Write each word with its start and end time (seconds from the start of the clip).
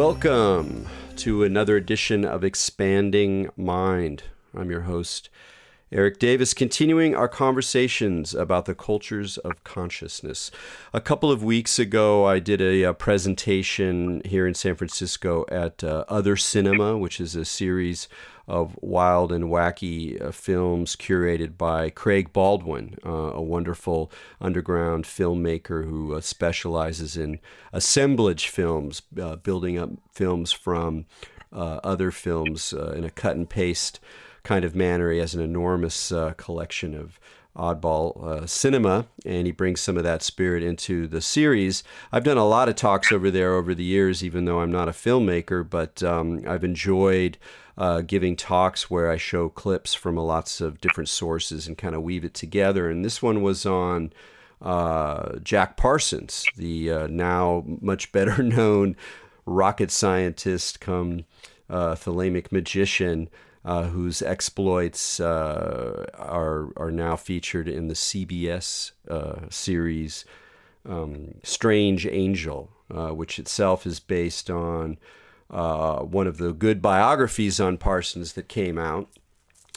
Welcome 0.00 0.86
to 1.16 1.44
another 1.44 1.76
edition 1.76 2.24
of 2.24 2.42
Expanding 2.42 3.50
Mind. 3.54 4.22
I'm 4.56 4.70
your 4.70 4.80
host, 4.80 5.28
Eric 5.92 6.20
Davis, 6.20 6.54
continuing 6.54 7.16
our 7.16 7.26
conversations 7.26 8.32
about 8.32 8.66
the 8.66 8.76
cultures 8.76 9.38
of 9.38 9.64
consciousness. 9.64 10.52
A 10.94 11.00
couple 11.00 11.32
of 11.32 11.42
weeks 11.42 11.80
ago, 11.80 12.24
I 12.24 12.38
did 12.38 12.60
a, 12.60 12.84
a 12.84 12.94
presentation 12.94 14.22
here 14.24 14.46
in 14.46 14.54
San 14.54 14.76
Francisco 14.76 15.44
at 15.50 15.82
uh, 15.82 16.04
Other 16.06 16.36
Cinema, 16.36 16.96
which 16.96 17.20
is 17.20 17.34
a 17.34 17.44
series 17.44 18.06
of 18.46 18.78
wild 18.80 19.32
and 19.32 19.46
wacky 19.46 20.20
uh, 20.22 20.30
films 20.30 20.94
curated 20.94 21.58
by 21.58 21.90
Craig 21.90 22.32
Baldwin, 22.32 22.96
uh, 23.04 23.32
a 23.34 23.42
wonderful 23.42 24.12
underground 24.40 25.06
filmmaker 25.06 25.84
who 25.84 26.14
uh, 26.14 26.20
specializes 26.20 27.16
in 27.16 27.40
assemblage 27.72 28.46
films, 28.46 29.02
uh, 29.20 29.34
building 29.34 29.76
up 29.76 29.90
films 30.12 30.52
from 30.52 31.06
uh, 31.52 31.80
other 31.82 32.12
films 32.12 32.72
in 32.72 33.02
a 33.02 33.10
cut 33.10 33.34
and 33.34 33.50
paste 33.50 33.98
kind 34.42 34.64
of 34.64 34.74
manner. 34.74 35.10
He 35.10 35.18
has 35.18 35.34
an 35.34 35.42
enormous 35.42 36.12
uh, 36.12 36.34
collection 36.36 36.94
of 36.94 37.18
oddball 37.56 38.24
uh, 38.24 38.46
cinema, 38.46 39.06
and 39.24 39.46
he 39.46 39.52
brings 39.52 39.80
some 39.80 39.96
of 39.96 40.04
that 40.04 40.22
spirit 40.22 40.62
into 40.62 41.06
the 41.06 41.20
series. 41.20 41.82
I've 42.12 42.24
done 42.24 42.36
a 42.36 42.46
lot 42.46 42.68
of 42.68 42.76
talks 42.76 43.10
over 43.12 43.30
there 43.30 43.54
over 43.54 43.74
the 43.74 43.84
years, 43.84 44.24
even 44.24 44.44
though 44.44 44.60
I'm 44.60 44.72
not 44.72 44.88
a 44.88 44.92
filmmaker, 44.92 45.68
but 45.68 46.02
um, 46.02 46.42
I've 46.46 46.64
enjoyed. 46.64 47.38
Uh, 47.78 48.02
giving 48.02 48.36
talks 48.36 48.90
where 48.90 49.10
I 49.10 49.16
show 49.16 49.48
clips 49.48 49.94
from 49.94 50.18
a 50.18 50.22
lots 50.22 50.60
of 50.60 50.82
different 50.82 51.08
sources 51.08 51.66
and 51.66 51.78
kind 51.78 51.94
of 51.94 52.02
weave 52.02 52.26
it 52.26 52.34
together. 52.34 52.90
And 52.90 53.02
this 53.02 53.22
one 53.22 53.40
was 53.40 53.64
on 53.64 54.12
uh, 54.60 55.38
Jack 55.42 55.78
Parsons, 55.78 56.44
the 56.56 56.90
uh, 56.90 57.06
now 57.06 57.64
much 57.66 58.12
better 58.12 58.42
known 58.42 58.96
rocket 59.46 59.90
scientist 59.90 60.80
come 60.80 61.24
uh, 61.68 61.94
thelemic 61.94 62.52
magician 62.52 63.28
uh, 63.64 63.84
whose 63.84 64.22
exploits 64.22 65.20
uh, 65.20 66.06
are 66.14 66.70
are 66.76 66.90
now 66.90 67.16
featured 67.16 67.68
in 67.68 67.88
the 67.88 67.94
CBS 67.94 68.92
uh, 69.08 69.48
series 69.50 70.24
um, 70.88 71.34
Strange 71.42 72.06
Angel, 72.06 72.70
uh, 72.90 73.10
which 73.10 73.38
itself 73.38 73.86
is 73.86 74.00
based 74.00 74.48
on 74.48 74.98
uh, 75.50 75.98
one 75.98 76.26
of 76.26 76.38
the 76.38 76.52
good 76.52 76.80
biographies 76.80 77.60
on 77.60 77.76
Parsons 77.76 78.32
that 78.32 78.48
came 78.48 78.78
out 78.78 79.08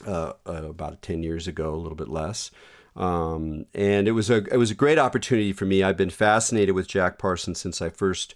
uh, 0.08 0.34
about 0.46 1.02
ten 1.02 1.22
years 1.22 1.48
ago, 1.48 1.74
a 1.74 1.76
little 1.76 1.98
bit 1.98 2.10
less. 2.10 2.52
Um, 2.96 3.66
and 3.74 4.08
it 4.08 4.12
was 4.12 4.30
a 4.30 4.46
it 4.46 4.58
was 4.58 4.72
a 4.72 4.76
great 4.76 5.00
opportunity 5.00 5.52
for 5.52 5.66
me. 5.66 5.84
I've 5.84 5.98
been 5.98 6.10
fascinated 6.10 6.74
with 6.74 6.88
Jack 6.88 7.18
Parsons 7.18 7.60
since 7.60 7.82
I 7.82 7.90
first 7.90 8.34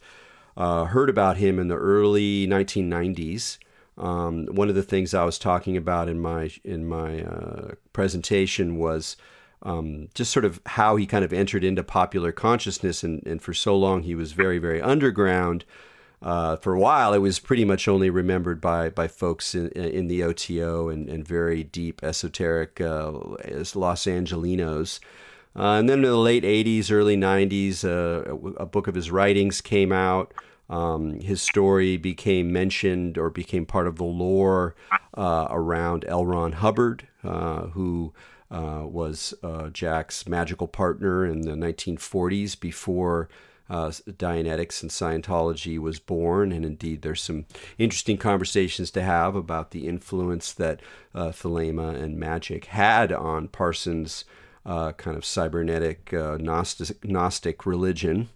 heard 0.58 1.10
about 1.10 1.38
him 1.38 1.58
in 1.58 1.70
the 1.70 1.78
early 1.78 2.48
1990s. 2.48 3.60
Um, 3.98 4.46
one 4.48 4.70
of 4.70 4.76
the 4.76 4.84
things 4.84 5.14
I 5.14 5.26
was 5.26 5.40
talking 5.40 5.76
about 5.76 6.08
in 6.08 6.20
my 6.20 6.52
in 6.64 6.88
my 6.88 7.24
uh, 7.24 7.72
presentation 7.94 8.78
was 8.78 9.18
um, 9.64 10.10
just 10.14 10.32
sort 10.32 10.46
of 10.46 10.62
how 10.66 10.96
he 10.96 11.06
kind 11.06 11.26
of 11.26 11.34
entered 11.34 11.64
into 11.64 11.84
popular 11.84 12.32
consciousness, 12.32 13.04
and, 13.04 13.26
and 13.26 13.42
for 13.42 13.54
so 13.54 13.76
long 13.76 14.04
he 14.04 14.16
was 14.16 14.32
very 14.34 14.60
very 14.60 14.82
underground. 14.82 15.66
Uh, 16.20 16.56
for 16.56 16.74
a 16.74 16.80
while, 16.80 17.14
it 17.14 17.20
was 17.20 17.38
pretty 17.38 17.64
much 17.64 17.88
only 17.88 18.10
remembered 18.10 18.60
by 18.62 18.90
by 18.90 19.08
folks 19.08 19.56
in, 19.56 19.70
in 19.70 20.08
the 20.08 20.24
OTO 20.24 20.90
and, 20.90 21.10
and 21.10 21.28
very 21.28 21.64
deep 21.64 22.04
esoteric 22.04 22.80
uh, 22.82 23.12
Los 23.12 24.06
Angelinos. 24.06 25.00
Uh, 25.56 25.80
and 25.80 25.90
then 25.90 26.00
in 26.00 26.12
the 26.12 26.16
late 26.16 26.44
80s, 26.44 26.92
early 26.92 27.18
90s, 27.18 27.84
uh, 27.84 28.36
a 28.58 28.66
book 28.66 28.88
of 28.88 28.94
his 28.94 29.10
writings 29.10 29.60
came 29.60 29.92
out. 29.92 30.32
Um, 30.70 31.20
his 31.20 31.42
story 31.42 31.98
became 31.98 32.52
mentioned 32.52 33.18
or 33.18 33.30
became 33.30 33.66
part 33.66 33.88
of 33.88 33.96
the 33.96 34.04
lore 34.04 34.76
uh, 35.14 35.48
around 35.50 36.06
L. 36.08 36.26
Ron 36.26 36.54
Hubbard, 36.54 37.08
uh, 37.24 37.68
who 37.68 38.14
uh, 38.52 38.84
was 38.84 39.34
uh, 39.44 39.70
Jack's 39.70 40.28
magical 40.28 40.68
partner 40.68 41.26
in 41.26 41.42
the 41.42 41.54
1940s 41.54 42.60
before 42.60 43.30
uh, 43.70 43.88
Dianetics 43.90 44.82
and 44.82 44.92
Scientology 44.92 45.78
was 45.80 46.00
born. 46.00 46.52
And 46.52 46.66
indeed, 46.66 47.02
there's 47.02 47.22
some 47.22 47.46
interesting 47.78 48.18
conversations 48.18 48.92
to 48.92 49.02
have 49.02 49.36
about 49.36 49.72
the 49.72 49.88
influence 49.88 50.54
that 50.54 50.82
uh, 51.14 51.30
Thelema 51.30 51.96
and 51.96 52.18
magic 52.18 52.66
had 52.66 53.12
on 53.12 53.48
Parsons' 53.50 54.26
kind 54.66 55.18
of 55.18 55.24
cybernetic 55.24 56.12
Gnostic, 56.12 57.04
Gnostic 57.06 57.66
religion. 57.66 58.30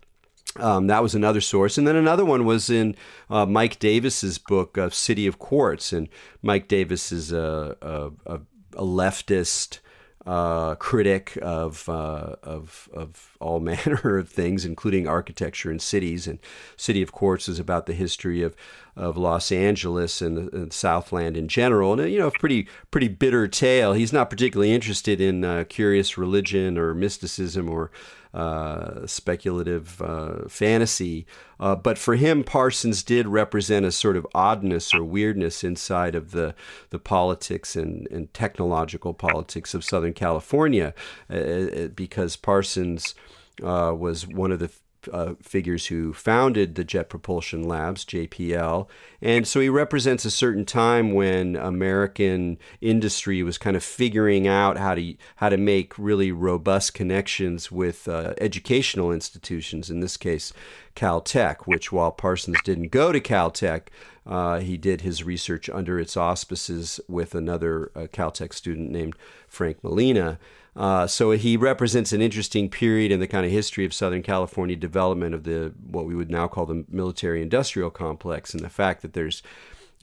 Um, 0.57 0.87
that 0.87 1.01
was 1.01 1.15
another 1.15 1.41
source, 1.41 1.77
and 1.77 1.87
then 1.87 1.95
another 1.95 2.25
one 2.25 2.45
was 2.45 2.69
in 2.69 2.95
uh, 3.29 3.45
Mike 3.45 3.79
Davis's 3.79 4.37
book 4.37 4.77
City 4.91 5.25
of 5.25 5.39
Quartz, 5.39 5.93
and 5.93 6.09
Mike 6.41 6.67
Davis 6.67 7.11
is 7.11 7.31
a, 7.31 7.77
a, 7.81 8.39
a 8.75 8.83
leftist 8.83 9.79
uh, 10.25 10.75
critic 10.75 11.37
of, 11.41 11.89
uh, 11.89 12.35
of 12.43 12.89
of 12.93 13.35
all 13.39 13.59
manner 13.71 14.17
of 14.17 14.29
things, 14.29 14.65
including 14.65 15.07
architecture 15.07 15.71
and 15.71 15.81
cities. 15.81 16.27
And 16.27 16.39
City 16.77 17.01
of 17.01 17.11
Quartz 17.11 17.49
is 17.49 17.59
about 17.59 17.85
the 17.85 17.93
history 17.93 18.41
of 18.41 18.55
of 18.95 19.17
Los 19.17 19.51
Angeles 19.51 20.21
and 20.21 20.37
the 20.37 20.55
and 20.55 20.73
Southland 20.73 21.37
in 21.37 21.47
general, 21.47 21.99
and 21.99 22.11
you 22.11 22.19
know, 22.19 22.27
a 22.27 22.31
pretty 22.31 22.67
pretty 22.91 23.07
bitter 23.07 23.47
tale. 23.47 23.93
He's 23.93 24.13
not 24.13 24.29
particularly 24.29 24.73
interested 24.73 25.19
in 25.19 25.43
uh, 25.43 25.63
curious 25.69 26.17
religion 26.17 26.77
or 26.77 26.93
mysticism 26.93 27.69
or 27.69 27.89
uh, 28.33 29.05
speculative 29.05 30.01
uh, 30.01 30.47
fantasy. 30.47 31.25
Uh, 31.59 31.75
but 31.75 31.97
for 31.97 32.15
him, 32.15 32.43
Parsons 32.43 33.03
did 33.03 33.27
represent 33.27 33.85
a 33.85 33.91
sort 33.91 34.15
of 34.15 34.25
oddness 34.33 34.93
or 34.93 35.03
weirdness 35.03 35.63
inside 35.63 36.15
of 36.15 36.31
the, 36.31 36.55
the 36.91 36.99
politics 36.99 37.75
and, 37.75 38.07
and 38.09 38.33
technological 38.33 39.13
politics 39.13 39.73
of 39.73 39.83
Southern 39.83 40.13
California 40.13 40.93
uh, 41.29 41.33
uh, 41.35 41.87
because 41.89 42.35
Parsons 42.35 43.15
was 43.61 44.25
one 44.25 44.51
of 44.51 44.59
the 44.59 44.71
uh, 45.11 45.35
figures 45.41 45.87
who 45.87 46.13
founded 46.13 46.75
the 46.75 46.83
Jet 46.83 47.09
Propulsion 47.09 47.63
Labs, 47.67 48.05
JPL. 48.05 48.87
And 49.21 49.47
so 49.47 49.59
he 49.59 49.69
represents 49.69 50.25
a 50.25 50.31
certain 50.31 50.65
time 50.65 51.13
when 51.13 51.55
American 51.55 52.57
industry 52.81 53.43
was 53.43 53.57
kind 53.57 53.75
of 53.75 53.83
figuring 53.83 54.47
out 54.47 54.77
how 54.77 54.95
to 54.95 55.15
how 55.37 55.49
to 55.49 55.57
make 55.57 55.97
really 55.97 56.31
robust 56.31 56.93
connections 56.93 57.71
with 57.71 58.07
uh, 58.07 58.33
educational 58.39 59.11
institutions. 59.11 59.89
In 59.89 59.99
this 59.99 60.17
case, 60.17 60.53
Caltech, 60.95 61.65
which 61.65 61.91
while 61.91 62.11
Parsons 62.11 62.57
didn't 62.63 62.89
go 62.89 63.11
to 63.11 63.19
Caltech, 63.19 63.87
uh, 64.25 64.59
he 64.59 64.77
did 64.77 65.01
his 65.01 65.23
research 65.23 65.69
under 65.69 65.99
its 65.99 66.15
auspices 66.15 66.99
with 67.07 67.33
another 67.33 67.91
uh, 67.95 68.01
Caltech 68.01 68.53
student 68.53 68.91
named 68.91 69.15
Frank 69.47 69.83
Molina. 69.83 70.39
Uh, 70.75 71.05
so 71.05 71.31
he 71.31 71.57
represents 71.57 72.13
an 72.13 72.21
interesting 72.21 72.69
period 72.69 73.11
in 73.11 73.19
the 73.19 73.27
kind 73.27 73.45
of 73.45 73.51
history 73.51 73.83
of 73.85 73.93
Southern 73.93 74.23
California 74.23 74.75
development 74.75 75.35
of 75.35 75.43
the 75.43 75.73
what 75.85 76.05
we 76.05 76.15
would 76.15 76.31
now 76.31 76.47
call 76.47 76.65
the 76.65 76.85
military-industrial 76.89 77.89
complex, 77.89 78.53
and 78.53 78.63
the 78.63 78.69
fact 78.69 79.01
that 79.01 79.13
there's 79.13 79.43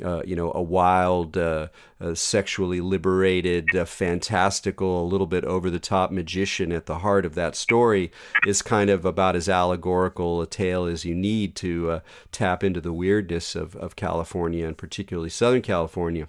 uh, 0.04 0.22
you 0.24 0.36
know, 0.36 0.52
a 0.54 0.62
wild, 0.62 1.36
uh, 1.36 1.68
uh, 2.00 2.14
sexually 2.14 2.80
liberated, 2.80 3.74
uh, 3.74 3.84
fantastical, 3.84 5.02
a 5.02 5.06
little 5.06 5.26
bit 5.26 5.44
over 5.44 5.70
the 5.70 5.80
top 5.80 6.10
magician 6.10 6.72
at 6.72 6.86
the 6.86 6.98
heart 6.98 7.26
of 7.26 7.34
that 7.34 7.56
story 7.56 8.12
is 8.46 8.62
kind 8.62 8.90
of 8.90 9.04
about 9.04 9.34
as 9.34 9.48
allegorical 9.48 10.40
a 10.40 10.46
tale 10.46 10.84
as 10.84 11.04
you 11.04 11.14
need 11.14 11.56
to 11.56 11.90
uh, 11.90 12.00
tap 12.30 12.62
into 12.62 12.80
the 12.80 12.92
weirdness 12.92 13.56
of, 13.56 13.74
of 13.76 13.96
California 13.96 14.66
and 14.66 14.78
particularly 14.78 15.30
Southern 15.30 15.62
California. 15.62 16.28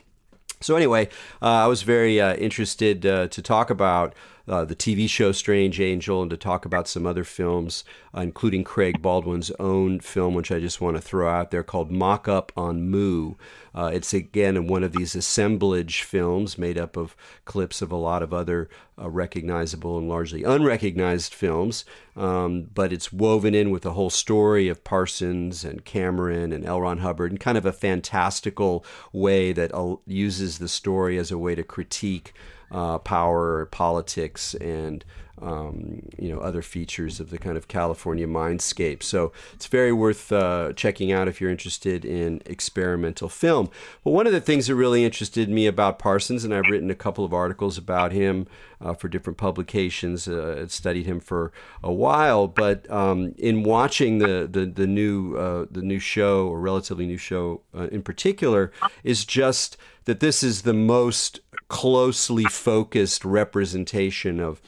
So 0.61 0.75
anyway, 0.75 1.07
uh, 1.41 1.45
I 1.45 1.67
was 1.67 1.83
very 1.83 2.19
uh, 2.19 2.35
interested 2.35 3.05
uh, 3.05 3.27
to 3.29 3.41
talk 3.41 3.69
about 3.69 4.13
uh, 4.49 4.65
the 4.65 4.75
TV 4.75 5.07
show 5.07 5.31
Strange 5.31 5.79
Angel 5.79 6.21
and 6.23 6.31
to 6.31 6.37
talk 6.37 6.65
about 6.65 6.87
some 6.87 7.05
other 7.05 7.23
films, 7.23 7.83
uh, 8.15 8.21
including 8.21 8.63
Craig 8.63 9.01
Baldwin's 9.01 9.51
own 9.59 9.99
film, 9.99 10.33
which 10.33 10.51
I 10.51 10.59
just 10.59 10.81
want 10.81 10.97
to 10.97 11.01
throw 11.01 11.29
out 11.29 11.51
there 11.51 11.63
called 11.63 11.91
Mock 11.91 12.27
Up 12.27 12.51
on 12.57 12.89
Mu. 12.89 13.35
Uh, 13.75 13.91
it's 13.93 14.11
again 14.11 14.65
one 14.65 14.83
of 14.83 14.91
these 14.91 15.15
assemblage 15.15 16.01
films 16.01 16.57
made 16.57 16.79
up 16.79 16.97
of 16.97 17.15
clips 17.45 17.83
of 17.83 17.91
a 17.91 17.95
lot 17.95 18.23
of 18.23 18.33
other 18.33 18.67
uh, 18.99 19.07
recognizable 19.07 19.99
and 19.99 20.09
largely 20.09 20.43
unrecognized 20.43 21.33
films, 21.33 21.85
um, 22.15 22.63
but 22.73 22.91
it's 22.91 23.13
woven 23.13 23.53
in 23.53 23.69
with 23.69 23.83
the 23.83 23.93
whole 23.93 24.09
story 24.09 24.67
of 24.67 24.83
Parsons 24.83 25.63
and 25.63 25.85
Cameron 25.85 26.51
and 26.51 26.65
L. 26.65 26.81
Ron 26.81 26.97
Hubbard 26.97 27.31
in 27.31 27.37
kind 27.37 27.57
of 27.57 27.67
a 27.67 27.71
fantastical 27.71 28.83
way 29.13 29.53
that 29.53 29.71
uses 30.07 30.57
the 30.57 30.67
story 30.67 31.19
as 31.19 31.29
a 31.29 31.37
way 31.37 31.53
to 31.53 31.63
critique 31.63 32.33
uh, 32.71 32.99
power, 32.99 33.65
politics, 33.67 34.53
and 34.55 35.03
um, 35.41 36.01
you 36.17 36.29
know 36.29 36.39
other 36.39 36.61
features 36.61 37.19
of 37.19 37.29
the 37.29 37.37
kind 37.37 37.57
of 37.57 37.67
California 37.67 38.27
mindscape. 38.27 39.03
So 39.03 39.31
it's 39.53 39.67
very 39.67 39.93
worth 39.93 40.31
uh, 40.31 40.73
checking 40.73 41.11
out 41.11 41.27
if 41.27 41.39
you're 41.39 41.51
interested 41.51 42.05
in 42.05 42.41
experimental 42.45 43.29
film. 43.29 43.69
But 44.03 44.11
one 44.11 44.27
of 44.27 44.33
the 44.33 44.41
things 44.41 44.67
that 44.67 44.75
really 44.75 45.05
interested 45.05 45.49
me 45.49 45.67
about 45.67 45.99
Parsons, 45.99 46.43
and 46.43 46.53
I've 46.53 46.69
written 46.69 46.91
a 46.91 46.95
couple 46.95 47.23
of 47.23 47.33
articles 47.33 47.77
about 47.77 48.11
him 48.11 48.47
uh, 48.81 48.93
for 48.93 49.07
different 49.07 49.37
publications, 49.37 50.27
uh, 50.27 50.67
studied 50.67 51.05
him 51.05 51.19
for 51.19 51.51
a 51.83 51.91
while. 51.91 52.47
But 52.47 52.89
um, 52.91 53.33
in 53.37 53.63
watching 53.63 54.19
the 54.19 54.47
the, 54.51 54.65
the 54.65 54.87
new 54.87 55.35
uh, 55.37 55.65
the 55.71 55.81
new 55.81 55.99
show 55.99 56.47
or 56.47 56.59
relatively 56.59 57.05
new 57.05 57.17
show 57.17 57.61
uh, 57.73 57.87
in 57.91 58.01
particular, 58.01 58.71
is 59.03 59.25
just 59.25 59.77
that 60.09 60.21
this 60.21 60.41
is 60.41 60.63
the 60.63 60.73
most 60.73 61.39
closely 61.67 62.43
focused 62.45 63.23
representation 63.23 64.39
of 64.39 64.59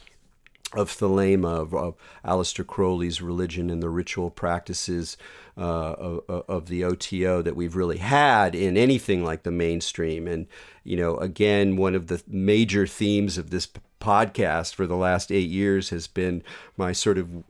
of 0.73 0.91
Thelema, 0.91 1.59
of, 1.59 1.73
of 1.73 1.95
Aleister 2.23 2.65
Crowley's 2.65 3.23
religion 3.23 3.71
and 3.71 3.81
the 3.81 3.89
ritual 3.89 4.29
practices 4.29 5.17
uh, 5.57 5.61
of, 5.97 6.45
of, 6.47 6.67
the 6.67 6.85
OTO 6.85 7.41
that 7.41 7.57
we've 7.57 7.75
really 7.75 7.97
had 7.97 8.55
in 8.55 8.77
anything 8.77 9.25
like 9.25 9.43
the 9.43 9.51
mainstream. 9.51 10.27
And, 10.27 10.47
you 10.85 10.95
know, 10.95 11.17
again, 11.17 11.75
one 11.75 11.93
of 11.93 12.07
the 12.07 12.23
major 12.25 12.87
themes 12.87 13.37
of 13.37 13.49
this 13.49 13.67
podcast 14.01 14.75
for 14.75 14.85
the 14.85 14.95
last 14.95 15.31
eight 15.31 15.49
years 15.49 15.89
has 15.89 16.07
been 16.07 16.43
my 16.75 16.91
sort 16.91 17.17
of 17.17 17.43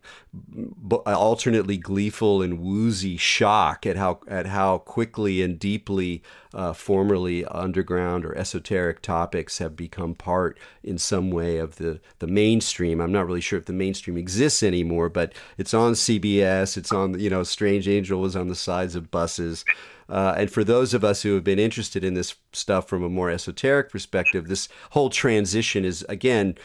alternately 1.05 1.77
gleeful 1.77 2.41
and 2.41 2.59
woozy 2.59 3.17
shock 3.17 3.85
at 3.85 3.97
how 3.97 4.19
at 4.27 4.45
how 4.45 4.77
quickly 4.77 5.41
and 5.41 5.57
deeply 5.57 6.21
uh, 6.53 6.73
formerly 6.73 7.45
underground 7.45 8.25
or 8.25 8.37
esoteric 8.37 9.01
topics 9.01 9.57
have 9.57 9.75
become 9.75 10.13
part 10.13 10.59
in 10.83 10.97
some 10.97 11.31
way 11.31 11.57
of 11.57 11.77
the 11.77 11.99
the 12.19 12.27
mainstream. 12.27 13.01
I'm 13.01 13.11
not 13.11 13.25
really 13.25 13.41
sure 13.41 13.59
if 13.59 13.65
the 13.65 13.73
mainstream 13.73 14.17
exists 14.17 14.61
anymore, 14.61 15.09
but 15.09 15.33
it's 15.57 15.73
on 15.73 15.93
CBS. 15.93 16.77
It's 16.77 16.91
on 16.91 17.19
you 17.19 17.29
know 17.29 17.43
Strange 17.43 17.87
Angel 17.87 18.19
was 18.19 18.35
on 18.35 18.47
the 18.47 18.55
sides 18.55 18.95
of 18.95 19.11
buses. 19.11 19.65
Uh, 20.11 20.35
and 20.37 20.51
for 20.51 20.63
those 20.63 20.93
of 20.93 21.03
us 21.03 21.21
who 21.21 21.33
have 21.35 21.43
been 21.43 21.57
interested 21.57 22.03
in 22.03 22.13
this 22.13 22.35
stuff 22.51 22.87
from 22.87 23.01
a 23.01 23.09
more 23.09 23.31
esoteric 23.31 23.89
perspective, 23.89 24.49
this 24.49 24.67
whole 24.89 25.09
transition 25.09 25.85
is, 25.85 26.05
again, 26.09 26.55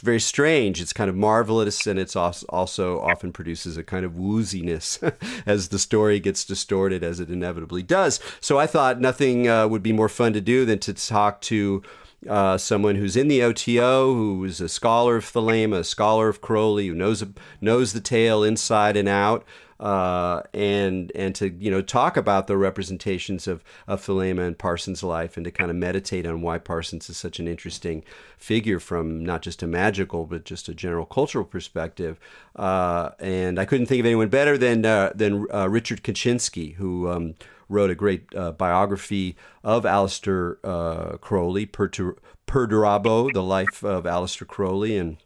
very 0.00 0.20
strange. 0.20 0.80
It's 0.80 0.92
kind 0.92 1.10
of 1.10 1.16
marvelous, 1.16 1.86
and 1.86 1.98
it's 1.98 2.14
also 2.16 3.00
often 3.00 3.32
produces 3.32 3.76
a 3.76 3.82
kind 3.82 4.04
of 4.04 4.12
wooziness 4.12 5.12
as 5.46 5.68
the 5.68 5.78
story 5.78 6.20
gets 6.20 6.44
distorted, 6.44 7.02
as 7.02 7.20
it 7.20 7.30
inevitably 7.30 7.82
does. 7.82 8.20
So 8.40 8.58
I 8.58 8.66
thought 8.66 9.00
nothing 9.00 9.48
uh, 9.48 9.66
would 9.68 9.82
be 9.82 9.92
more 9.92 10.08
fun 10.08 10.32
to 10.32 10.40
do 10.40 10.64
than 10.64 10.78
to 10.80 10.94
talk 10.94 11.40
to 11.42 11.82
uh, 12.28 12.56
someone 12.58 12.94
who's 12.94 13.16
in 13.16 13.28
the 13.28 13.42
OTO, 13.42 14.14
who 14.14 14.44
is 14.44 14.60
a 14.60 14.68
scholar 14.68 15.16
of 15.16 15.24
Thelema, 15.24 15.80
a 15.80 15.84
scholar 15.84 16.28
of 16.28 16.40
Crowley, 16.40 16.88
who 16.88 16.94
knows 16.94 17.24
knows 17.60 17.92
the 17.92 18.00
tale 18.00 18.42
inside 18.42 18.96
and 18.96 19.08
out, 19.08 19.44
uh, 19.80 20.42
and 20.52 21.10
and 21.14 21.34
to 21.34 21.50
you 21.50 21.70
know 21.70 21.82
talk 21.82 22.16
about 22.16 22.46
the 22.46 22.56
representations 22.56 23.46
of 23.46 23.64
of 23.86 24.00
Thelema 24.00 24.46
and 24.46 24.58
Parsons' 24.58 25.02
life, 25.02 25.36
and 25.36 25.44
to 25.44 25.50
kind 25.50 25.70
of 25.70 25.76
meditate 25.76 26.26
on 26.26 26.42
why 26.42 26.58
Parsons 26.58 27.08
is 27.10 27.16
such 27.16 27.38
an 27.38 27.48
interesting 27.48 28.04
figure 28.38 28.80
from 28.80 29.24
not 29.24 29.42
just 29.42 29.62
a 29.62 29.66
magical 29.66 30.26
but 30.26 30.44
just 30.44 30.68
a 30.68 30.74
general 30.74 31.06
cultural 31.06 31.44
perspective. 31.44 32.18
Uh, 32.56 33.10
and 33.18 33.58
I 33.58 33.64
couldn't 33.64 33.86
think 33.86 34.00
of 34.00 34.06
anyone 34.06 34.28
better 34.28 34.56
than 34.56 34.84
uh, 34.84 35.12
than 35.14 35.46
uh, 35.52 35.68
Richard 35.68 36.02
Kaczynski, 36.02 36.74
who. 36.74 37.08
Um, 37.08 37.34
wrote 37.68 37.90
a 37.90 37.94
great 37.94 38.26
uh, 38.36 38.52
biography 38.52 39.36
of 39.62 39.84
Aleister 39.84 40.58
uh, 40.62 41.16
Crowley, 41.16 41.66
Perdurabo, 41.66 43.32
the 43.32 43.42
life 43.42 43.82
of 43.82 44.04
Aleister 44.04 44.46
Crowley, 44.46 44.98
and 44.98 45.16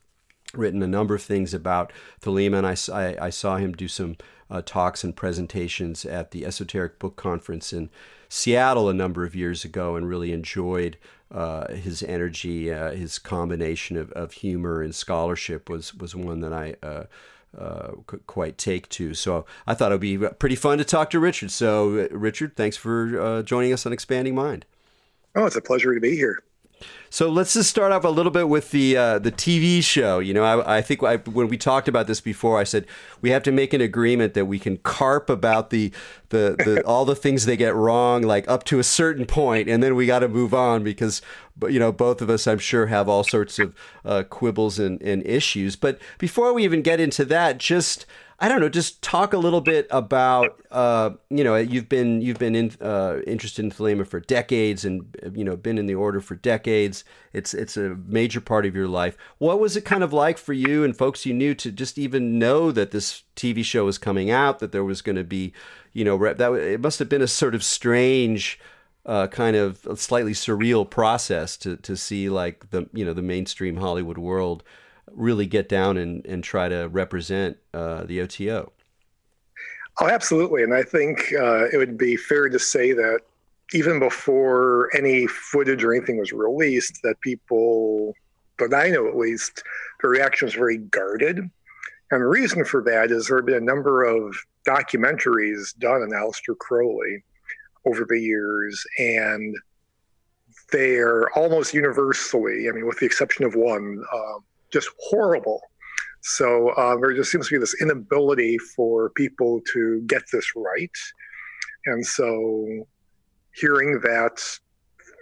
written 0.55 0.83
a 0.83 0.87
number 0.87 1.15
of 1.15 1.23
things 1.23 1.53
about 1.53 1.93
Thelema. 2.21 2.59
And 2.59 2.67
I, 2.67 2.77
I, 2.93 3.27
I 3.27 3.31
saw 3.31 3.57
him 3.57 3.73
do 3.73 3.89
some 3.89 4.17
uh, 4.51 4.63
talks 4.65 5.05
and 5.05 5.15
presentations 5.15 6.05
at 6.05 6.31
the 6.31 6.45
Esoteric 6.45 6.99
Book 6.99 7.17
Conference 7.17 7.73
in 7.73 7.91
Seattle 8.29 8.89
a 8.89 8.95
number 8.95 9.25
of 9.25 9.35
years 9.35 9.65
ago 9.65 9.97
and 9.97 10.09
really 10.09 10.33
enjoyed 10.33 10.97
uh, 11.31 11.73
his 11.73 12.03
energy. 12.03 12.73
Uh, 12.73 12.93
his 12.93 13.19
combination 13.19 13.97
of, 13.97 14.11
of 14.13 14.33
humor 14.33 14.83
and 14.83 14.95
scholarship 14.95 15.69
was, 15.69 15.95
was 15.95 16.15
one 16.15 16.41
that 16.41 16.53
I 16.53 16.77
uh, 16.83 17.05
uh, 17.59 17.93
could 18.07 18.27
quite 18.27 18.59
take 18.59 18.89
to. 18.91 19.15
So 19.15 19.45
I 19.67 19.75
thought 19.75 19.93
it 19.93 19.95
would 19.95 20.01
be 20.01 20.19
pretty 20.19 20.57
fun 20.57 20.79
to 20.79 20.85
talk 20.85 21.11
to 21.11 21.21
Richard. 21.21 21.51
So, 21.51 21.99
uh, 21.99 22.09
Richard, 22.11 22.57
thanks 22.57 22.77
for 22.77 23.43
joining 23.43 23.73
us 23.73 23.87
on 23.87 23.93
Expanding 23.93 24.35
Mind. 24.35 24.65
Oh, 25.35 25.45
it's 25.45 25.57
a 25.57 25.61
pleasure 25.61 25.95
to 25.95 26.01
be 26.01 26.17
here. 26.17 26.43
So 27.11 27.31
let's 27.31 27.55
just 27.55 27.71
start 27.71 27.91
off 27.91 28.05
a 28.05 28.09
little 28.09 28.31
bit 28.31 28.49
with 28.49 28.71
the 28.71 28.97
uh, 28.97 29.19
the 29.19 29.33
TV 29.33 29.83
show. 29.83 30.19
You 30.19 30.35
know, 30.35 30.45
I, 30.45 30.79
I 30.79 30.83
think 30.83 31.03
I, 31.03 31.17
when 31.17 31.49
we 31.49 31.57
talked 31.57 31.89
about 31.89 32.07
this 32.07 32.21
before, 32.21 32.59
I 32.59 32.65
said 32.65 32.87
we 33.23 33.31
have 33.31 33.43
to 33.45 33.53
make 33.53 33.73
an 33.73 33.81
agreement 33.81 34.35
that 34.35 34.45
we 34.45 34.59
can 34.59 34.77
carp 34.79 35.31
about 35.31 35.71
the 35.71 35.91
the, 36.29 36.57
the 36.59 36.83
all 36.87 37.05
the 37.05 37.17
things 37.17 37.47
they 37.47 37.57
get 37.57 37.75
wrong, 37.75 38.23
like 38.23 38.49
up 38.49 38.65
to 38.65 38.79
a 38.79 38.85
certain 38.85 39.25
point, 39.25 39.69
and 39.69 39.83
then 39.83 39.95
we 39.95 40.07
got 40.07 40.19
to 40.19 40.29
move 40.29 40.53
on 40.53 40.85
because, 40.85 41.23
you 41.69 41.79
know, 41.79 41.93
both 41.93 42.21
of 42.21 42.29
us, 42.29 42.47
I'm 42.47 42.59
sure, 42.59 42.87
have 42.87 43.09
all 43.09 43.25
sorts 43.25 43.59
of 43.59 43.75
uh, 44.05 44.25
quibbles 44.25 44.79
and, 44.79 45.01
and 45.01 45.27
issues. 45.27 45.77
But 45.77 45.99
before 46.19 46.53
we 46.53 46.65
even 46.65 46.83
get 46.83 47.01
into 47.01 47.25
that, 47.27 47.59
just 47.59 48.05
I 48.41 48.49
don't 48.49 48.61
know, 48.61 48.69
just 48.69 49.03
talk 49.03 49.33
a 49.33 49.39
little 49.39 49.61
bit 49.61 49.89
about, 49.91 50.63
uh, 50.71 51.11
you 51.29 51.43
know, 51.43 51.57
you've 51.57 51.89
been 51.89 52.21
you've 52.21 52.39
been 52.39 52.55
in, 52.55 52.73
uh, 52.81 53.19
interested 53.27 53.65
in 53.65 53.73
Thelema 53.73 54.07
for 54.07 54.21
decades, 54.21 54.85
and 54.85 55.17
you 55.35 55.43
know, 55.43 55.57
been 55.57 55.77
in 55.77 55.87
the 55.87 55.97
order 55.97 56.21
for 56.21 56.37
decades. 56.37 57.03
It's 57.33 57.53
it's 57.53 57.77
a 57.77 57.97
major 58.07 58.41
part 58.41 58.65
of 58.65 58.77
your 58.77 58.87
life. 58.87 59.17
What 59.39 59.59
was 59.59 59.77
it 59.77 59.85
kind 59.85 60.05
of 60.05 60.13
like 60.13 60.39
for 60.39 60.53
you 60.53 60.85
and 60.85 60.97
folks 60.97 61.27
you 61.27 61.35
knew 61.35 61.53
to 61.57 61.73
just 61.73 61.99
even 61.99 62.39
know 62.39 62.71
that 62.71 62.93
this 62.93 63.25
TV 63.35 63.65
show 63.65 63.87
was 63.87 63.99
coming 63.99 64.31
out, 64.31 64.61
that 64.61 64.71
there 64.71 64.85
was 64.85 65.03
going 65.03 65.17
to 65.17 65.25
be, 65.25 65.53
you 65.93 66.05
know, 66.05 66.17
that 66.33 66.53
it 66.53 66.81
must 66.81 67.01
have 67.01 67.09
been 67.09 67.23
a 67.23 67.29
sort 67.29 67.55
of 67.55 67.65
strange. 67.65 68.59
Uh, 69.07 69.27
kind 69.27 69.57
of 69.57 69.87
slightly 69.95 70.33
surreal 70.35 70.89
process 70.89 71.57
to, 71.57 71.79
to 71.79 71.97
see 71.97 72.29
like 72.29 72.69
the 72.71 72.91
you 72.93 73.07
know 73.07 73.15
the 73.15 73.23
mainstream 73.23 73.79
Hollywood 73.79 74.19
world 74.19 74.63
really 75.19 75.47
get 75.47 75.69
down 75.69 75.97
and, 75.97 76.25
and 76.27 76.43
try 76.43 76.69
to 76.69 76.89
represent 76.89 77.59
uh, 77.75 78.05
the 78.05 78.21
OTO. 78.21 78.73
Oh, 80.01 80.07
absolutely. 80.09 80.63
And 80.63 80.73
I 80.73 80.85
think 80.85 81.33
uh, 81.39 81.67
it 81.73 81.77
would 81.77 81.99
be 81.99 82.17
fair 82.17 82.49
to 82.49 82.59
say 82.59 82.93
that 82.93 83.21
even 83.75 83.99
before 83.99 84.95
any 84.97 85.27
footage 85.27 85.83
or 85.85 85.93
anything 85.93 86.19
was 86.19 86.33
released, 86.33 87.01
that 87.03 87.21
people, 87.21 88.15
but 88.59 88.73
I 88.73 88.89
know 88.89 89.09
at 89.09 89.17
least, 89.17 89.63
the 90.01 90.09
reaction 90.09 90.47
was 90.47 90.55
very 90.55 90.79
guarded. 90.79 91.39
And 92.11 92.23
the 92.23 92.27
reason 92.27 92.65
for 92.65 92.83
that 92.85 93.11
is 93.11 93.27
there 93.27 93.39
have 93.39 93.47
been 93.47 93.57
a 93.57 93.61
number 93.61 94.05
of 94.05 94.35
documentaries 94.67 95.77
done 95.79 96.03
on 96.03 96.11
Aleister 96.11 96.57
Crowley 96.57 97.23
over 97.85 98.07
the 98.09 98.21
years, 98.21 98.83
and 98.99 99.55
they're 100.71 101.31
almost 101.37 101.75
universally, 101.75 102.69
I 102.69 102.73
mean, 102.73 102.87
with 102.87 102.99
the 102.99 103.07
exception 103.07 103.45
of 103.45 103.55
one, 103.55 104.03
um, 104.15 104.45
just 104.73 104.91
horrible. 105.01 105.61
So 106.21 106.71
uh, 106.71 106.97
there 106.97 107.15
just 107.15 107.31
seems 107.31 107.49
to 107.49 107.55
be 107.55 107.59
this 107.59 107.81
inability 107.81 108.59
for 108.59 109.11
people 109.11 109.61
to 109.73 110.03
get 110.07 110.23
this 110.33 110.53
right. 110.57 110.91
And 111.87 112.05
so 112.05 112.87
hearing 113.55 114.01
that 114.01 114.43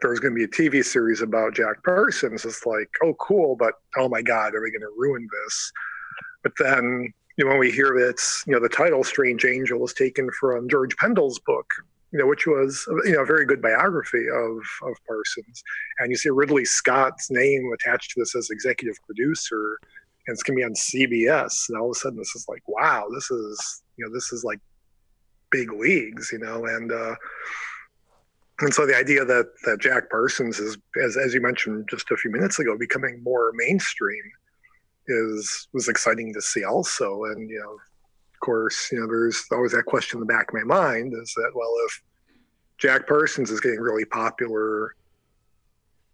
there's 0.03 0.21
going 0.21 0.35
to 0.35 0.37
be 0.37 0.45
a 0.45 0.49
TV 0.49 0.85
series 0.85 1.23
about 1.23 1.55
Jack 1.55 1.83
Parsons, 1.85 2.45
it's 2.45 2.67
like, 2.67 2.89
oh, 3.03 3.15
cool, 3.15 3.57
but 3.57 3.75
oh 3.97 4.09
my 4.09 4.23
God, 4.23 4.55
are 4.55 4.63
we 4.63 4.71
going 4.71 4.81
to 4.81 4.95
ruin 4.97 5.27
this? 5.45 5.73
But 6.43 6.53
then, 6.59 7.13
you 7.37 7.45
know, 7.45 7.51
when 7.51 7.59
we 7.59 7.71
hear 7.71 7.89
that, 7.89 8.23
you 8.47 8.53
know, 8.53 8.61
the 8.61 8.69
title 8.69 9.05
Strange 9.05 9.45
Angel 9.45 9.85
is 9.85 9.93
taken 9.93 10.31
from 10.39 10.69
George 10.69 10.97
Pendle's 10.97 11.39
book, 11.41 11.67
you 12.13 12.19
know, 12.19 12.27
which 12.27 12.47
was 12.47 12.85
you 13.05 13.13
know 13.13 13.23
a 13.23 13.27
very 13.27 13.45
good 13.45 13.61
biography 13.61 14.27
of 14.29 14.57
of 14.89 14.97
Parsons. 15.07 15.63
And 15.99 16.11
you 16.11 16.17
see 16.17 16.31
Ridley 16.31 16.65
Scott's 16.65 17.31
name 17.31 17.71
attached 17.75 18.13
to 18.13 18.21
this 18.21 18.35
as 18.35 18.51
executive 18.51 18.97
producer, 19.05 19.79
and 20.27 20.35
it's 20.35 20.43
gonna 20.43 20.57
be 20.57 20.65
on 20.65 20.75
CBS. 20.75 21.69
And 21.69 21.79
all 21.79 21.91
of 21.91 21.97
a 21.97 21.99
sudden, 21.99 22.19
this 22.19 22.35
is 22.35 22.47
like, 22.49 22.63
wow, 22.69 23.07
this 23.13 23.31
is 23.31 23.83
you 23.97 24.05
know, 24.05 24.13
this 24.13 24.33
is 24.33 24.45
like 24.45 24.61
big 25.51 25.73
leagues, 25.73 26.31
you 26.33 26.39
know, 26.39 26.67
and 26.67 26.93
uh, 26.93 27.15
and 28.61 28.73
so 28.73 28.87
the 28.87 28.97
idea 28.97 29.25
that 29.25 29.47
that 29.65 29.81
Jack 29.81 30.11
Parsons 30.11 30.59
is, 30.59 30.79
as 31.03 31.17
as 31.17 31.35
you 31.35 31.41
mentioned 31.41 31.89
just 31.91 32.11
a 32.11 32.17
few 32.17 32.31
minutes 32.31 32.59
ago, 32.59 32.77
becoming 32.79 33.23
more 33.23 33.53
mainstream 33.55 34.23
is 35.09 35.69
was 35.73 35.89
exciting 35.89 36.33
to 36.35 36.41
see 36.41 36.65
also. 36.65 37.25
And 37.25 37.49
you 37.51 37.59
know, 37.59 37.77
course, 38.47 38.91
you 38.93 39.01
know, 39.01 39.07
there's 39.07 39.45
always 39.51 39.73
that 39.73 39.85
question 39.87 40.19
in 40.19 40.21
the 40.21 40.33
back 40.33 40.49
of 40.49 40.55
my 40.55 40.63
mind 40.63 41.13
is 41.21 41.35
that, 41.35 41.51
well, 41.55 41.75
if 41.87 42.03
Jack 42.79 43.09
Parsons 43.09 43.51
is 43.51 43.61
getting 43.61 43.81
really 43.81 44.05
popular, 44.05 44.95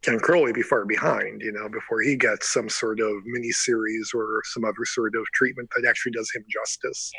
can 0.01 0.19
Crowley 0.19 0.53
be 0.53 0.63
far 0.63 0.87
behind, 0.87 1.43
you 1.43 1.53
know, 1.53 1.69
before 1.69 2.01
he 2.01 2.17
gets 2.17 2.51
some 2.51 2.69
sort 2.71 3.01
of 3.01 3.13
mini 3.27 3.51
series 3.51 4.13
or 4.15 4.41
some 4.47 4.65
other 4.65 4.85
sort 4.85 5.15
of 5.15 5.25
treatment 5.35 5.69
that 5.77 5.87
actually 5.87 6.13
does 6.13 6.31
him 6.35 6.45
justice? 6.49 7.13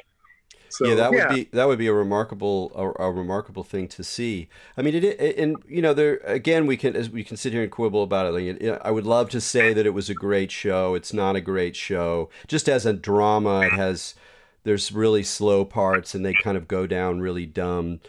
So, 0.69 0.87
yeah, 0.87 0.95
that 0.95 1.13
yeah. 1.13 1.27
would 1.27 1.35
be 1.35 1.49
that 1.51 1.67
would 1.67 1.77
be 1.77 1.85
a 1.85 1.93
remarkable 1.93 2.71
a, 2.73 3.03
a, 3.03 3.11
remarkable 3.11 3.63
thing 3.63 3.87
to 3.89 4.03
see. 4.03 4.49
I 4.75 4.81
mean, 4.81 4.95
it, 4.95 5.03
it 5.03 5.37
and 5.37 5.57
you 5.69 5.83
know 5.83 5.93
there 5.93 6.17
again 6.23 6.65
we 6.65 6.77
can 6.77 6.95
as 6.95 7.11
we 7.11 7.23
can 7.23 7.37
sit 7.37 7.53
here 7.53 7.61
and 7.61 7.71
quibble 7.71 8.01
about 8.01 8.25
it. 8.25 8.31
Like, 8.31 8.59
it, 8.59 8.81
I 8.83 8.89
would 8.89 9.05
love 9.05 9.29
to 9.31 9.39
say 9.39 9.71
that 9.71 9.85
it 9.85 9.91
was 9.91 10.09
a 10.09 10.15
great 10.15 10.49
show. 10.49 10.95
It's 10.95 11.13
not 11.13 11.35
a 11.35 11.41
great 11.41 11.75
show. 11.75 12.31
Just 12.47 12.67
as 12.67 12.87
a 12.87 12.93
drama, 12.93 13.61
it 13.61 13.73
has 13.73 14.15
there's 14.63 14.91
really 14.91 15.23
slow 15.23 15.65
parts 15.65 16.15
and 16.15 16.25
they 16.25 16.33
kind 16.33 16.57
of 16.57 16.67
go 16.67 16.87
down 16.87 17.19
really 17.19 17.45
dumb, 17.45 17.99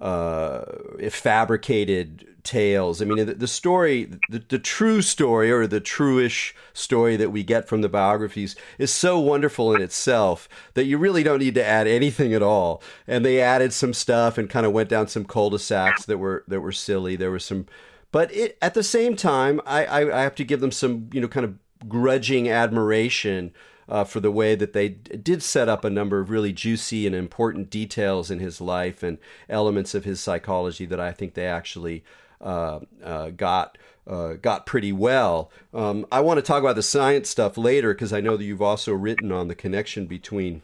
uh, 0.00 0.64
fabricated 1.10 2.26
tales. 2.42 3.02
I 3.02 3.04
mean, 3.04 3.26
the, 3.26 3.34
the 3.34 3.46
story, 3.46 4.04
the, 4.28 4.38
the, 4.48 4.58
true 4.58 5.02
story 5.02 5.50
or 5.50 5.66
the 5.66 5.80
truish 5.80 6.52
story 6.72 7.16
that 7.16 7.30
we 7.30 7.42
get 7.42 7.68
from 7.68 7.82
the 7.82 7.88
biographies 7.88 8.56
is 8.78 8.92
so 8.92 9.18
wonderful 9.20 9.74
in 9.74 9.82
itself 9.82 10.48
that 10.74 10.84
you 10.84 10.98
really 10.98 11.22
don't 11.22 11.38
need 11.40 11.54
to 11.54 11.64
add 11.64 11.86
anything 11.86 12.32
at 12.32 12.42
all. 12.42 12.82
And 13.06 13.24
they 13.24 13.40
added 13.40 13.72
some 13.72 13.92
stuff 13.92 14.38
and 14.38 14.48
kind 14.48 14.66
of 14.66 14.72
went 14.72 14.88
down 14.88 15.08
some 15.08 15.24
cul-de-sacs 15.24 16.06
that 16.06 16.18
were 16.18 16.44
that 16.48 16.60
were 16.60 16.72
silly. 16.72 17.16
There 17.16 17.30
was 17.30 17.44
some, 17.44 17.66
but 18.10 18.32
it, 18.34 18.56
at 18.62 18.74
the 18.74 18.82
same 18.82 19.16
time, 19.16 19.60
I, 19.66 19.84
I, 19.84 20.20
I 20.20 20.22
have 20.22 20.34
to 20.36 20.44
give 20.44 20.60
them 20.60 20.72
some 20.72 21.10
you 21.12 21.20
know 21.20 21.28
kind 21.28 21.44
of 21.44 21.56
grudging 21.88 22.48
admiration 22.48 23.52
uh, 23.90 24.04
for 24.04 24.20
the 24.20 24.30
way 24.30 24.54
that 24.54 24.72
they 24.72 24.88
did 24.88 25.42
set 25.42 25.68
up 25.68 25.84
a 25.84 25.90
number 25.90 26.20
of 26.20 26.30
really 26.30 26.52
juicy 26.52 27.06
and 27.06 27.14
important 27.14 27.68
details 27.68 28.30
in 28.30 28.38
his 28.38 28.60
life 28.60 29.02
and 29.02 29.18
elements 29.48 29.94
of 29.94 30.04
his 30.04 30.20
psychology 30.20 30.86
that 30.86 31.00
I 31.00 31.10
think 31.10 31.34
they 31.34 31.46
actually 31.46 32.04
uh, 32.40 32.80
uh, 33.04 33.30
got. 33.30 33.76
Uh, 34.06 34.32
got 34.32 34.66
pretty 34.66 34.90
well. 34.90 35.52
Um, 35.72 36.04
I 36.10 36.20
want 36.20 36.38
to 36.38 36.42
talk 36.42 36.60
about 36.60 36.74
the 36.74 36.82
science 36.82 37.28
stuff 37.28 37.56
later 37.56 37.92
because 37.94 38.12
I 38.12 38.20
know 38.20 38.36
that 38.36 38.42
you've 38.42 38.62
also 38.62 38.92
written 38.92 39.30
on 39.30 39.46
the 39.46 39.54
connection 39.54 40.06
between 40.06 40.62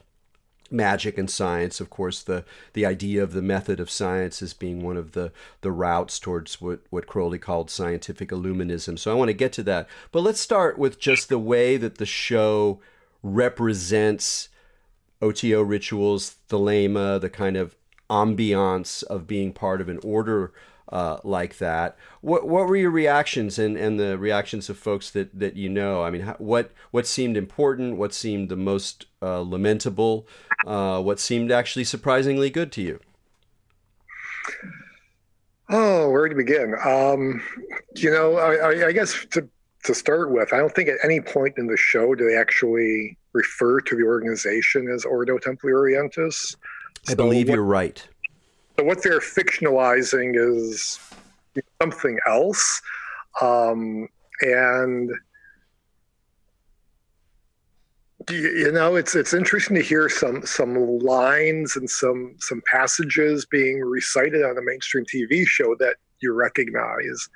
magic 0.68 1.16
and 1.16 1.30
science. 1.30 1.78
Of 1.78 1.88
course, 1.88 2.23
the 2.23 2.45
the 2.73 2.87
idea 2.87 3.23
of 3.23 3.35
the 3.35 3.42
method 3.42 3.78
of 3.78 3.90
science 3.90 4.42
as 4.42 4.54
being 4.54 4.83
one 4.83 4.97
of 4.97 5.12
the 5.12 5.33
the 5.61 5.71
routes 5.71 6.18
towards 6.18 6.61
what 6.61 6.80
what 6.90 7.06
Crowley 7.06 7.38
called 7.38 7.71
scientific 7.71 8.30
illuminism. 8.30 8.99
So 8.99 9.12
I 9.12 9.14
want 9.14 9.28
to 9.28 9.35
get 9.35 9.52
to 9.52 9.62
that, 9.64 9.87
but 10.11 10.23
let's 10.23 10.40
start 10.40 10.76
with 10.76 10.99
just 10.99 11.28
the 11.28 11.38
way 11.38 11.76
that 11.76 11.99
the 11.99 12.06
show 12.06 12.80
represents 13.23 14.49
OTO 15.23 15.63
rituals, 15.63 16.37
thelema, 16.49 17.21
the 17.21 17.31
kind 17.31 17.57
of 17.57 17.77
ambiance 18.11 19.03
of 19.05 19.27
being 19.27 19.53
part 19.53 19.81
of 19.81 19.89
an 19.89 19.99
order 20.03 20.53
uh, 20.91 21.19
like 21.25 21.59
that. 21.59 21.97
What 22.21 22.47
what 22.47 22.69
were 22.69 22.77
your 22.77 22.91
reactions 22.91 23.59
and, 23.59 23.77
and 23.77 23.99
the 23.99 24.17
reactions 24.17 24.71
of 24.71 24.79
folks 24.79 25.11
that, 25.11 25.39
that 25.39 25.57
you 25.57 25.69
know? 25.69 26.05
I 26.05 26.11
mean, 26.11 26.23
what 26.39 26.73
what 26.91 27.07
seemed 27.07 27.37
important? 27.37 27.97
What 27.97 28.15
seemed 28.15 28.49
the 28.49 28.57
most 28.57 29.07
uh, 29.21 29.41
lamentable? 29.41 30.27
Uh, 30.67 31.03
what 31.03 31.19
seemed 31.19 31.51
actually 31.51 31.85
surprisingly 31.85 32.51
good 32.51 32.71
to 32.73 32.83
you? 32.83 33.01
Oh, 35.69 36.11
where 36.11 36.29
to 36.29 36.35
begin? 36.35 36.77
Um, 36.85 37.43
you 37.97 38.11
know, 38.11 38.37
I, 38.37 38.87
I, 38.87 38.93
guess 38.93 39.27
to 39.33 39.49
to 39.87 39.95
start 39.95 40.31
with, 40.31 40.52
I 40.52 40.59
don't 40.59 40.75
think 40.75 40.88
at 40.88 40.99
any 41.02 41.21
point 41.21 41.55
in 41.59 41.66
the 41.66 41.76
show 41.76 42.14
do 42.14 42.28
they 42.28 42.37
actually 42.37 43.16
refer 43.33 43.81
to 43.81 43.97
the 43.97 44.02
organization 44.02 44.88
as 44.88 45.05
Ordo 45.05 45.38
Templi 45.38 45.73
Orientis. 45.73 46.57
I 47.09 47.11
so 47.11 47.16
believe 47.16 47.49
what, 47.49 47.55
you're 47.55 47.64
right. 47.64 48.07
So 48.78 48.85
what 48.85 49.02
they're 49.02 49.21
fictionalizing 49.21 50.35
is 50.37 50.99
something 51.81 52.19
else, 52.26 52.83
um, 53.40 54.09
and 54.43 55.11
you 58.28 58.73
know 58.73 58.97
it's 58.97 59.14
it's 59.14 59.33
interesting 59.33 59.76
to 59.76 59.83
hear 59.83 60.09
some 60.09 60.45
some 60.45 60.99
lines 60.99 61.76
and 61.76 61.88
some 61.88 62.35
some 62.40 62.61
passages 62.71 63.47
being 63.47 63.81
recited 63.81 64.43
on 64.43 64.59
a 64.59 64.62
mainstream 64.62 65.05
TV 65.05 65.47
show 65.47 65.76
that 65.78 65.97
you 66.21 66.33
recognize 66.33 67.28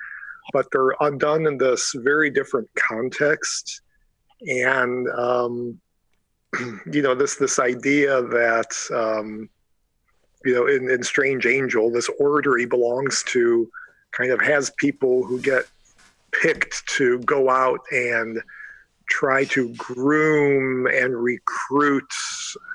but 0.53 0.67
they're 0.71 0.95
done 1.17 1.47
in 1.47 1.57
this 1.57 1.93
very 1.97 2.29
different 2.29 2.69
context. 2.75 3.81
And 4.41 5.07
um, 5.09 5.79
you 6.91 7.01
know 7.01 7.15
this 7.15 7.35
this 7.35 7.59
idea 7.59 8.21
that 8.21 8.75
um, 8.93 9.49
you 10.43 10.53
know 10.53 10.67
in, 10.67 10.89
in 10.89 11.03
Strange 11.03 11.45
Angel, 11.45 11.91
this 11.91 12.09
order 12.19 12.57
he 12.57 12.65
belongs 12.65 13.23
to, 13.27 13.69
kind 14.11 14.31
of 14.31 14.41
has 14.41 14.71
people 14.77 15.23
who 15.23 15.39
get 15.39 15.65
picked 16.41 16.87
to 16.87 17.19
go 17.19 17.49
out 17.49 17.79
and 17.91 18.41
try 19.09 19.43
to 19.43 19.73
groom 19.75 20.87
and 20.87 21.13
recruit 21.21 22.09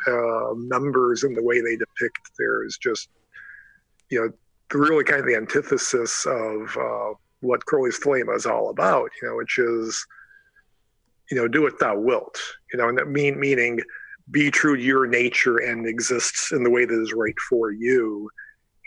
uh, 0.06 0.52
members 0.54 1.24
in 1.24 1.32
the 1.32 1.42
way 1.42 1.60
they 1.62 1.76
depict 1.76 2.30
there 2.38 2.64
is 2.64 2.76
just 2.76 3.08
you 4.10 4.20
know 4.20 4.30
really 4.78 5.04
kind 5.04 5.20
of 5.20 5.26
the 5.26 5.34
antithesis 5.34 6.26
of 6.26 6.76
uh, 6.76 7.14
what 7.40 7.64
Crowley's 7.66 7.98
Thelema 7.98 8.36
is 8.36 8.46
all 8.46 8.70
about, 8.70 9.10
you 9.20 9.28
know, 9.28 9.36
which 9.36 9.58
is, 9.58 10.04
you 11.30 11.36
know, 11.36 11.48
do 11.48 11.62
what 11.62 11.78
thou 11.78 11.98
wilt, 11.98 12.38
you 12.72 12.78
know, 12.78 12.88
and 12.88 12.98
that 12.98 13.08
mean 13.08 13.38
meaning 13.38 13.80
be 14.30 14.50
true 14.50 14.76
to 14.76 14.82
your 14.82 15.06
nature 15.06 15.58
and 15.58 15.86
exists 15.86 16.50
in 16.52 16.64
the 16.64 16.70
way 16.70 16.84
that 16.84 17.00
is 17.00 17.12
right 17.12 17.38
for 17.48 17.70
you, 17.72 18.28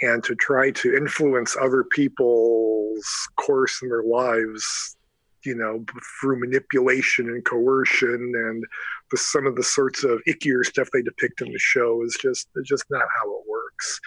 and 0.01 0.24
to 0.24 0.36
try 0.36 0.72
to 0.72 0.96
influence 0.96 1.56
other 1.62 1.84
people's 1.84 3.06
course 3.38 3.82
in 3.82 3.89
their 3.89 4.03
lives, 4.03 4.98
you 5.46 5.56
know, 5.56 5.84
through 6.20 6.39
manipulation 6.39 7.27
and 7.27 7.46
coercion 7.46 8.34
and 8.36 8.65
the, 9.12 9.18
some 9.18 9.46
of 9.46 9.56
the 9.56 9.63
sorts 9.63 10.03
of 10.03 10.20
ickier 10.27 10.65
stuff 10.65 10.89
they 10.91 11.01
depict 11.01 11.41
in 11.41 11.51
the 11.51 11.60
show 11.60 12.01
is 12.03 12.18
just 12.22 12.48
just 12.65 12.84
not 12.89 13.06
how 13.22 13.29
it 13.32 13.44
works. 13.48 14.00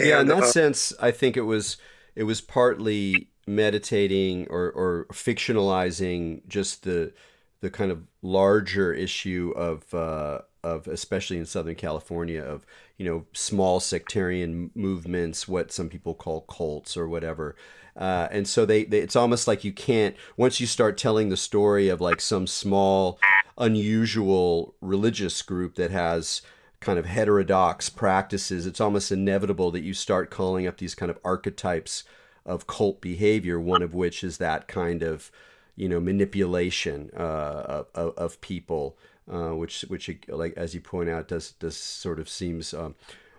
yeah, 0.00 0.20
in 0.20 0.26
that 0.28 0.42
uh, 0.42 0.46
sense, 0.46 0.92
I 1.00 1.10
think 1.10 1.36
it 1.36 1.42
was 1.42 1.78
it 2.14 2.24
was 2.24 2.40
partly 2.40 3.30
meditating 3.46 4.46
or, 4.48 4.70
or 4.70 5.06
fictionalizing 5.12 6.46
just 6.48 6.82
the 6.84 7.12
the 7.60 7.70
kind 7.70 7.90
of 7.90 8.02
larger 8.20 8.92
issue 8.92 9.52
of 9.56 9.92
uh, 9.94 10.40
of 10.62 10.86
especially 10.86 11.38
in 11.38 11.46
Southern 11.46 11.74
California 11.74 12.42
of 12.42 12.66
you 12.98 13.06
know 13.06 13.24
small 13.32 13.80
sectarian 13.80 14.70
movements, 14.74 15.48
what 15.48 15.72
some 15.72 15.88
people 15.88 16.14
call 16.14 16.42
cults 16.42 16.96
or 16.96 17.08
whatever. 17.08 17.56
Uh, 17.96 18.26
and 18.32 18.48
so 18.48 18.66
they, 18.66 18.84
they, 18.84 18.98
it's 18.98 19.14
almost 19.14 19.46
like 19.46 19.62
you 19.62 19.72
can't 19.72 20.16
once 20.36 20.60
you 20.60 20.66
start 20.66 20.98
telling 20.98 21.28
the 21.28 21.36
story 21.36 21.88
of 21.88 22.00
like 22.00 22.20
some 22.20 22.46
small 22.46 23.20
unusual 23.56 24.74
religious 24.80 25.42
group 25.42 25.76
that 25.76 25.92
has 25.92 26.42
kind 26.80 26.98
of 26.98 27.06
heterodox 27.06 27.88
practices 27.88 28.66
it's 28.66 28.80
almost 28.80 29.12
inevitable 29.12 29.70
that 29.70 29.84
you 29.84 29.94
start 29.94 30.28
calling 30.28 30.66
up 30.66 30.78
these 30.78 30.94
kind 30.94 31.08
of 31.08 31.18
archetypes 31.24 32.02
of 32.46 32.66
cult 32.66 33.00
behavior, 33.00 33.58
one 33.58 33.82
of 33.82 33.94
which 33.94 34.22
is 34.22 34.38
that 34.38 34.68
kind 34.68 35.02
of 35.02 35.30
you 35.76 35.88
know 35.88 36.00
manipulation 36.00 37.10
uh, 37.16 37.84
of, 37.94 38.14
of 38.16 38.40
people, 38.40 38.96
uh, 39.32 39.50
which 39.50 39.82
which 39.88 40.10
like 40.28 40.54
as 40.56 40.74
you 40.74 40.80
point 40.80 41.08
out 41.08 41.28
does 41.28 41.52
does 41.52 41.76
sort 41.76 42.20
of 42.20 42.28
seems 42.28 42.74
um, 42.74 42.94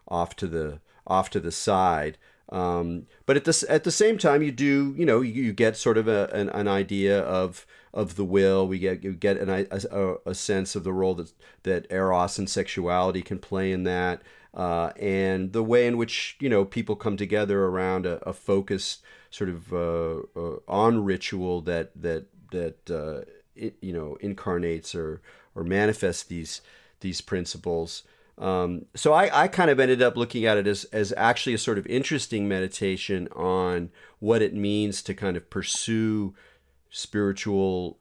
off 0.07 0.35
to 0.35 0.47
the 0.47 0.79
off 1.07 1.29
to 1.31 1.39
the 1.39 1.51
side. 1.51 2.17
Um, 2.50 3.07
but 3.25 3.38
at 3.38 3.45
the 3.45 3.65
at 3.69 3.83
the 3.83 3.91
same 3.91 4.17
time, 4.17 4.43
you 4.43 4.51
do 4.51 4.93
you 4.97 5.05
know 5.05 5.21
you, 5.21 5.43
you 5.43 5.53
get 5.53 5.77
sort 5.77 5.97
of 5.97 6.07
a, 6.07 6.29
an, 6.31 6.50
an 6.50 6.67
idea 6.67 7.19
of 7.21 7.65
of 7.93 8.15
the 8.15 8.25
will. 8.25 8.67
We 8.67 8.77
get 8.79 9.03
you 9.03 9.13
get 9.13 9.38
an, 9.38 9.50
a, 9.50 10.15
a 10.25 10.35
sense 10.35 10.75
of 10.75 10.83
the 10.83 10.93
role 10.93 11.15
that 11.15 11.33
that 11.63 11.88
eros 11.89 12.38
and 12.38 12.50
sexuality 12.50 13.21
can 13.21 13.39
play 13.39 13.71
in 13.71 13.83
that 13.83 14.21
uh, 14.55 14.91
and 15.00 15.51
the 15.51 15.63
way 15.63 15.85
in 15.85 15.97
which 15.97 16.38
you 16.39 16.50
know 16.50 16.63
people 16.63 16.95
come 16.95 17.17
together 17.17 17.65
around 17.65 18.05
a, 18.05 18.17
a 18.27 18.33
focused 18.33 19.03
sort 19.29 19.50
of 19.50 19.74
uh, 19.74 20.21
uh, 20.35 20.59
on 20.67 21.03
ritual 21.03 21.62
that 21.62 21.91
that 22.01 22.25
that 22.51 22.89
uh, 22.89 23.29
it, 23.55 23.75
you 23.81 23.91
know 23.91 24.17
incarnates 24.21 24.95
or 24.95 25.21
or 25.53 25.63
manifests 25.63 26.24
these 26.24 26.62
these 27.01 27.21
principles. 27.21 28.03
Um, 28.38 28.85
so 28.95 29.13
I, 29.13 29.43
I 29.43 29.47
kind 29.47 29.69
of 29.69 29.79
ended 29.79 30.01
up 30.01 30.17
looking 30.17 30.45
at 30.45 30.57
it 30.57 30.67
as, 30.67 30.83
as 30.85 31.13
actually 31.15 31.53
a 31.53 31.57
sort 31.57 31.77
of 31.77 31.88
interesting 31.88 32.50
meditation 32.50 33.29
on 33.33 33.91
what 34.19 34.41
it 34.41 34.53
means 34.53 35.01
to 35.03 35.13
kind 35.13 35.38
of 35.38 35.50
pursue 35.50 36.35
spiritual 36.89 37.97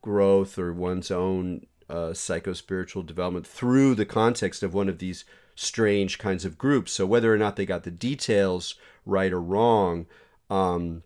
growth 0.00 0.58
or 0.58 0.72
one's 0.72 1.10
own 1.10 1.66
uh, 1.90 2.14
psycho 2.14 2.54
spiritual 2.54 3.02
development 3.02 3.46
through 3.46 3.94
the 3.94 4.06
context 4.06 4.62
of 4.62 4.72
one 4.72 4.88
of 4.88 5.00
these 5.00 5.26
strange 5.54 6.18
kinds 6.18 6.44
of 6.44 6.58
groups. 6.58 6.92
So 6.92 7.06
whether 7.06 7.32
or 7.32 7.38
not 7.38 7.56
they 7.56 7.66
got 7.66 7.84
the 7.84 7.90
details 7.90 8.74
right 9.06 9.32
or 9.32 9.40
wrong, 9.40 10.06
um, 10.50 11.02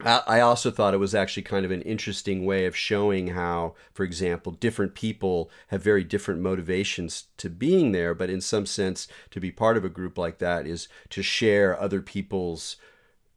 I 0.00 0.40
also 0.40 0.72
thought 0.72 0.92
it 0.92 0.98
was 0.98 1.14
actually 1.14 1.44
kind 1.44 1.64
of 1.64 1.70
an 1.70 1.82
interesting 1.82 2.44
way 2.44 2.66
of 2.66 2.76
showing 2.76 3.28
how, 3.28 3.74
for 3.92 4.02
example, 4.02 4.50
different 4.50 4.96
people 4.96 5.50
have 5.68 5.84
very 5.84 6.02
different 6.02 6.40
motivations 6.40 7.26
to 7.36 7.48
being 7.48 7.92
there, 7.92 8.12
but 8.12 8.28
in 8.28 8.40
some 8.40 8.66
sense, 8.66 9.06
to 9.30 9.38
be 9.38 9.52
part 9.52 9.76
of 9.76 9.84
a 9.84 9.88
group 9.88 10.18
like 10.18 10.38
that 10.38 10.66
is 10.66 10.88
to 11.10 11.22
share 11.22 11.80
other 11.80 12.02
people's, 12.02 12.76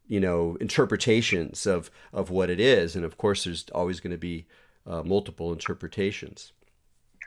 you 0.08 0.18
know, 0.18 0.56
interpretations 0.60 1.64
of 1.64 1.92
of 2.12 2.28
what 2.28 2.50
it 2.50 2.58
is, 2.58 2.96
and 2.96 3.04
of 3.04 3.16
course, 3.16 3.44
there's 3.44 3.66
always 3.72 4.00
going 4.00 4.10
to 4.10 4.18
be 4.18 4.46
uh, 4.84 5.04
multiple 5.04 5.52
interpretations. 5.52 6.52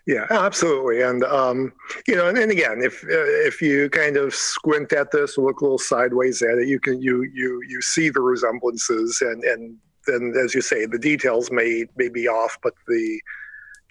Yeah, 0.08 0.26
absolutely, 0.32 1.02
and 1.02 1.24
um, 1.26 1.72
you 2.08 2.16
know, 2.16 2.28
and, 2.28 2.38
and 2.38 2.52
again, 2.52 2.82
if 2.82 3.04
uh, 3.04 3.08
if 3.46 3.62
you 3.62 3.88
kind 3.90 4.18
of 4.18 4.34
squint 4.34 4.92
at 4.94 5.12
this, 5.12 5.38
look 5.38 5.62
a 5.62 5.64
little 5.64 5.78
sideways 5.78 6.42
at 6.42 6.58
it, 6.58 6.68
you 6.68 6.80
can 6.80 7.00
you 7.02 7.24
you 7.34 7.62
you 7.68 7.82
see 7.82 8.10
the 8.10 8.22
resemblances, 8.22 9.22
and 9.22 9.44
and 9.44 9.78
then 10.08 10.34
as 10.44 10.56
you 10.56 10.62
say, 10.62 10.88
the 10.88 10.98
details 10.98 11.52
may 11.52 11.86
may 11.98 12.10
be 12.10 12.28
off, 12.28 12.58
but 12.64 12.74
the 12.88 13.22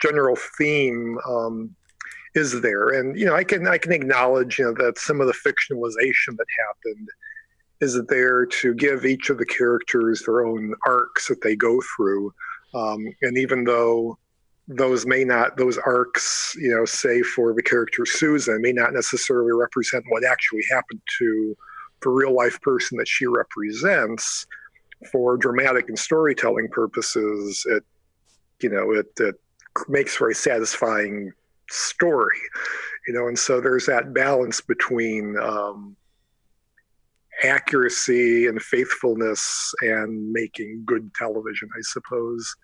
general 0.02 0.36
theme 0.58 1.16
um, 1.28 1.74
is 2.34 2.60
there, 2.60 2.88
and 2.88 3.16
you 3.16 3.24
know, 3.26 3.36
I 3.36 3.44
can 3.44 3.68
I 3.68 3.78
can 3.78 3.92
acknowledge 3.92 4.58
you 4.58 4.64
know 4.64 4.74
that 4.84 4.98
some 4.98 5.20
of 5.20 5.28
the 5.28 5.32
fictionalization 5.32 6.36
that 6.36 6.46
happened 6.66 7.08
is 7.80 8.00
there 8.08 8.46
to 8.46 8.74
give 8.74 9.04
each 9.06 9.30
of 9.30 9.38
the 9.38 9.46
characters 9.46 10.22
their 10.24 10.44
own 10.44 10.74
arcs 10.86 11.28
that 11.28 11.40
they 11.42 11.54
go 11.54 11.80
through, 11.96 12.32
um, 12.74 13.06
and 13.22 13.38
even 13.38 13.62
though 13.62 14.18
those 14.76 15.04
may 15.04 15.24
not 15.24 15.56
those 15.56 15.78
arcs 15.78 16.54
you 16.56 16.70
know 16.70 16.84
say 16.84 17.22
for 17.22 17.52
the 17.52 17.62
character 17.62 18.06
susan 18.06 18.62
may 18.62 18.72
not 18.72 18.92
necessarily 18.92 19.52
represent 19.52 20.04
what 20.10 20.24
actually 20.24 20.62
happened 20.70 21.00
to 21.18 21.56
the 22.02 22.08
real 22.08 22.34
life 22.34 22.60
person 22.60 22.96
that 22.98 23.08
she 23.08 23.26
represents 23.26 24.46
for 25.10 25.36
dramatic 25.36 25.88
and 25.88 25.98
storytelling 25.98 26.68
purposes. 26.70 27.64
It 27.66 27.84
you 28.62 28.70
know 28.70 28.92
it, 28.92 29.06
it 29.18 29.34
makes 29.88 30.14
for 30.14 30.28
a 30.30 30.34
satisfying 30.34 31.32
story 31.70 32.36
you 33.06 33.14
know 33.14 33.28
and 33.28 33.38
so 33.38 33.60
there's 33.60 33.86
that 33.86 34.12
balance 34.12 34.60
between 34.60 35.38
um, 35.38 35.96
accuracy 37.44 38.46
and 38.48 38.60
faithfulness 38.60 39.72
and 39.80 40.32
making 40.32 40.82
good 40.84 41.10
television 41.14 41.68
i 41.76 41.80
suppose. 41.82 42.54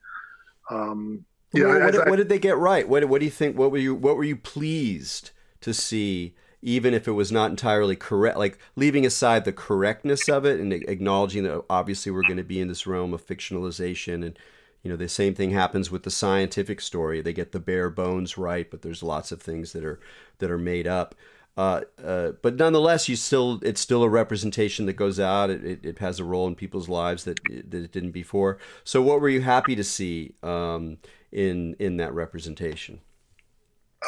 Um, 0.71 1.25
yeah, 1.57 1.85
what, 1.85 1.95
what, 1.95 2.11
what, 2.11 2.17
did 2.17 2.29
they 2.29 2.39
get 2.39 2.57
right? 2.57 2.89
What, 2.89 3.05
what 3.07 3.21
do 3.21 3.25
you 3.25 3.31
think? 3.31 3.59
What 3.59 3.71
were 3.71 3.79
you 3.79 3.95
What 3.95 4.17
were 4.17 4.25
you 4.25 4.37
pleased 4.37 5.31
to 5.61 5.73
see? 5.75 6.35
Even 6.63 6.95
if 6.95 7.07
it 7.07 7.13
was 7.13 7.31
not 7.31 7.51
entirely 7.51 7.95
correct, 7.95 8.39
like 8.39 8.59
leaving 8.75 9.07
aside 9.07 9.45
the 9.45 9.53
correctness 9.53 10.29
of 10.29 10.45
it 10.45 10.59
and 10.59 10.73
acknowledging 10.73 11.45
that 11.45 11.65
obviously 11.71 12.11
we're 12.11 12.23
going 12.23 12.39
to 12.39 12.43
be 12.43 12.61
in 12.61 12.67
this 12.67 12.87
realm 12.87 13.15
of 13.15 13.25
fictionalization, 13.25 14.25
and 14.25 14.39
you 14.83 14.91
know 14.91 14.97
the 14.97 15.09
same 15.09 15.35
thing 15.35 15.51
happens 15.51 15.91
with 15.91 16.03
the 16.03 16.11
scientific 16.11 16.81
story. 16.81 17.21
They 17.21 17.33
get 17.33 17.53
the 17.53 17.61
bare 17.61 17.91
bones 17.91 18.37
right, 18.37 18.69
but 18.71 18.83
there's 18.83 19.03
lots 19.03 19.31
of 19.31 19.41
things 19.41 19.73
that 19.73 19.85
are 19.85 20.01
that 20.39 20.51
are 20.51 20.59
made 20.59 20.87
up. 20.87 21.15
Uh, 21.57 21.81
uh, 22.05 22.33
but 22.43 22.57
nonetheless, 22.57 23.09
you 23.09 23.17
still 23.17 23.61
it's 23.63 23.81
still 23.81 24.03
a 24.03 24.09
representation 24.09 24.85
that 24.87 24.93
goes 24.93 25.19
out. 25.19 25.49
It, 25.49 25.65
it, 25.65 25.85
it, 25.85 25.99
has 26.01 26.21
a 26.21 26.25
role 26.25 26.47
in 26.47 26.55
people's 26.55 26.89
lives 26.89 27.25
that 27.25 27.39
that 27.49 27.83
it 27.83 27.93
didn't 27.93 28.11
before. 28.11 28.59
So, 28.85 29.01
what 29.01 29.23
were 29.23 29.31
you 29.31 29.41
happy 29.41 29.75
to 29.75 29.85
see? 29.85 30.35
Um, 30.43 30.99
in 31.37 31.77
in 31.79 31.99
that 31.99 32.13
representation? 32.15 32.99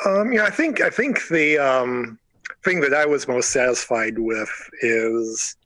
Um, 0.05 0.33
yeah, 0.33 0.45
I 0.45 0.51
think 0.51 0.81
I 0.81 0.91
think 0.91 1.29
the 1.29 1.59
um, 1.59 2.19
thing 2.65 2.81
that 2.81 2.95
I 2.95 3.07
was 3.07 3.29
most 3.29 3.51
satisfied 3.51 4.19
with 4.19 4.51
is 4.81 5.57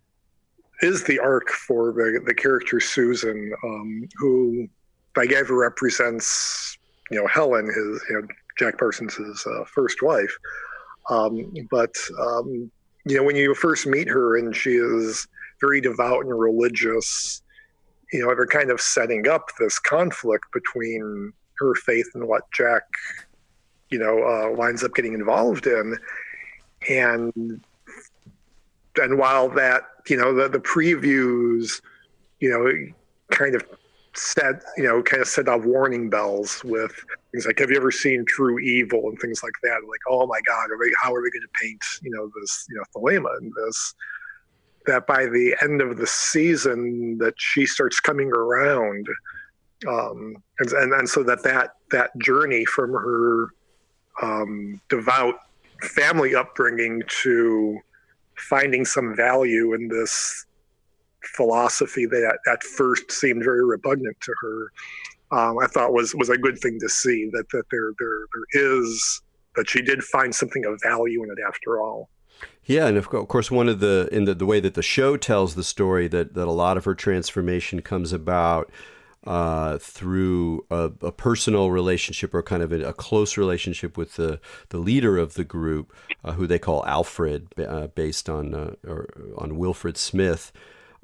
is 0.82 1.04
the 1.04 1.20
arc 1.20 1.48
for 1.48 1.92
the 1.92 2.20
the 2.26 2.34
character 2.34 2.80
Susan, 2.80 3.52
um, 3.64 4.08
who 4.16 4.68
by 5.14 5.26
Guyver 5.26 5.58
represents 5.58 6.76
you 7.10 7.20
know 7.20 7.26
Helen, 7.28 7.66
his 7.66 8.04
you 8.10 8.20
know, 8.20 8.26
Jack 8.58 8.78
Parsons' 8.78 9.46
uh, 9.46 9.64
first 9.64 10.02
wife. 10.02 10.36
Um, 11.08 11.52
but 11.70 11.94
um, 12.20 12.70
you 13.06 13.16
know 13.16 13.22
when 13.22 13.36
you 13.36 13.54
first 13.54 13.86
meet 13.86 14.08
her 14.08 14.36
and 14.36 14.54
she 14.54 14.72
is 14.72 15.28
very 15.60 15.80
devout 15.80 16.24
and 16.24 16.38
religious, 16.38 17.42
you 18.12 18.20
know 18.20 18.34
they're 18.34 18.46
kind 18.46 18.72
of 18.72 18.80
setting 18.80 19.28
up 19.28 19.50
this 19.60 19.78
conflict 19.78 20.46
between 20.52 21.32
her 21.62 21.74
faith 21.74 22.08
in 22.14 22.26
what 22.26 22.50
Jack, 22.52 22.82
you 23.90 23.98
know, 23.98 24.22
uh, 24.22 24.50
winds 24.50 24.82
up 24.84 24.94
getting 24.94 25.14
involved 25.14 25.66
in, 25.66 25.96
and 26.88 27.60
and 29.00 29.18
while 29.18 29.48
that, 29.50 29.82
you 30.08 30.16
know, 30.16 30.34
the 30.34 30.48
the 30.48 30.60
previews, 30.60 31.80
you 32.40 32.50
know, 32.50 32.70
kind 33.30 33.54
of 33.54 33.64
set, 34.14 34.62
you 34.76 34.84
know, 34.84 35.02
kind 35.02 35.22
of 35.22 35.28
set 35.28 35.48
off 35.48 35.64
warning 35.64 36.10
bells 36.10 36.62
with 36.64 36.92
things 37.30 37.46
like, 37.46 37.58
"Have 37.58 37.70
you 37.70 37.76
ever 37.76 37.90
seen 37.90 38.24
True 38.26 38.58
Evil?" 38.58 39.08
and 39.08 39.18
things 39.18 39.42
like 39.42 39.54
that. 39.62 39.80
Like, 39.88 40.00
oh 40.08 40.26
my 40.26 40.40
God, 40.46 40.70
are 40.70 40.78
they, 40.78 40.92
how 41.00 41.14
are 41.14 41.22
we 41.22 41.30
going 41.30 41.42
to 41.42 41.60
paint, 41.60 41.82
you 42.02 42.10
know, 42.10 42.30
this, 42.38 42.66
you 42.68 42.76
know, 42.76 42.84
Thelema 42.94 43.40
in 43.40 43.52
this? 43.56 43.94
That 44.86 45.06
by 45.06 45.26
the 45.26 45.54
end 45.62 45.80
of 45.80 45.96
the 45.96 46.06
season, 46.06 47.16
that 47.18 47.34
she 47.38 47.66
starts 47.66 48.00
coming 48.00 48.32
around 48.32 49.06
um, 49.88 50.36
and, 50.58 50.72
and, 50.72 50.92
and 50.92 51.08
so 51.08 51.22
that 51.22 51.42
that 51.42 51.74
that 51.90 52.16
journey 52.18 52.64
from 52.64 52.92
her 52.92 53.48
um, 54.22 54.80
devout 54.88 55.34
family 55.82 56.34
upbringing 56.34 57.02
to 57.22 57.78
finding 58.36 58.84
some 58.84 59.14
value 59.14 59.74
in 59.74 59.88
this 59.88 60.46
philosophy 61.34 62.06
that 62.06 62.38
at 62.50 62.62
first 62.62 63.10
seemed 63.10 63.44
very 63.44 63.64
repugnant 63.64 64.20
to 64.20 64.34
her, 64.40 64.72
um, 65.30 65.58
I 65.58 65.66
thought 65.66 65.92
was 65.92 66.14
was 66.14 66.28
a 66.28 66.38
good 66.38 66.58
thing 66.58 66.78
to 66.80 66.88
see 66.88 67.30
that 67.32 67.48
that 67.50 67.64
there 67.70 67.92
there 67.98 68.26
there 68.32 68.64
is 68.64 69.22
that 69.56 69.68
she 69.68 69.82
did 69.82 70.02
find 70.02 70.34
something 70.34 70.64
of 70.64 70.80
value 70.82 71.22
in 71.22 71.30
it 71.30 71.38
after 71.46 71.80
all. 71.80 72.08
Yeah, 72.64 72.86
and 72.86 72.96
of 72.96 73.08
course, 73.08 73.50
one 73.50 73.68
of 73.68 73.80
the 73.80 74.08
in 74.12 74.24
the, 74.24 74.34
the 74.34 74.46
way 74.46 74.60
that 74.60 74.74
the 74.74 74.82
show 74.82 75.16
tells 75.16 75.54
the 75.54 75.64
story 75.64 76.08
that 76.08 76.34
that 76.34 76.46
a 76.46 76.52
lot 76.52 76.76
of 76.76 76.84
her 76.84 76.94
transformation 76.94 77.82
comes 77.82 78.12
about 78.12 78.70
uh, 79.26 79.78
through 79.78 80.66
a, 80.70 80.90
a, 81.00 81.12
personal 81.12 81.70
relationship 81.70 82.34
or 82.34 82.42
kind 82.42 82.62
of 82.62 82.72
a, 82.72 82.88
a, 82.88 82.92
close 82.92 83.36
relationship 83.36 83.96
with 83.96 84.16
the, 84.16 84.40
the 84.70 84.78
leader 84.78 85.16
of 85.16 85.34
the 85.34 85.44
group, 85.44 85.92
uh, 86.24 86.32
who 86.32 86.46
they 86.46 86.58
call 86.58 86.84
Alfred, 86.86 87.46
uh, 87.58 87.86
based 87.88 88.28
on 88.28 88.52
uh, 88.52 88.74
or, 88.84 89.08
on 89.38 89.56
Wilfred 89.58 89.96
Smith, 89.96 90.50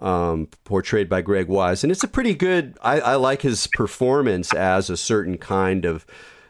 um, 0.00 0.48
portrayed 0.64 1.08
by 1.08 1.22
Greg 1.22 1.46
Wise, 1.46 1.84
and 1.84 1.92
it's 1.92 2.02
a 2.02 2.08
pretty 2.08 2.34
good. 2.34 2.76
I, 2.82 3.00
I 3.00 3.14
like 3.14 3.42
his 3.42 3.68
performance 3.68 4.52
as 4.52 4.90
a 4.90 4.96
certain 4.96 5.38
kind 5.38 5.84
of 5.84 6.04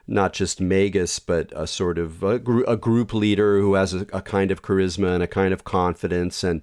not 0.06 0.32
just 0.32 0.60
Magus, 0.60 1.18
but 1.18 1.52
a 1.54 1.66
sort 1.66 1.98
of 1.98 2.22
a, 2.22 2.38
gr- 2.38 2.64
a 2.66 2.78
group 2.78 3.12
leader 3.12 3.60
who 3.60 3.74
has 3.74 3.92
a, 3.92 4.06
kind 4.06 4.50
of 4.50 4.62
charisma 4.62 5.14
and 5.14 5.22
a 5.22 5.26
kind 5.26 5.52
of 5.52 5.64
confidence 5.64 6.42
and 6.42 6.62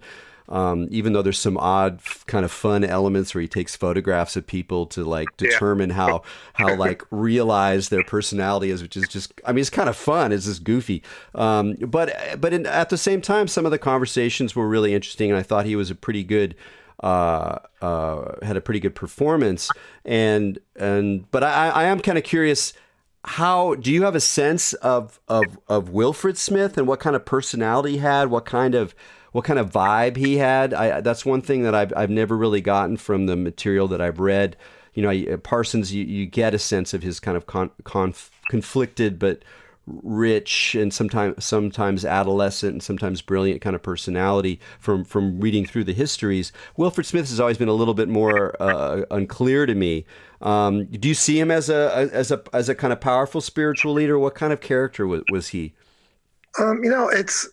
um, 0.49 0.87
even 0.91 1.13
though 1.13 1.21
there's 1.21 1.39
some 1.39 1.57
odd 1.57 1.99
kind 2.27 2.45
of 2.45 2.51
fun 2.51 2.83
elements 2.83 3.33
where 3.33 3.41
he 3.41 3.47
takes 3.47 3.75
photographs 3.75 4.35
of 4.35 4.45
people 4.45 4.85
to 4.87 5.03
like 5.03 5.35
determine 5.37 5.89
yeah. 5.89 5.95
how 5.95 6.23
how 6.53 6.75
like 6.77 7.03
realized 7.11 7.89
their 7.91 8.03
personality 8.03 8.69
is, 8.69 8.81
which 8.81 8.95
is 8.95 9.07
just 9.07 9.33
I 9.45 9.51
mean 9.51 9.61
it's 9.61 9.69
kind 9.69 9.89
of 9.89 9.95
fun. 9.95 10.31
It's 10.31 10.45
just 10.45 10.63
goofy, 10.63 11.03
um, 11.33 11.75
but 11.75 12.15
but 12.39 12.53
in, 12.53 12.65
at 12.65 12.89
the 12.89 12.97
same 12.97 13.21
time, 13.21 13.47
some 13.47 13.65
of 13.65 13.71
the 13.71 13.79
conversations 13.79 14.55
were 14.55 14.67
really 14.67 14.93
interesting, 14.93 15.31
and 15.31 15.39
I 15.39 15.43
thought 15.43 15.65
he 15.65 15.75
was 15.75 15.89
a 15.89 15.95
pretty 15.95 16.23
good. 16.23 16.55
Uh, 17.03 17.59
uh, 17.81 18.35
had 18.41 18.55
a 18.55 18.61
pretty 18.61 18.79
good 18.79 18.95
performance, 18.95 19.69
and 20.05 20.57
and 20.77 21.29
but 21.29 21.43
I, 21.43 21.69
I 21.69 21.83
am 21.83 21.99
kind 21.99 22.17
of 22.17 22.23
curious 22.23 22.71
how 23.25 23.73
do 23.75 23.91
you 23.91 24.03
have 24.03 24.15
a 24.15 24.19
sense 24.21 24.73
of 24.73 25.19
of 25.27 25.43
of 25.67 25.89
Wilfred 25.89 26.37
Smith 26.37 26.77
and 26.77 26.87
what 26.87 26.99
kind 26.99 27.15
of 27.15 27.25
personality 27.25 27.93
he 27.93 27.97
had? 27.97 28.29
What 28.29 28.45
kind 28.45 28.75
of 28.75 28.95
what 29.35 29.43
kind 29.43 29.59
of 29.59 29.69
vibe 29.69 30.15
he 30.15 30.37
had. 30.37 30.73
I, 30.73 31.01
that's 31.01 31.25
one 31.25 31.41
thing 31.41 31.63
that 31.63 31.75
I've, 31.75 31.91
I've 31.93 32.09
never 32.09 32.37
really 32.37 32.61
gotten 32.61 32.95
from 32.95 33.25
the 33.25 33.35
material 33.35 33.85
that 33.89 33.99
I've 33.99 34.21
read. 34.21 34.55
You 34.93 35.03
know, 35.03 35.37
Parsons, 35.39 35.93
you, 35.93 36.05
you 36.05 36.25
get 36.25 36.53
a 36.53 36.57
sense 36.57 36.93
of 36.93 37.03
his 37.03 37.19
kind 37.19 37.35
of 37.35 37.45
con, 37.45 37.69
conf, 37.83 38.31
conflicted 38.47 39.19
but 39.19 39.43
rich 39.87 40.73
and 40.73 40.93
sometimes 40.93 41.43
sometimes 41.43 42.05
adolescent 42.05 42.71
and 42.71 42.81
sometimes 42.81 43.21
brilliant 43.21 43.59
kind 43.59 43.75
of 43.75 43.83
personality 43.83 44.57
from 44.79 45.03
from 45.03 45.41
reading 45.41 45.65
through 45.65 45.83
the 45.83 45.93
histories. 45.93 46.53
Wilfred 46.77 47.05
Smith 47.05 47.27
has 47.27 47.41
always 47.41 47.57
been 47.57 47.67
a 47.67 47.73
little 47.73 47.93
bit 47.93 48.07
more 48.07 48.55
uh, 48.63 49.01
unclear 49.11 49.65
to 49.65 49.75
me. 49.75 50.05
Um, 50.41 50.85
do 50.85 51.09
you 51.09 51.13
see 51.13 51.37
him 51.37 51.51
as 51.51 51.69
a 51.69 52.09
as 52.13 52.31
a 52.31 52.41
as 52.53 52.69
a 52.69 52.73
kind 52.73 52.93
of 52.93 53.01
powerful 53.01 53.41
spiritual 53.41 53.91
leader? 53.91 54.17
What 54.17 54.33
kind 54.33 54.53
of 54.53 54.61
character 54.61 55.05
was, 55.05 55.23
was 55.29 55.49
he? 55.49 55.73
Um, 56.57 56.85
you 56.85 56.89
know, 56.89 57.09
it's 57.09 57.49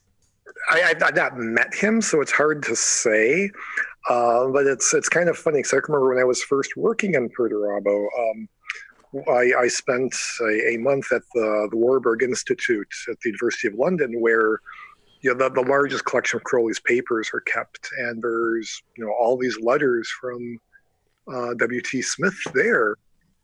I, 0.71 0.95
have 1.01 1.15
not 1.15 1.37
met 1.37 1.75
him, 1.75 2.01
so 2.01 2.21
it's 2.21 2.33
hard 2.33 2.63
to 2.65 2.77
say. 2.77 3.51
Uh, 4.09 4.49
but 4.49 4.67
it's 4.67 4.93
it's 4.95 5.09
kind 5.09 5.29
of 5.29 5.37
funny 5.37 5.59
because 5.59 5.73
I 5.73 5.77
remember 5.77 6.09
when 6.09 6.19
I 6.19 6.25
was 6.25 6.43
first 6.43 6.77
working 6.77 7.15
in 7.15 7.29
Perdurabo, 7.29 8.07
um, 8.19 8.49
I, 9.29 9.53
I, 9.61 9.69
spent 9.69 10.15
a, 10.41 10.75
a, 10.75 10.77
month 10.79 11.13
at 11.13 11.23
the, 11.35 11.69
the 11.71 11.77
Warburg 11.77 12.23
Institute 12.23 12.89
at 13.09 13.21
the 13.21 13.29
University 13.29 13.69
of 13.69 13.75
London, 13.75 14.21
where 14.21 14.59
you 15.21 15.33
know 15.33 15.35
the, 15.39 15.55
the 15.55 15.69
largest 15.69 16.05
collection 16.05 16.39
of 16.39 16.45
Crowley's 16.45 16.81
papers 16.81 17.31
are 17.33 17.43
kept, 17.43 17.89
and 17.99 18.21
there's 18.23 18.83
you 18.97 19.05
know 19.05 19.13
all 19.13 19.37
these 19.37 19.59
letters 19.61 20.11
from 20.21 20.59
uh, 21.33 21.55
W.T. 21.55 22.03
Smith 22.03 22.37
there, 22.55 22.97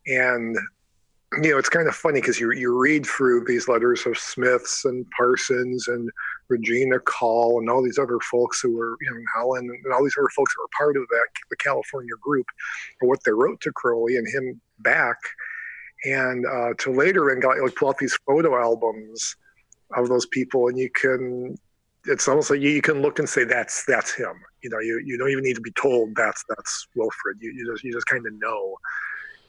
and 0.07 0.57
you 1.41 1.51
know, 1.51 1.57
it's 1.57 1.69
kind 1.69 1.87
of 1.87 1.95
funny 1.95 2.19
because 2.19 2.39
you 2.39 2.51
you 2.51 2.77
read 2.77 3.05
through 3.05 3.45
these 3.45 3.67
letters 3.67 4.05
of 4.05 4.17
Smiths 4.17 4.85
and 4.85 5.05
Parsons 5.15 5.87
and 5.87 6.09
Regina 6.49 6.99
Kahl 6.99 7.59
and 7.59 7.69
all 7.69 7.83
these 7.83 7.99
other 7.99 8.19
folks 8.31 8.59
who 8.61 8.75
were, 8.75 8.97
you 9.01 9.11
know, 9.11 9.21
Helen 9.35 9.69
and 9.69 9.93
all 9.93 10.03
these 10.03 10.15
other 10.17 10.29
folks 10.35 10.53
who 10.55 10.63
were 10.63 10.69
part 10.77 10.97
of 10.97 11.07
that 11.09 11.27
the 11.49 11.55
California 11.57 12.13
group, 12.21 12.47
or 13.01 13.07
what 13.07 13.23
they 13.23 13.31
wrote 13.31 13.61
to 13.61 13.71
Crowley 13.71 14.17
and 14.17 14.27
him 14.27 14.59
back, 14.79 15.17
and 16.05 16.45
uh, 16.45 16.73
to 16.79 16.91
later 16.91 17.29
and 17.29 17.41
got 17.41 17.59
like 17.59 17.75
pull 17.75 17.89
out 17.89 17.97
these 17.97 18.17
photo 18.25 18.59
albums 18.59 19.35
of 19.95 20.09
those 20.09 20.25
people, 20.27 20.67
and 20.67 20.77
you 20.77 20.89
can. 20.89 21.57
It's 22.05 22.29
almost 22.29 22.49
like 22.49 22.61
you, 22.61 22.69
you 22.69 22.81
can 22.81 23.01
look 23.01 23.19
and 23.19 23.29
say 23.29 23.43
that's 23.43 23.85
that's 23.85 24.13
him. 24.13 24.33
You 24.63 24.69
know, 24.69 24.79
you, 24.79 25.01
you 25.05 25.17
don't 25.17 25.29
even 25.29 25.43
need 25.43 25.55
to 25.55 25.61
be 25.61 25.71
told 25.71 26.15
that's 26.15 26.43
that's 26.47 26.87
Wilfred. 26.95 27.37
You, 27.39 27.51
you 27.51 27.71
just 27.71 27.83
you 27.83 27.93
just 27.93 28.07
kind 28.07 28.25
of 28.25 28.33
know. 28.33 28.77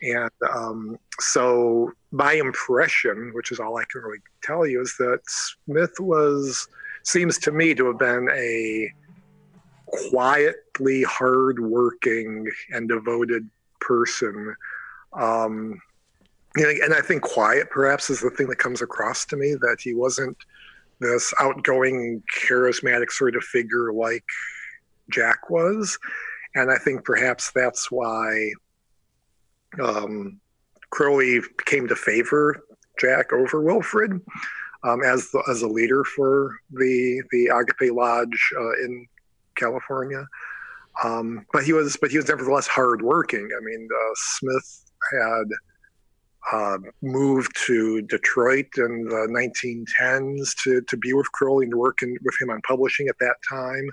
And 0.02 0.30
um, 0.50 0.98
so 1.20 1.92
my 2.10 2.32
impression, 2.32 3.32
which 3.34 3.52
is 3.52 3.60
all 3.60 3.76
I 3.76 3.84
can 3.90 4.00
really 4.02 4.18
tell 4.42 4.66
you, 4.66 4.80
is 4.80 4.94
that 4.98 5.20
Smith 5.26 5.92
was 6.00 6.68
seems 7.02 7.38
to 7.38 7.52
me 7.52 7.74
to 7.74 7.86
have 7.86 7.98
been 7.98 8.28
a 8.32 8.92
quietly 9.86 11.02
hardworking 11.02 12.46
and 12.70 12.88
devoted 12.88 13.48
person. 13.80 14.54
Um, 15.12 15.80
and 16.56 16.94
I 16.94 17.00
think 17.00 17.22
quiet 17.22 17.70
perhaps 17.70 18.10
is 18.10 18.20
the 18.20 18.30
thing 18.30 18.48
that 18.48 18.58
comes 18.58 18.82
across 18.82 19.24
to 19.26 19.36
me 19.36 19.54
that 19.54 19.78
he 19.80 19.94
wasn't 19.94 20.36
this 21.00 21.32
outgoing, 21.40 22.22
charismatic 22.36 23.10
sort 23.10 23.36
of 23.36 23.44
figure 23.44 23.92
like 23.92 24.24
Jack 25.10 25.48
was. 25.48 25.98
And 26.54 26.70
I 26.70 26.76
think 26.76 27.04
perhaps 27.04 27.52
that's 27.52 27.90
why 27.90 28.52
um, 29.80 30.40
Crowley 30.90 31.40
came 31.64 31.86
to 31.88 31.96
favor 31.96 32.62
Jack 33.00 33.32
over 33.32 33.62
Wilfrid 33.62 34.20
um, 34.84 35.02
as 35.02 35.30
the, 35.30 35.42
as 35.50 35.62
a 35.62 35.68
leader 35.68 36.04
for 36.04 36.56
the 36.72 37.22
the 37.30 37.46
Agape 37.46 37.94
Lodge 37.94 38.50
uh, 38.58 38.72
in 38.84 39.06
California. 39.56 40.26
Um, 41.04 41.46
but 41.52 41.64
he 41.64 41.72
was 41.72 41.96
but 41.96 42.10
he 42.10 42.16
was 42.16 42.28
nevertheless 42.28 42.66
hardworking. 42.66 43.48
I 43.56 43.64
mean, 43.64 43.88
uh, 43.92 44.12
Smith 44.14 44.90
had 45.12 45.46
uh, 46.52 46.78
moved 47.02 47.54
to 47.66 48.02
Detroit 48.02 48.66
in 48.76 49.04
the 49.04 49.28
1910s 49.30 50.54
to, 50.64 50.80
to 50.82 50.96
be 50.96 51.12
with 51.12 51.30
Crowley 51.32 51.64
and 51.64 51.72
to 51.72 51.78
work 51.78 51.98
in, 52.02 52.16
with 52.24 52.34
him 52.40 52.50
on 52.50 52.60
publishing 52.62 53.08
at 53.08 53.18
that 53.20 53.36
time. 53.48 53.88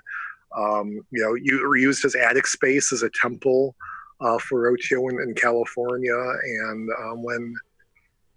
Um, 0.56 1.00
you 1.10 1.22
know, 1.22 1.34
you 1.34 1.74
used 1.76 2.02
his 2.02 2.14
attic 2.14 2.46
space 2.46 2.92
as 2.92 3.02
a 3.02 3.10
temple 3.20 3.76
uh, 4.20 4.38
for 4.38 4.68
OTO 4.68 5.08
in, 5.08 5.20
in 5.20 5.34
California. 5.34 6.14
And 6.14 6.90
um, 7.00 7.22
when, 7.22 7.54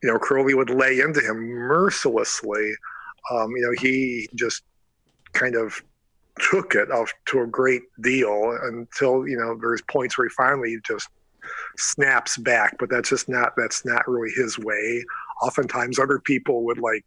you 0.01 0.09
know, 0.09 0.17
Crowley 0.17 0.53
would 0.53 0.69
lay 0.69 0.99
into 0.99 1.21
him 1.21 1.37
mercilessly, 1.37 2.73
um, 3.29 3.51
you 3.51 3.61
know, 3.61 3.73
he 3.79 4.27
just 4.35 4.63
kind 5.33 5.55
of 5.55 5.81
took 6.39 6.75
it 6.75 6.91
off 6.91 7.13
to 7.27 7.41
a 7.41 7.47
great 7.47 7.83
deal 8.01 8.57
until, 8.63 9.27
you 9.27 9.37
know, 9.37 9.57
there's 9.59 9.81
points 9.83 10.17
where 10.17 10.27
he 10.27 10.33
finally 10.35 10.77
just 10.85 11.07
snaps 11.77 12.37
back, 12.37 12.75
but 12.79 12.89
that's 12.89 13.09
just 13.09 13.29
not 13.29 13.53
that's 13.57 13.85
not 13.85 14.07
really 14.07 14.31
his 14.35 14.57
way. 14.57 15.03
Oftentimes, 15.41 15.99
other 15.99 16.19
people 16.19 16.63
would 16.65 16.79
like 16.79 17.05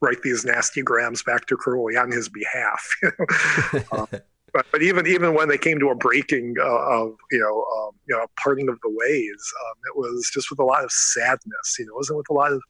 write 0.00 0.22
these 0.22 0.44
nasty 0.44 0.82
grams 0.82 1.22
back 1.22 1.46
to 1.46 1.56
Crowley 1.56 1.96
on 1.96 2.10
his 2.10 2.28
behalf. 2.28 2.88
uh, 3.92 4.06
but, 4.54 4.66
but 4.70 4.82
even 4.82 5.06
even 5.06 5.34
when 5.34 5.48
they 5.48 5.58
came 5.58 5.78
to 5.80 5.88
a 5.90 5.94
breaking 5.94 6.54
uh, 6.58 7.02
of 7.02 7.16
you 7.30 7.40
know 7.40 7.64
um, 7.76 7.90
you 8.08 8.16
know 8.16 8.26
parting 8.42 8.68
of 8.68 8.78
the 8.82 8.88
ways, 8.88 9.52
um, 9.66 9.74
it 9.86 9.98
was 9.98 10.30
just 10.32 10.48
with 10.48 10.60
a 10.60 10.64
lot 10.64 10.84
of 10.84 10.92
sadness. 10.92 11.76
You 11.78 11.86
know, 11.86 11.92
it 11.92 11.96
wasn't 11.96 12.18
with 12.18 12.30
a 12.30 12.34
lot 12.34 12.52
of 12.52 12.62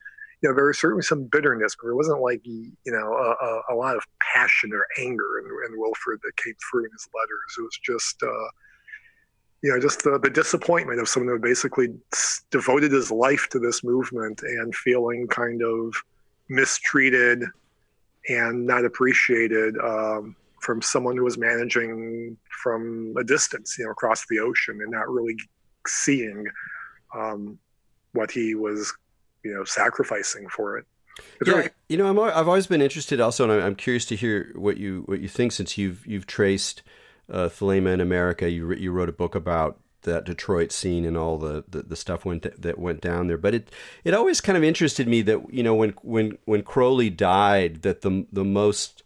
you 0.43 0.49
know 0.49 0.55
there 0.57 0.67
was 0.67 0.79
certainly 0.79 1.03
some 1.03 1.25
bitterness, 1.25 1.77
but 1.81 1.91
it 1.91 1.95
wasn't 1.95 2.21
like 2.21 2.41
you 2.45 2.73
know 2.87 3.13
a, 3.13 3.75
a, 3.75 3.77
lot 3.77 3.97
of 3.97 4.03
passion 4.21 4.73
or 4.73 4.87
anger 4.99 5.39
in, 5.39 5.45
in 5.73 5.79
Wilfrid 5.79 6.21
that 6.25 6.37
came 6.43 6.55
through 6.71 6.87
in 6.87 6.91
his 6.91 7.07
letters. 7.15 7.55
It 7.59 7.63
was 7.63 7.79
just 7.85 8.23
uh, 8.23 8.49
you 9.63 9.71
know, 9.71 9.81
just 9.81 10.05
the, 10.05 10.19
the 10.19 10.31
disappointment 10.31 11.01
of 11.01 11.09
someone 11.09 11.35
who 11.35 11.39
basically 11.39 11.89
devoted 12.51 12.93
his 12.93 13.11
life 13.11 13.49
to 13.51 13.59
this 13.59 13.85
movement 13.85 14.43
and 14.43 14.75
feeling 14.75 15.27
kind 15.27 15.63
of 15.63 15.95
mistreated 16.49 17.43
and 18.29 18.67
not 18.67 18.85
appreciated 18.85 19.77
um, 19.79 20.37
from 20.65 20.83
someone 20.83 21.17
who 21.17 21.25
was 21.25 21.39
managing 21.39 22.37
from 22.63 23.15
a 23.19 23.25
distance, 23.25 23.77
you 23.79 23.85
know, 23.85 23.91
across 23.91 24.25
the 24.29 24.39
ocean 24.39 24.79
and 24.81 24.91
not 24.91 25.09
really 25.09 25.37
seeing 25.87 26.47
um, 27.15 27.59
what 28.13 28.31
he 28.31 28.55
was, 28.55 28.93
you 29.45 29.55
know, 29.55 29.65
sacrificing 29.65 30.49
for 30.49 30.79
it. 30.79 30.87
It's 31.41 31.49
yeah, 31.49 31.57
really- 31.57 31.71
you 31.89 31.97
know, 31.97 32.25
i 32.25 32.37
have 32.37 32.49
always 32.49 32.67
been 32.67 32.83
interested 32.83 33.21
also, 33.21 33.49
and 33.49 33.63
I'm 33.63 33.77
curious 33.77 34.05
to 34.07 34.17
hear 34.17 34.53
what 34.57 34.79
you 34.79 35.03
what 35.07 35.21
you 35.21 35.29
think 35.29 35.53
since 35.53 35.79
you've 35.79 36.05
you've 36.07 36.27
traced 36.27 36.83
uh, 37.31 37.49
Thelema 37.49 37.93
in 37.93 38.01
America. 38.01 38.51
You 38.51 38.73
you 38.73 38.91
wrote 38.91 39.09
a 39.09 39.13
book 39.13 39.37
about 39.37 39.79
that 40.03 40.25
Detroit 40.25 40.73
scene 40.73 41.05
and 41.05 41.17
all 41.17 41.39
the, 41.39 41.65
the, 41.69 41.83
the 41.83 41.97
stuff 41.97 42.25
went 42.25 42.61
that 42.61 42.79
went 42.79 43.01
down 43.01 43.29
there. 43.29 43.39
But 43.39 43.55
it 43.55 43.71
it 44.03 44.13
always 44.13 44.41
kind 44.41 44.59
of 44.59 44.65
interested 44.65 45.07
me 45.07 45.23
that 45.23 45.53
you 45.53 45.63
know 45.63 45.75
when 45.75 45.91
when 46.03 46.37
when 46.47 46.63
Crowley 46.63 47.11
died, 47.11 47.83
that 47.83 48.01
the 48.01 48.27
the 48.33 48.45
most 48.45 49.04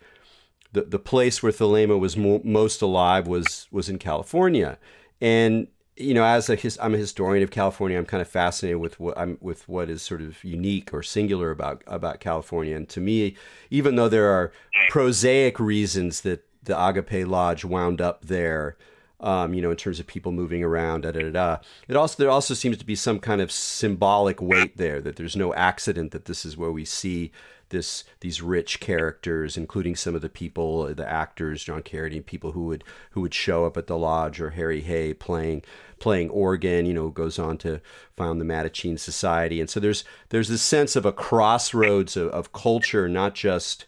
the, 0.72 0.82
the 0.82 0.98
place 0.98 1.42
where 1.42 1.52
Thelema 1.52 1.98
was 1.98 2.16
mo- 2.16 2.42
most 2.44 2.82
alive 2.82 3.26
was 3.26 3.66
was 3.70 3.88
in 3.88 3.98
California, 3.98 4.78
and 5.20 5.68
you 5.96 6.14
know 6.14 6.24
as 6.24 6.48
a 6.48 6.56
his, 6.56 6.78
I'm 6.82 6.94
a 6.94 6.98
historian 6.98 7.42
of 7.42 7.50
California, 7.50 7.98
I'm 7.98 8.06
kind 8.06 8.20
of 8.20 8.28
fascinated 8.28 8.78
with 8.78 9.00
what 9.00 9.16
I'm 9.16 9.38
with 9.40 9.68
what 9.68 9.88
is 9.88 10.02
sort 10.02 10.20
of 10.20 10.42
unique 10.44 10.92
or 10.92 11.02
singular 11.02 11.50
about 11.50 11.82
about 11.86 12.20
California. 12.20 12.76
And 12.76 12.88
to 12.90 13.00
me, 13.00 13.36
even 13.70 13.96
though 13.96 14.08
there 14.08 14.28
are 14.28 14.52
prosaic 14.90 15.58
reasons 15.58 16.20
that 16.22 16.44
the 16.62 16.86
Agape 16.86 17.26
Lodge 17.26 17.64
wound 17.64 18.00
up 18.00 18.26
there. 18.26 18.76
Um, 19.20 19.52
you 19.52 19.60
know, 19.60 19.72
in 19.72 19.76
terms 19.76 19.98
of 19.98 20.06
people 20.06 20.30
moving 20.30 20.62
around, 20.62 21.00
da, 21.00 21.10
da, 21.10 21.22
da, 21.22 21.30
da. 21.30 21.56
It 21.88 21.96
also 21.96 22.22
there 22.22 22.30
also 22.30 22.54
seems 22.54 22.78
to 22.78 22.84
be 22.84 22.94
some 22.94 23.18
kind 23.18 23.40
of 23.40 23.50
symbolic 23.50 24.40
weight 24.40 24.76
there 24.76 25.00
that 25.00 25.16
there's 25.16 25.34
no 25.34 25.52
accident 25.54 26.12
that 26.12 26.26
this 26.26 26.46
is 26.46 26.56
where 26.56 26.70
we 26.70 26.84
see 26.84 27.32
this 27.70 28.04
these 28.20 28.42
rich 28.42 28.80
characters, 28.80 29.56
including 29.56 29.96
some 29.96 30.14
of 30.14 30.22
the 30.22 30.28
people, 30.28 30.92
the 30.94 31.08
actors, 31.08 31.64
John 31.64 31.82
Carradine, 31.82 32.24
people 32.24 32.52
who 32.52 32.64
would 32.66 32.84
who 33.10 33.20
would 33.20 33.34
show 33.34 33.64
up 33.64 33.76
at 33.76 33.86
the 33.86 33.98
lodge, 33.98 34.40
or 34.40 34.50
Harry 34.50 34.80
Hay 34.80 35.14
playing 35.14 35.62
playing 35.98 36.30
organ. 36.30 36.86
You 36.86 36.94
know, 36.94 37.08
goes 37.08 37.38
on 37.38 37.58
to 37.58 37.80
found 38.16 38.40
the 38.40 38.44
Mattachine 38.44 38.98
Society, 38.98 39.60
and 39.60 39.70
so 39.70 39.80
there's 39.80 40.04
there's 40.30 40.48
this 40.48 40.62
sense 40.62 40.96
of 40.96 41.04
a 41.04 41.12
crossroads 41.12 42.16
of, 42.16 42.28
of 42.30 42.52
culture, 42.52 43.08
not 43.08 43.34
just 43.34 43.86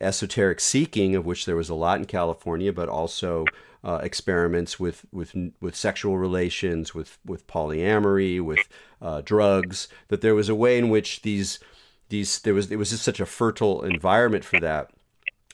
esoteric 0.00 0.60
seeking, 0.60 1.16
of 1.16 1.24
which 1.24 1.46
there 1.46 1.56
was 1.56 1.68
a 1.68 1.74
lot 1.74 1.98
in 1.98 2.04
California, 2.04 2.72
but 2.72 2.88
also 2.88 3.44
uh, 3.84 4.00
experiments 4.02 4.80
with, 4.80 5.06
with 5.12 5.34
with 5.60 5.76
sexual 5.76 6.18
relations, 6.18 6.94
with 6.94 7.18
with 7.24 7.46
polyamory, 7.46 8.40
with 8.40 8.68
uh, 9.00 9.20
drugs. 9.20 9.88
That 10.08 10.20
there 10.20 10.34
was 10.34 10.48
a 10.48 10.54
way 10.54 10.76
in 10.78 10.88
which 10.88 11.22
these 11.22 11.60
these 12.08 12.40
there 12.40 12.54
was 12.54 12.70
it 12.70 12.76
was 12.76 12.90
just 12.90 13.02
such 13.02 13.20
a 13.20 13.26
fertile 13.26 13.82
environment 13.82 14.44
for 14.44 14.60
that. 14.60 14.90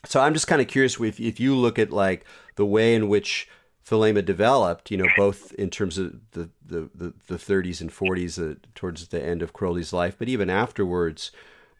So 0.04 0.20
I'm 0.20 0.34
just 0.34 0.46
kind 0.46 0.60
of 0.60 0.68
curious 0.68 1.00
if 1.00 1.20
if 1.20 1.40
you 1.40 1.54
look 1.54 1.78
at 1.78 1.90
like 1.90 2.24
the 2.56 2.66
way 2.66 2.94
in 2.94 3.08
which 3.08 3.48
Thelema 3.88 4.24
developed, 4.24 4.90
you 4.90 4.96
know, 4.96 5.08
both 5.16 5.52
in 5.54 5.70
terms 5.70 5.98
of 5.98 6.14
the 6.32 6.50
the, 6.64 6.90
the, 6.94 7.14
the 7.26 7.36
30s 7.36 7.80
and 7.80 7.90
40s 7.90 8.38
uh, 8.38 8.54
towards 8.74 9.08
the 9.08 9.22
end 9.22 9.42
of 9.42 9.52
Crowley's 9.52 9.92
life, 9.92 10.16
but 10.18 10.28
even 10.28 10.48
afterwards 10.48 11.30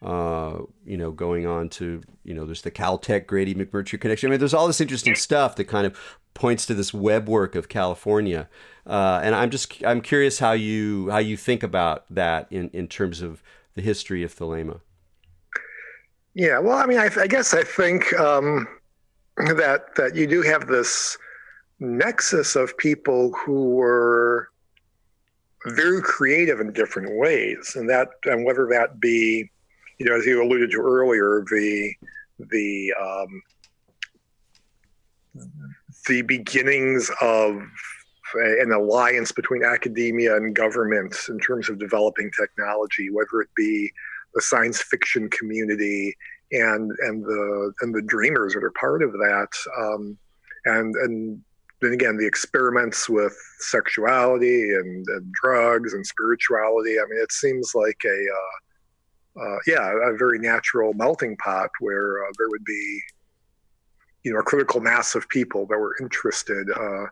uh, 0.03 0.59
you 0.85 0.97
know, 0.97 1.13
going 1.13 1.47
on 1.47 1.69
to, 1.69 2.03
you 2.25 2.35
know, 2.35 2.45
there's 2.45 2.63
the 2.63 2.71
Caltech 2.71 3.27
Grady 3.27 3.55
McMurtry 3.55 4.01
connection. 4.01 4.29
I 4.29 4.31
mean, 4.31 4.41
there's 4.41 4.55
all 4.55 4.67
this 4.67 4.81
interesting 4.81 5.15
stuff 5.15 5.55
that 5.57 5.65
kind 5.65 5.87
of 5.87 5.97
points 6.35 6.67
to 6.67 6.75
this 6.75 6.93
web 6.93 7.29
work 7.29 7.55
of 7.55 7.69
California. 7.69 8.49
Uh, 8.85 9.21
and 9.23 9.35
I'm 9.35 9.51
just, 9.51 9.85
I'm 9.85 10.01
curious 10.01 10.41
how 10.41 10.53
you, 10.53 11.09
how 11.11 11.19
you 11.19 11.37
think 11.37 11.63
about 11.63 12.05
that 12.11 12.49
in, 12.51 12.69
in 12.71 12.89
terms 12.89 13.23
of 13.23 13.45
the 13.75 13.83
history 13.83 14.23
of 14.23 14.35
Thelema. 14.35 14.81
Yeah, 16.35 16.59
well, 16.59 16.79
I 16.79 16.87
mean, 16.87 16.99
I, 16.99 17.11
I 17.19 17.27
guess 17.27 17.53
I 17.53 17.63
think 17.63 18.13
um, 18.19 18.67
that 19.37 19.95
that 19.97 20.15
you 20.15 20.27
do 20.27 20.43
have 20.43 20.67
this 20.67 21.17
nexus 21.79 22.57
of 22.57 22.77
people 22.79 23.33
who 23.33 23.71
were 23.71 24.49
very 25.67 26.01
creative 26.01 26.61
in 26.61 26.73
different 26.73 27.17
ways, 27.19 27.75
and 27.77 27.89
that 27.91 28.09
and 28.25 28.45
whether 28.45 28.67
that 28.69 28.99
be 29.01 29.51
you 30.03 30.11
know, 30.11 30.17
as 30.17 30.27
you 30.27 30.43
alluded 30.43 30.73
to 30.73 30.79
earlier, 30.79 31.45
the 31.49 31.95
the 32.39 32.93
um, 33.01 33.43
the 36.09 36.23
beginnings 36.23 37.09
of 37.21 37.63
an 38.35 38.73
alliance 38.73 39.33
between 39.33 39.65
academia 39.65 40.37
and 40.37 40.55
government 40.55 41.15
in 41.29 41.39
terms 41.39 41.69
of 41.69 41.79
developing 41.79 42.31
technology, 42.39 43.11
whether 43.11 43.41
it 43.41 43.49
be 43.57 43.91
the 44.35 44.43
science 44.43 44.83
fiction 44.83 45.29
community 45.31 46.15
and 46.53 46.91
and 47.01 47.25
the 47.25 47.73
and 47.81 47.95
the 47.95 48.03
dreamers 48.03 48.55
that 48.55 48.65
are 48.65 48.73
part 48.73 49.03
of 49.03 49.13
that, 49.13 49.49
um, 49.79 50.17
and 50.65 50.95
and 50.97 51.41
then 51.81 51.93
again 51.93 52.17
the 52.17 52.27
experiments 52.27 53.09
with 53.09 53.37
sexuality 53.59 54.75
and, 54.75 55.07
and, 55.09 55.33
drugs 55.33 55.95
and 55.95 56.07
spirituality. 56.07 56.99
I 56.99 57.05
mean, 57.09 57.21
it 57.21 57.33
seems 57.33 57.75
like 57.75 58.01
a 58.05 58.09
uh, 58.09 58.59
uh, 59.41 59.59
yeah, 59.67 59.93
a 60.11 60.17
very 60.17 60.39
natural 60.39 60.93
melting 60.95 61.37
pot 61.39 61.71
where 61.81 62.25
uh, 62.25 62.31
there 62.39 62.49
would 62.51 62.65
be, 62.65 63.03
you 64.25 64.33
know, 64.33 64.41
a 64.41 64.43
critical 64.43 64.81
mass 64.81 65.15
of 65.15 65.29
people 65.29 65.67
that 65.67 65.79
were 65.79 65.97
interested 66.01 66.69
uh, 66.71 67.07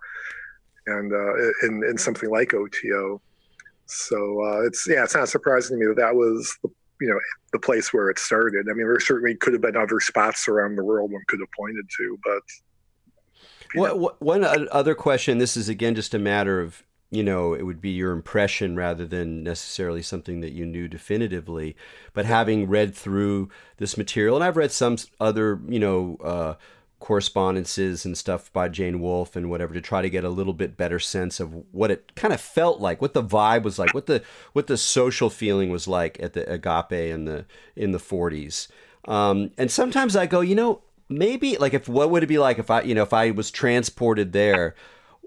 and 0.87 1.13
uh, 1.13 1.35
in 1.67 1.83
in 1.85 1.99
something 1.99 2.31
like 2.31 2.55
OTO. 2.55 3.21
So 3.87 4.45
uh, 4.45 4.67
it's 4.67 4.87
yeah, 4.89 5.05
it's 5.05 5.15
not 5.15 5.29
surprising 5.29 5.79
to 5.79 5.81
me 5.81 5.87
that 5.87 6.01
that 6.01 6.15
was 6.15 6.57
the 6.63 6.71
you 7.01 7.09
know 7.09 7.19
the 7.53 7.59
place 7.59 7.93
where 7.93 8.11
it 8.11 8.19
started. 8.19 8.67
I 8.71 8.75
mean, 8.75 8.87
there 8.87 9.01
certainly 9.01 9.35
could 9.35 9.53
have 9.53 9.63
been 9.63 9.77
other 9.77 10.01
spots 10.01 10.47
around 10.49 10.77
the 10.77 10.85
world 10.85 11.11
one 11.11 11.23
could 11.29 11.41
have 11.41 11.51
pointed 11.57 11.87
to, 11.97 12.19
but. 12.25 12.43
What, 13.73 14.21
one 14.21 14.45
other 14.45 14.97
question. 14.97 15.39
This 15.39 15.57
is 15.57 15.69
again 15.69 15.95
just 15.95 16.13
a 16.13 16.19
matter 16.19 16.61
of 16.61 16.83
you 17.13 17.23
know 17.23 17.55
it 17.55 17.63
would 17.63 17.81
be 17.81 17.91
your 17.91 18.11
impression 18.11 18.75
rather 18.75 19.07
than 19.07 19.45
necessarily 19.45 20.03
something 20.03 20.41
that 20.41 20.51
you 20.51 20.67
knew 20.67 20.89
definitively. 20.89 21.77
But 22.13 22.27
having 22.27 22.69
read 22.69 22.97
through 22.97 23.49
this 23.77 23.97
material, 23.97 24.35
and 24.35 24.45
I've 24.45 24.57
read 24.57 24.73
some 24.73 24.97
other 25.21 25.61
you 25.69 25.79
know. 25.79 26.17
Uh, 26.23 26.55
correspondences 27.01 28.05
and 28.05 28.17
stuff 28.17 28.53
by 28.53 28.69
Jane 28.69 29.01
Wolfe 29.01 29.35
and 29.35 29.51
whatever 29.51 29.75
to 29.75 29.81
try 29.81 30.03
to 30.03 30.11
get 30.11 30.23
a 30.23 30.29
little 30.29 30.53
bit 30.53 30.77
better 30.77 30.99
sense 30.99 31.41
of 31.41 31.53
what 31.73 31.91
it 31.91 32.15
kind 32.15 32.33
of 32.33 32.41
felt 32.41 32.81
like, 32.81 33.01
what 33.01 33.15
the 33.15 33.23
vibe 33.23 33.63
was 33.63 33.79
like, 33.79 33.93
what 33.95 34.07
the 34.07 34.23
what 34.53 34.67
the 34.69 34.77
social 34.77 35.31
feeling 35.31 35.71
was 35.71 35.89
like 35.89 36.21
at 36.23 36.35
the 36.35 36.49
Agape 36.51 36.93
in 36.93 37.25
the 37.25 37.47
in 37.75 37.93
the 37.93 37.99
40s. 37.99 38.69
Um, 39.09 39.51
and 39.59 39.71
sometimes 39.71 40.15
I 40.15 40.27
go, 40.27 40.43
you 40.43 40.55
know, 40.55 40.83
maybe 41.09 41.57
like 41.57 41.75
if 41.75 41.89
what 41.89 42.11
would 42.11 42.23
it 42.23 42.29
be 42.29 42.39
like 42.39 42.59
if 42.59 42.71
I, 42.71 42.83
you 42.83 42.95
know, 42.95 43.03
if 43.03 43.13
I 43.13 43.31
was 43.31 43.51
transported 43.51 44.33
there, 44.33 44.75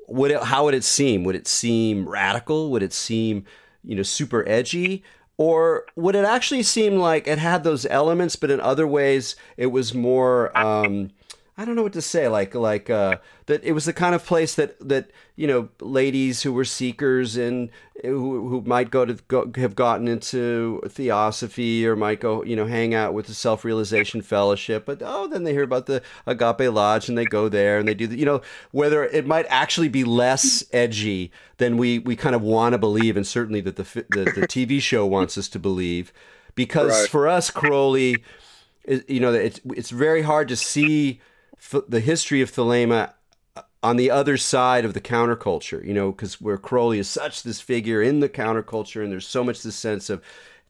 would 0.08 0.32
it 0.32 0.44
how 0.44 0.66
would 0.66 0.76
it 0.76 0.84
seem? 0.84 1.24
Would 1.24 1.36
it 1.36 1.48
seem 1.48 2.08
radical? 2.08 2.72
Would 2.72 2.84
it 2.84 2.94
seem, 2.94 3.46
you 3.84 3.96
know, 3.96 4.04
super 4.04 4.48
edgy? 4.48 5.04
Or 5.38 5.86
would 5.96 6.16
it 6.16 6.26
actually 6.26 6.64
seem 6.64 6.98
like 6.98 7.28
it 7.28 7.40
had 7.40 7.64
those 7.64 7.88
elements, 7.88 8.36
but 8.36 8.52
in 8.52 8.62
other 8.62 8.86
ways 8.86 9.36
it 9.58 9.68
was 9.68 9.94
more 9.94 10.56
um, 10.56 11.10
I 11.56 11.66
don't 11.66 11.76
know 11.76 11.84
what 11.84 11.94
to 11.94 12.02
say. 12.02 12.28
Like 12.28 12.56
like 12.56 12.90
uh, 12.90 13.18
that 13.46 13.64
it 13.64 13.74
was 13.74 13.86
the 13.86 13.94
kind 13.94 14.16
of 14.16 14.26
place 14.26 14.56
that 14.56 14.76
that 14.88 15.12
you 15.36 15.46
know 15.46 15.70
ladies 15.82 16.42
who 16.42 16.52
were 16.52 16.66
seekers 16.66 17.38
and 17.38 17.70
who 18.02 18.50
who 18.50 18.62
might 18.62 18.90
go 18.90 19.06
to 19.06 19.14
go, 19.28 19.52
have 19.58 19.76
gotten 19.76 20.08
into 20.08 20.82
theosophy 20.88 21.86
or 21.86 21.96
might 21.96 22.20
go 22.20 22.44
you 22.44 22.56
know 22.56 22.66
hang 22.66 22.96
out 22.96 23.14
with 23.14 23.28
the 23.28 23.36
self 23.36 23.64
realization 23.64 24.24
fellowship. 24.24 24.84
But 24.84 25.04
oh, 25.06 25.28
then 25.28 25.44
they 25.44 25.52
hear 25.52 25.62
about 25.62 25.86
the 25.86 26.02
Agape 26.26 26.74
Lodge 26.74 27.08
and 27.08 27.16
they 27.16 27.26
go 27.26 27.50
there 27.50 27.78
and 27.78 27.88
they 27.88 27.94
do 27.94 28.08
the, 28.08 28.18
you 28.18 28.26
know 28.26 28.42
whether 28.72 29.06
it 29.06 29.28
might 29.28 29.46
actually 29.48 29.90
be 29.90 30.04
less 30.04 30.64
edgy 30.74 31.32
than 31.58 31.78
we 31.78 32.00
we 32.00 32.16
kind 32.16 32.36
of 32.36 32.42
want 32.42 32.74
to 32.74 32.80
believe, 32.80 33.16
and 33.16 33.28
certainly 33.28 33.62
that 33.62 33.76
the 33.76 33.84
the, 34.10 34.24
the 34.24 34.48
TV 34.48 34.82
show 34.82 35.06
wants 35.06 35.38
us 35.38 35.48
to 35.50 35.60
believe, 35.60 36.12
because 36.56 37.02
right. 37.02 37.10
for 37.10 37.28
us 37.28 37.52
Crowley, 37.52 38.24
you 39.08 39.20
know 39.20 39.32
it's 39.32 39.62
it's 39.66 39.92
very 39.92 40.24
hard 40.24 40.48
to 40.48 40.56
see 40.56 41.22
the 41.88 42.00
history 42.00 42.42
of 42.42 42.52
Thelema 42.52 43.14
uh, 43.56 43.62
on 43.82 43.98
the 43.98 44.12
other 44.12 44.38
side 44.38 44.86
of 44.86 44.94
the 44.94 45.02
counterculture, 45.02 45.86
you 45.86 45.94
know, 45.94 46.12
because 46.12 46.40
where 46.40 46.58
Crowley 46.58 47.00
is 47.00 47.10
such 47.10 47.44
this 47.44 47.62
figure 47.62 48.02
in 48.02 48.20
the 48.20 48.30
counterculture, 48.30 49.04
and 49.04 49.12
there's 49.12 49.28
so 49.28 49.44
much 49.44 49.64
this 49.64 49.76
sense 49.76 50.10
of 50.10 50.22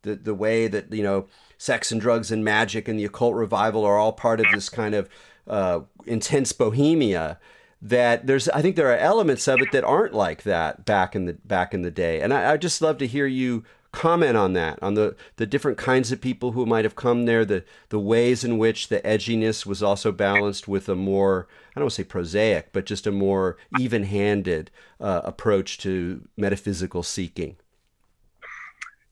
the 0.04 0.16
the 0.16 0.36
way 0.36 0.68
that 0.68 0.92
you 0.92 1.04
know 1.04 1.28
sex 1.58 1.92
and 1.92 2.02
drugs 2.02 2.32
and 2.32 2.44
magic 2.44 2.88
and 2.88 3.00
the 3.00 3.06
occult 3.06 3.36
revival 3.36 3.86
are 3.86 3.98
all 3.98 4.14
part 4.14 4.40
of 4.40 4.46
this 4.54 4.70
kind 4.70 4.94
of 4.94 5.10
uh, 5.48 5.82
intense 6.06 6.52
bohemia. 6.52 7.40
That 7.82 8.28
there's, 8.28 8.48
I 8.48 8.62
think 8.62 8.78
there 8.78 8.94
are 8.94 8.98
elements 8.98 9.46
of 9.46 9.60
it 9.62 9.74
that 9.74 9.84
aren't 9.84 10.14
like 10.14 10.44
that 10.44 10.86
back 10.86 11.18
in 11.18 11.26
the 11.26 11.34
back 11.34 11.74
in 11.74 11.82
the 11.82 11.92
day, 11.92 12.22
and 12.22 12.34
I, 12.34 12.54
I 12.54 12.58
just 12.58 12.82
love 12.82 12.98
to 13.00 13.08
hear 13.08 13.28
you 13.28 13.66
comment 13.94 14.36
on 14.36 14.52
that, 14.54 14.78
on 14.82 14.96
the, 14.96 15.16
the 15.38 15.46
different 15.46 15.78
kinds 15.78 16.12
of 16.12 16.20
people 16.20 16.52
who 16.52 16.66
might 16.66 16.84
have 16.84 16.96
come 16.96 17.26
there, 17.26 17.46
the, 17.46 17.64
the 17.90 18.00
ways 18.00 18.44
in 18.44 18.58
which 18.58 18.90
the 18.90 19.00
edginess 19.02 19.66
was 19.66 19.82
also 19.82 20.12
balanced 20.12 20.68
with 20.68 20.90
a 20.90 20.96
more, 20.96 21.48
I 21.72 21.80
don't 21.80 21.86
want 21.86 21.92
to 21.92 21.96
say 21.96 22.04
prosaic, 22.04 22.74
but 22.74 22.86
just 22.86 23.08
a 23.08 23.12
more 23.12 23.56
even 23.80 24.04
handed 24.04 24.72
uh, 25.00 25.22
approach 25.24 25.78
to 25.80 26.28
metaphysical 26.36 27.04
seeking. 27.04 27.56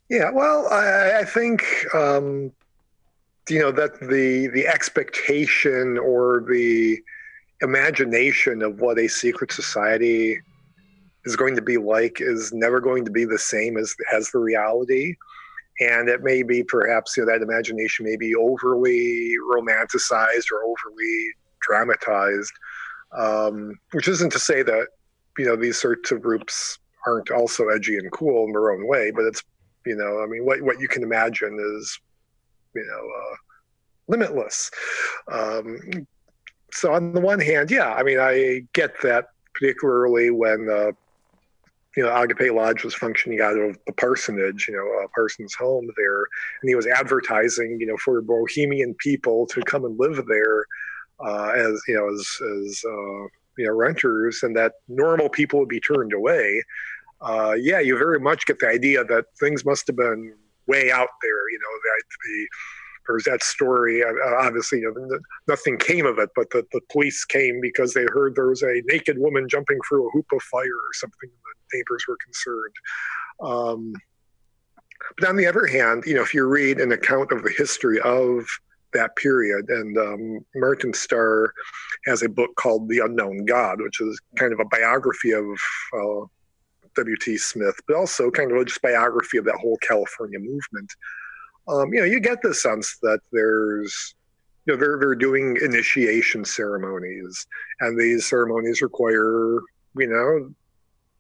Yeah, 0.10 0.30
well, 0.32 0.68
I, 0.68 1.20
I 1.20 1.24
think 1.24 1.64
um, 1.96 2.52
you 3.50 3.60
know 3.60 3.72
that 3.72 3.98
the 4.02 4.48
the 4.48 4.68
expectation 4.68 5.98
or 5.98 6.44
the 6.50 7.02
imagination 7.62 8.62
of 8.62 8.82
what 8.82 9.00
a 9.00 9.08
secret 9.08 9.54
society 9.54 10.42
is 11.26 11.36
going 11.36 11.56
to 11.56 11.62
be 11.62 11.78
like 11.78 12.18
is 12.20 12.52
never 12.54 12.80
going 12.80 13.06
to 13.06 13.12
be 13.12 13.26
the 13.26 13.40
same 13.40 13.78
as 13.78 13.96
as 14.14 14.32
the 14.32 14.40
reality. 14.40 15.16
And 15.80 16.10
it 16.10 16.22
may 16.22 16.44
be 16.44 16.64
perhaps 16.64 17.16
you 17.18 17.26
know 17.26 17.32
that 17.32 17.42
imagination 17.42 18.06
may 18.06 18.18
be 18.18 18.36
overly 18.36 19.34
romanticized 19.52 20.52
or 20.52 20.64
overly 20.64 21.28
dramatized 21.62 22.54
um, 23.18 23.80
which 23.92 24.08
isn't 24.08 24.32
to 24.32 24.40
say 24.40 24.64
that 24.64 24.88
you 25.38 25.46
know 25.46 25.56
these 25.56 25.80
sorts 25.80 26.12
of 26.12 26.22
groups 26.22 26.80
aren't 27.06 27.32
also 27.32 27.70
edgy 27.70 27.98
and 27.98 28.12
cool 28.12 28.46
in 28.46 28.52
their 28.52 28.72
own 28.72 28.88
way 28.88 29.12
but 29.12 29.26
it's 29.26 29.44
you 29.86 29.96
know 29.96 30.22
i 30.22 30.26
mean 30.26 30.46
what, 30.46 30.62
what 30.62 30.80
you 30.80 30.88
can 30.88 31.04
imagine 31.04 31.58
is 31.78 32.00
you 32.76 32.86
know 32.86 33.00
uh, 33.00 33.36
limitless. 34.08 34.70
Um, 35.32 36.08
so 36.74 36.94
on 36.94 37.14
the 37.14 37.22
one 37.22 37.40
hand 37.40 37.70
yeah 37.70 37.94
i 37.94 38.04
mean 38.04 38.20
i 38.20 38.62
get 38.74 38.94
that 39.02 39.28
particularly 39.54 40.30
when 40.30 40.70
uh, 40.70 40.92
you 41.96 42.04
know, 42.04 42.16
Agape 42.16 42.54
Lodge 42.54 42.84
was 42.84 42.96
functioning 42.96 43.42
out 43.42 43.58
of 43.58 43.78
the 43.86 43.94
parsonage, 43.94 44.68
you 44.68 44.76
know, 44.76 45.04
a 45.04 45.10
Parson's 45.10 45.54
home 45.54 45.90
there, 45.98 46.20
and 46.62 46.70
he 46.70 46.76
was 46.76 46.88
advertising, 46.88 47.78
you 47.80 47.86
know, 47.86 47.98
for 47.98 48.22
Bohemian 48.22 48.96
people 48.96 49.46
to 49.48 49.62
come 49.64 49.84
and 49.84 50.00
live 50.00 50.26
there 50.28 50.66
uh, 51.20 51.52
as 51.56 51.82
you 51.88 51.96
know, 51.96 52.10
as 52.14 52.28
as 52.66 52.84
uh, 52.86 53.28
you 53.58 53.66
know, 53.66 53.74
renters, 53.74 54.44
and 54.44 54.56
that 54.56 54.74
normal 54.88 55.30
people 55.30 55.60
would 55.60 55.70
be 55.70 55.80
turned 55.80 56.14
away. 56.14 56.64
Uh, 57.22 57.56
yeah, 57.60 57.80
you 57.80 57.98
very 57.98 58.20
much 58.20 58.46
get 58.46 58.60
the 58.60 58.68
idea 58.68 59.04
that 59.04 59.26
things 59.40 59.66
must 59.66 59.86
have 59.88 59.96
been 59.96 60.34
way 60.68 60.92
out 60.92 61.10
there, 61.22 61.50
you 61.52 61.60
know, 61.60 61.80
that 61.84 62.04
the 62.26 62.48
there's 63.08 63.24
that 63.26 63.44
story. 63.44 64.04
Uh, 64.04 64.14
obviously, 64.40 64.84
nothing 65.48 65.78
came 65.78 66.06
of 66.06 66.20
it, 66.20 66.30
but 66.36 66.50
the, 66.52 66.66
the 66.72 66.82
police 66.92 67.26
came 67.26 67.60
because 67.62 67.94
they 67.94 68.06
heard 68.14 68.36
there 68.36 68.48
was 68.48 68.62
a 68.62 68.82
naked 68.86 69.18
woman 69.18 69.48
jumping 69.50 69.80
through 69.88 70.08
a 70.08 70.12
hoop 70.12 70.26
of 70.34 70.42
fire 70.44 70.64
or 70.64 70.94
something. 70.94 71.18
And 71.24 71.32
the 71.32 71.78
neighbors 71.78 72.06
were 72.08 72.18
concerned. 72.24 72.76
Um, 73.42 73.94
but 75.20 75.30
on 75.30 75.36
the 75.36 75.48
other 75.48 75.66
hand, 75.66 76.04
you 76.06 76.14
know, 76.14 76.22
if 76.22 76.34
you 76.34 76.46
read 76.46 76.80
an 76.80 76.92
account 76.92 77.32
of 77.32 77.44
the 77.44 77.54
history 77.58 78.00
of 78.02 78.46
that 78.94 79.16
period, 79.16 79.70
and 79.70 79.98
um, 79.98 80.46
Martin 80.56 80.94
Starr 80.94 81.54
has 82.06 82.24
a 82.24 82.30
book 82.30 82.52
called 82.56 82.88
The 82.90 83.00
Unknown 83.00 83.46
God, 83.46 83.82
which 83.82 84.00
is 84.02 84.20
kind 84.38 84.54
of 84.54 84.60
a 84.60 84.66
biography 84.66 85.32
of 85.32 85.46
uh, 85.94 86.26
W.T. 86.98 87.38
Smith, 87.38 87.80
but 87.88 87.96
also 87.96 88.30
kind 88.30 88.52
of 88.52 88.58
a 88.58 88.66
just 88.66 88.82
biography 88.82 89.38
of 89.38 89.46
that 89.46 89.56
whole 89.56 89.78
California 89.78 90.40
movement 90.40 90.92
um, 91.68 91.94
you 91.94 92.00
know, 92.00 92.06
you 92.06 92.20
get 92.20 92.42
the 92.42 92.54
sense 92.54 92.98
that 93.02 93.20
there's, 93.32 94.16
you 94.66 94.74
know, 94.74 94.80
they're 94.80 94.98
they're 95.00 95.16
doing 95.16 95.58
initiation 95.62 96.46
ceremonies, 96.46 97.48
and 97.80 98.00
these 98.00 98.28
ceremonies 98.28 98.82
require, 98.82 99.60
you 99.96 100.08
know, 100.08 100.54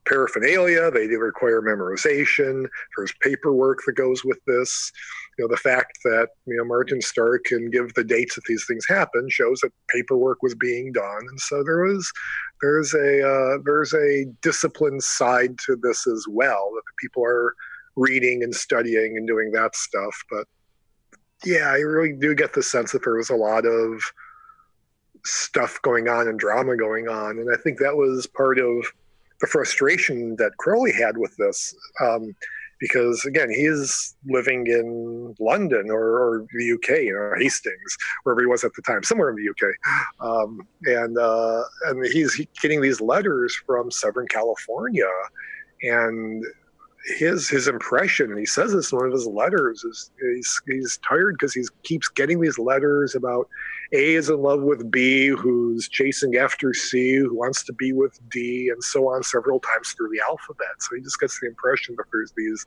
paraphernalia. 0.08 0.91
They 0.91 1.08
do 1.08 1.19
require 1.19 1.62
memorization. 1.62 2.67
There's 2.95 3.13
paperwork 3.21 3.80
that 3.86 3.93
goes 3.93 4.23
with 4.23 4.39
this. 4.47 4.91
You 5.38 5.45
know, 5.45 5.49
the 5.49 5.58
fact 5.58 5.99
that 6.04 6.30
you 6.45 6.58
know 6.58 6.65
Martin 6.65 7.01
Starr 7.01 7.39
can 7.39 7.69
give 7.69 7.93
the 7.93 8.04
dates 8.04 8.36
that 8.36 8.43
these 8.47 8.65
things 8.67 8.86
happen 8.88 9.27
shows 9.30 9.60
that 9.62 9.71
paperwork 9.89 10.41
was 10.41 10.56
being 10.56 10.91
done, 10.91 11.21
and 11.30 11.39
so 11.39 11.63
there 11.63 11.84
was 11.84 12.12
there's 12.62 12.93
a 12.93 13.27
uh, 13.27 13.58
there's 13.63 13.93
a 13.93 14.25
discipline 14.41 14.99
side 14.99 15.58
to 15.65 15.77
this 15.82 16.06
as 16.08 16.25
well 16.30 16.71
that 16.75 16.84
the 16.86 16.93
people 16.99 17.23
are 17.23 17.56
reading 17.95 18.43
and 18.43 18.54
studying 18.54 19.17
and 19.17 19.27
doing 19.27 19.51
that 19.51 19.75
stuff. 19.75 20.15
But 20.30 20.47
yeah, 21.45 21.69
I 21.69 21.77
really 21.77 22.13
do 22.13 22.36
get 22.36 22.54
the 22.54 22.63
sense 22.63 22.91
that 22.91 23.04
there 23.04 23.15
was 23.15 23.30
a 23.30 23.36
lot 23.36 23.65
of 23.65 24.01
stuff 25.25 25.82
going 25.82 26.08
on 26.08 26.27
and 26.27 26.39
drama 26.39 26.75
going 26.77 27.08
on. 27.08 27.39
And 27.39 27.54
I 27.54 27.58
think 27.58 27.80
that 27.80 27.95
was 27.95 28.27
part 28.27 28.60
of 28.60 28.86
the 29.39 29.47
frustration 29.47 30.36
that 30.38 30.58
Crowley 30.58 30.93
had 30.93 31.17
with 31.17 31.36
this. 31.38 31.75
Um, 32.04 32.36
because 32.82 33.23
again, 33.25 33.49
he's 33.49 34.15
living 34.25 34.65
in 34.65 35.36
London 35.39 35.91
or, 35.91 36.19
or, 36.19 36.47
the 36.58 36.73
UK, 36.73 37.13
know, 37.13 37.32
Hastings, 37.38 37.97
wherever 38.23 38.41
he 38.41 38.47
was 38.47 38.63
at 38.63 38.73
the 38.73 38.82
time, 38.82 39.04
somewhere 39.04 39.30
in 39.30 39.36
the 39.36 39.49
UK, 39.49 39.75
um, 40.19 40.67
and 40.86 41.17
uh, 41.17 41.62
and 41.86 42.04
he's 42.08 42.43
getting 42.60 42.82
these 42.82 42.99
letters 42.99 43.56
from 43.67 43.91
Southern 43.91 44.27
California, 44.27 45.08
and 45.84 46.43
his 47.05 47.49
his 47.49 47.67
impression, 47.67 48.37
he 48.37 48.45
says 48.45 48.73
this 48.73 48.91
in 48.91 48.97
one 48.97 49.07
of 49.07 49.13
his 49.13 49.25
letters, 49.25 49.83
is 49.83 50.11
he's 50.19 50.61
he's 50.67 50.99
tired 51.07 51.35
because 51.39 51.53
he 51.53 51.63
keeps 51.83 52.07
getting 52.09 52.39
these 52.39 52.59
letters 52.59 53.15
about 53.15 53.47
A 53.93 54.15
is 54.15 54.29
in 54.29 54.41
love 54.41 54.61
with 54.61 54.91
B, 54.91 55.27
who's 55.27 55.89
chasing 55.89 56.35
after 56.35 56.73
C, 56.73 57.15
who 57.15 57.35
wants 57.35 57.63
to 57.63 57.73
be 57.73 57.91
with 57.91 58.19
D, 58.29 58.69
and 58.71 58.83
so 58.83 59.09
on 59.09 59.23
several 59.23 59.59
times 59.59 59.93
through 59.93 60.09
the 60.09 60.21
alphabet. 60.21 60.67
So 60.79 60.95
he 60.95 61.01
just 61.01 61.19
gets 61.19 61.39
the 61.39 61.47
impression 61.47 61.95
that 61.97 62.05
there's 62.11 62.33
these, 62.37 62.65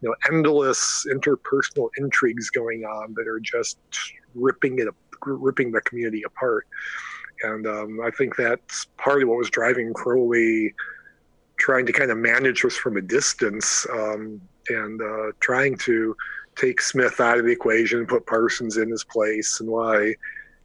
you 0.00 0.08
know, 0.08 0.14
endless 0.28 1.06
interpersonal 1.08 1.90
intrigues 1.98 2.50
going 2.50 2.84
on 2.84 3.14
that 3.14 3.28
are 3.28 3.40
just 3.40 3.78
ripping 4.34 4.78
it 4.80 4.88
ripping 5.24 5.70
the 5.70 5.80
community 5.82 6.22
apart. 6.24 6.66
And 7.42 7.66
um, 7.66 8.00
I 8.04 8.10
think 8.10 8.34
that's 8.34 8.86
part 8.96 9.22
of 9.22 9.28
what 9.28 9.38
was 9.38 9.50
driving 9.50 9.92
Crowley 9.94 10.74
trying 11.68 11.84
to 11.84 11.92
kind 11.92 12.10
of 12.10 12.16
manage 12.16 12.62
this 12.62 12.78
from 12.78 12.96
a 12.96 13.00
distance 13.02 13.86
um, 13.92 14.40
and 14.70 15.02
uh, 15.02 15.32
trying 15.40 15.76
to 15.76 16.16
take 16.56 16.80
Smith 16.80 17.20
out 17.20 17.36
of 17.36 17.44
the 17.44 17.52
equation, 17.52 17.98
and 17.98 18.08
put 18.08 18.24
Parsons 18.24 18.78
in 18.78 18.88
his 18.88 19.04
place, 19.04 19.60
and 19.60 19.68
why 19.68 19.98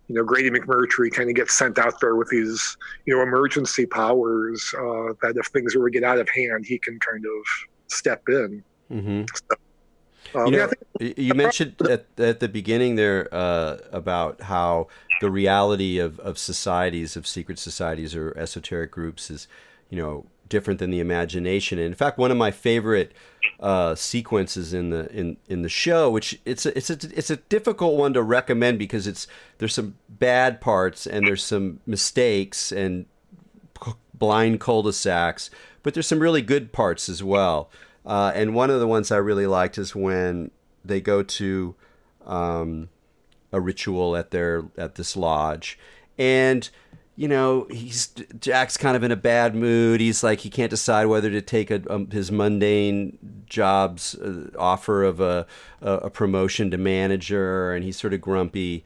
you 0.07 0.15
know 0.15 0.23
Grady 0.23 0.49
McMurtry 0.49 1.11
kind 1.11 1.29
of 1.29 1.35
gets 1.35 1.55
sent 1.55 1.77
out 1.77 1.99
there 1.99 2.15
with 2.15 2.29
these 2.29 2.77
you 3.05 3.13
know 3.13 3.21
emergency 3.21 3.85
powers 3.85 4.73
uh, 4.77 5.11
that 5.21 5.33
if 5.35 5.47
things 5.47 5.75
ever 5.75 5.89
get 5.89 6.05
out 6.05 6.19
of 6.19 6.29
hand, 6.29 6.65
he 6.65 6.79
can 6.79 6.97
kind 7.01 7.25
of 7.25 7.93
step 7.93 8.23
in. 8.29 8.63
Mm-hmm. 8.89 9.23
So, 10.31 10.39
um, 10.39 10.53
you, 10.53 10.57
know, 10.57 10.69
yeah, 11.01 11.13
you 11.17 11.33
mentioned 11.33 11.75
at, 11.81 12.05
at 12.17 12.39
the 12.39 12.47
beginning 12.47 12.95
there 12.95 13.27
uh, 13.29 13.79
about 13.91 14.43
how 14.43 14.87
the 15.19 15.29
reality 15.29 15.99
of, 15.99 16.17
of 16.21 16.37
societies, 16.37 17.17
of 17.17 17.27
secret 17.27 17.59
societies 17.59 18.15
or 18.15 18.33
esoteric 18.37 18.91
groups, 18.91 19.29
is 19.29 19.49
you 19.89 19.97
know 19.97 20.27
different 20.53 20.79
than 20.79 20.91
the 20.91 20.99
imagination. 20.99 21.79
And 21.79 21.87
in 21.87 21.95
fact, 21.95 22.19
one 22.19 22.29
of 22.29 22.37
my 22.37 22.51
favorite 22.51 23.11
uh, 23.59 23.95
sequences 23.95 24.71
in 24.71 24.91
the 24.91 25.11
in 25.11 25.37
in 25.47 25.63
the 25.63 25.69
show, 25.69 26.11
which 26.11 26.39
it's 26.45 26.67
a, 26.67 26.77
it's 26.77 26.91
a 26.91 26.97
it's 27.17 27.31
a 27.31 27.37
difficult 27.37 27.97
one 27.97 28.13
to 28.13 28.21
recommend 28.21 28.77
because 28.77 29.07
it's 29.07 29.27
there's 29.57 29.73
some 29.73 29.95
bad 30.07 30.61
parts 30.61 31.07
and 31.07 31.25
there's 31.25 31.43
some 31.43 31.79
mistakes 31.87 32.71
and 32.71 33.05
blind 34.13 34.59
cul-de-sacs, 34.59 35.49
but 35.81 35.93
there's 35.93 36.07
some 36.07 36.19
really 36.19 36.43
good 36.43 36.71
parts 36.71 37.09
as 37.09 37.23
well. 37.23 37.69
Uh, 38.05 38.31
and 38.35 38.53
one 38.53 38.69
of 38.69 38.79
the 38.79 38.87
ones 38.87 39.11
I 39.11 39.17
really 39.17 39.47
liked 39.47 39.77
is 39.79 39.95
when 39.95 40.51
they 40.85 41.01
go 41.01 41.23
to 41.23 41.75
um, 42.25 42.89
a 43.51 43.59
ritual 43.59 44.15
at 44.15 44.29
their 44.29 44.65
at 44.77 44.95
this 44.95 45.17
lodge, 45.17 45.79
and 46.17 46.69
you 47.15 47.27
know, 47.27 47.67
he's 47.69 48.07
Jack's 48.39 48.75
kind 48.75 48.95
of 48.95 49.03
in 49.03 49.11
a 49.11 49.15
bad 49.15 49.53
mood. 49.53 50.01
He's 50.01 50.23
like 50.23 50.39
he 50.39 50.49
can't 50.49 50.69
decide 50.69 51.05
whether 51.05 51.29
to 51.29 51.41
take 51.41 51.69
a, 51.69 51.81
um, 51.93 52.09
his 52.09 52.31
mundane 52.31 53.17
job's 53.45 54.15
uh, 54.15 54.49
offer 54.57 55.03
of 55.03 55.19
a, 55.19 55.45
a, 55.81 55.91
a 55.93 56.09
promotion 56.09 56.71
to 56.71 56.77
manager, 56.77 57.73
and 57.73 57.83
he's 57.83 57.97
sort 57.97 58.13
of 58.13 58.21
grumpy. 58.21 58.83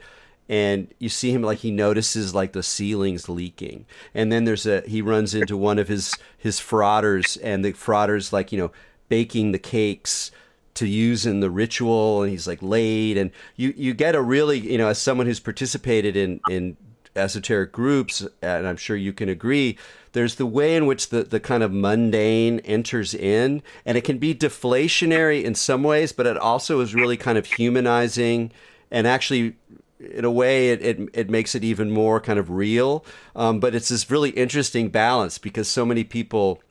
And 0.49 0.93
you 0.99 1.09
see 1.09 1.31
him 1.31 1.41
like 1.41 1.59
he 1.59 1.71
notices 1.71 2.35
like 2.35 2.53
the 2.53 2.63
ceilings 2.63 3.29
leaking, 3.29 3.85
and 4.13 4.31
then 4.31 4.43
there's 4.43 4.65
a 4.65 4.81
he 4.81 5.01
runs 5.01 5.33
into 5.33 5.55
one 5.55 5.79
of 5.79 5.87
his 5.87 6.13
his 6.37 6.59
fraters, 6.59 7.37
and 7.37 7.63
the 7.63 7.71
fraters 7.71 8.33
like 8.33 8.51
you 8.51 8.57
know 8.57 8.71
baking 9.07 9.53
the 9.53 9.59
cakes 9.59 10.31
to 10.73 10.85
use 10.85 11.25
in 11.25 11.39
the 11.39 11.49
ritual 11.49 12.21
and 12.21 12.29
he's 12.29 12.45
like 12.45 12.61
late 12.61 13.17
and 13.17 13.31
you 13.55 13.73
you 13.75 13.95
get 13.95 14.13
a 14.13 14.21
really 14.21 14.59
you 14.59 14.77
know 14.77 14.89
as 14.89 14.99
someone 14.99 15.25
who's 15.25 15.39
participated 15.39 16.15
in 16.15 16.39
in 16.51 16.77
esoteric 17.17 17.71
groups, 17.71 18.25
and 18.41 18.67
I'm 18.67 18.77
sure 18.77 18.95
you 18.95 19.13
can 19.13 19.30
agree, 19.30 19.77
there's 20.13 20.36
the 20.36 20.45
way 20.45 20.75
in 20.75 20.86
which 20.86 21.10
the, 21.10 21.23
the 21.23 21.39
kind 21.39 21.63
of 21.63 21.71
mundane 21.71 22.60
enters 22.60 23.13
in, 23.13 23.62
and 23.86 23.97
it 23.97 24.03
can 24.03 24.17
be 24.17 24.34
deflationary 24.34 25.43
in 25.43 25.56
some 25.56 25.84
ways, 25.84 26.12
but 26.12 26.25
it 26.25 26.38
also 26.38 26.80
is 26.80 26.95
really 26.95 27.17
kind 27.17 27.38
of 27.38 27.45
humanizing 27.45 28.51
and 28.89 29.06
actually 29.06 29.56
in 29.99 30.25
a 30.25 30.32
way 30.32 30.69
it, 30.69 30.82
it, 30.82 31.10
it 31.13 31.30
makes 31.30 31.56
it 31.56 31.63
even 31.63 31.91
more 31.91 32.19
kind 32.21 32.39
of 32.39 32.49
real. 32.49 33.03
Um, 33.36 33.60
but 33.60 33.75
it's 33.75 33.89
this 33.89 34.10
really 34.10 34.30
interesting 34.32 34.89
balance 34.89 35.38
because 35.38 35.67
so 35.67 35.86
many 35.86 36.03
people 36.03 36.62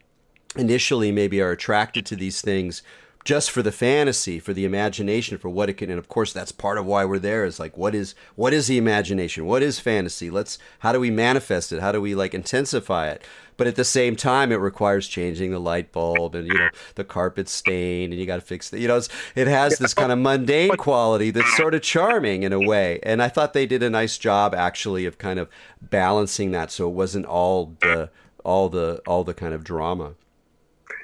initially 0.57 1.13
maybe 1.13 1.41
are 1.41 1.51
attracted 1.51 2.07
to 2.07 2.17
these 2.17 2.41
things 2.41 2.83
just 3.27 3.51
for 3.51 3.61
the 3.61 3.73
fantasy, 3.73 4.39
for 4.39 4.55
the 4.55 4.65
imagination, 4.65 5.37
for 5.37 5.49
what 5.49 5.69
it 5.69 5.75
can. 5.75 5.91
And 5.91 5.99
of 5.99 6.09
course, 6.09 6.33
that's 6.33 6.53
part 6.53 6.79
of 6.79 6.87
why 6.87 7.05
we're 7.05 7.19
there. 7.19 7.45
Is 7.45 7.59
like, 7.59 7.77
what 7.77 7.93
is 7.93 8.15
what 8.37 8.55
is 8.55 8.69
the 8.69 8.79
imagination? 8.79 9.45
What 9.45 9.65
is 9.65 9.81
fantasy? 9.81 10.31
Let's 10.31 10.59
how 10.79 10.93
do 10.93 11.01
we 11.01 11.11
manifest 11.11 11.73
it? 11.73 11.81
How 11.81 11.91
do 11.91 12.01
we 12.01 12.15
like 12.15 12.33
intensify 12.33 13.09
it? 13.09 13.25
But 13.57 13.67
at 13.67 13.75
the 13.75 13.85
same 13.85 14.17
time, 14.17 14.53
it 14.53 14.57
requires 14.57 15.09
changing 15.09 15.51
the 15.51 15.59
light 15.59 15.91
bulb, 15.91 16.37
and 16.37 16.47
you 16.47 16.55
know 16.55 16.69
the 16.95 17.03
carpet 17.03 17.49
stain 17.49 18.13
and 18.13 18.21
you 18.21 18.27
got 18.27 18.37
to 18.37 18.43
fix 18.43 18.71
the. 18.71 18.79
You 18.79 18.87
know, 18.87 19.01
it 19.35 19.49
has 19.49 19.79
this 19.79 19.93
kind 19.93 20.13
of 20.13 20.19
mundane 20.19 20.77
quality 20.77 21.33
that's 21.33 21.57
sort 21.57 21.75
of 21.75 21.83
charming 21.83 22.45
in 22.45 22.53
a 22.53 22.61
way. 22.61 23.01
And 23.03 23.21
I 23.21 23.29
thought 23.29 23.55
they 23.55 23.67
did 23.67 23.83
a 23.83 23.91
nice 23.91 24.19
job 24.19 24.55
actually 24.55 25.05
of 25.05 25.19
kind 25.19 25.41
of 25.41 25.49
balancing 25.83 26.53
that, 26.53 26.71
so 26.71 26.89
it 26.89 26.95
wasn't 26.95 27.27
all 27.27 27.77
the 27.81 28.09
all 28.45 28.69
the 28.69 29.03
all 29.05 29.25
the 29.25 29.35
kind 29.35 29.53
of 29.53 29.65
drama. 29.65 30.15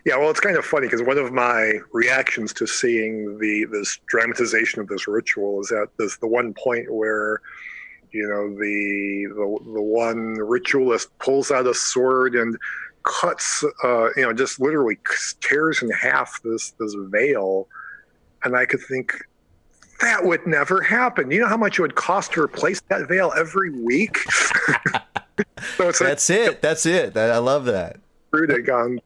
Yeah, 0.05 0.17
well, 0.17 0.31
it's 0.31 0.41
kind 0.41 0.57
of 0.57 0.65
funny 0.65 0.89
because 0.89 1.03
one 1.03 1.17
of 1.17 1.33
my 1.33 1.75
reactions 1.93 2.53
to 2.55 2.67
seeing 2.67 3.39
the 3.39 3.67
this 3.71 4.01
dramatization 4.07 4.81
of 4.81 4.89
this 4.89 5.07
ritual 5.07 5.61
is 5.61 5.69
that 5.69 5.89
there's 5.97 6.17
the 6.17 6.27
one 6.27 6.55
point 6.55 6.93
where, 6.93 7.41
you 8.11 8.27
know, 8.27 8.49
the 8.49 9.27
the, 9.29 9.73
the 9.75 9.83
one 9.83 10.35
ritualist 10.35 11.17
pulls 11.19 11.53
out 11.53 11.69
a 11.69 11.75
sword 11.75 12.35
and 12.35 12.57
cuts, 13.05 13.65
uh, 13.85 14.09
you 14.17 14.23
know, 14.23 14.33
just 14.33 14.61
literally 14.61 14.99
tears 15.41 15.83
in 15.83 15.91
half 15.91 16.41
this 16.43 16.73
this 16.81 16.97
veil, 16.99 17.69
and 18.43 18.57
I 18.57 18.67
could 18.67 18.81
think 18.81 19.15
that 20.01 20.25
would 20.25 20.45
never 20.49 20.83
happen. 20.83 21.31
You 21.31 21.41
know 21.41 21.49
how 21.49 21.57
much 21.57 21.79
it 21.79 21.83
would 21.83 21.95
cost 21.95 22.33
to 22.33 22.43
replace 22.43 22.81
that 22.89 23.07
veil 23.07 23.33
every 23.37 23.71
week. 23.71 24.19
so 25.77 25.93
that's 25.93 26.01
like, 26.01 26.19
it. 26.29 26.61
That's 26.61 26.87
it. 26.87 27.17
I 27.17 27.39
love 27.39 27.67
that. 27.67 27.99
Rooting 28.33 28.69
on 28.69 28.99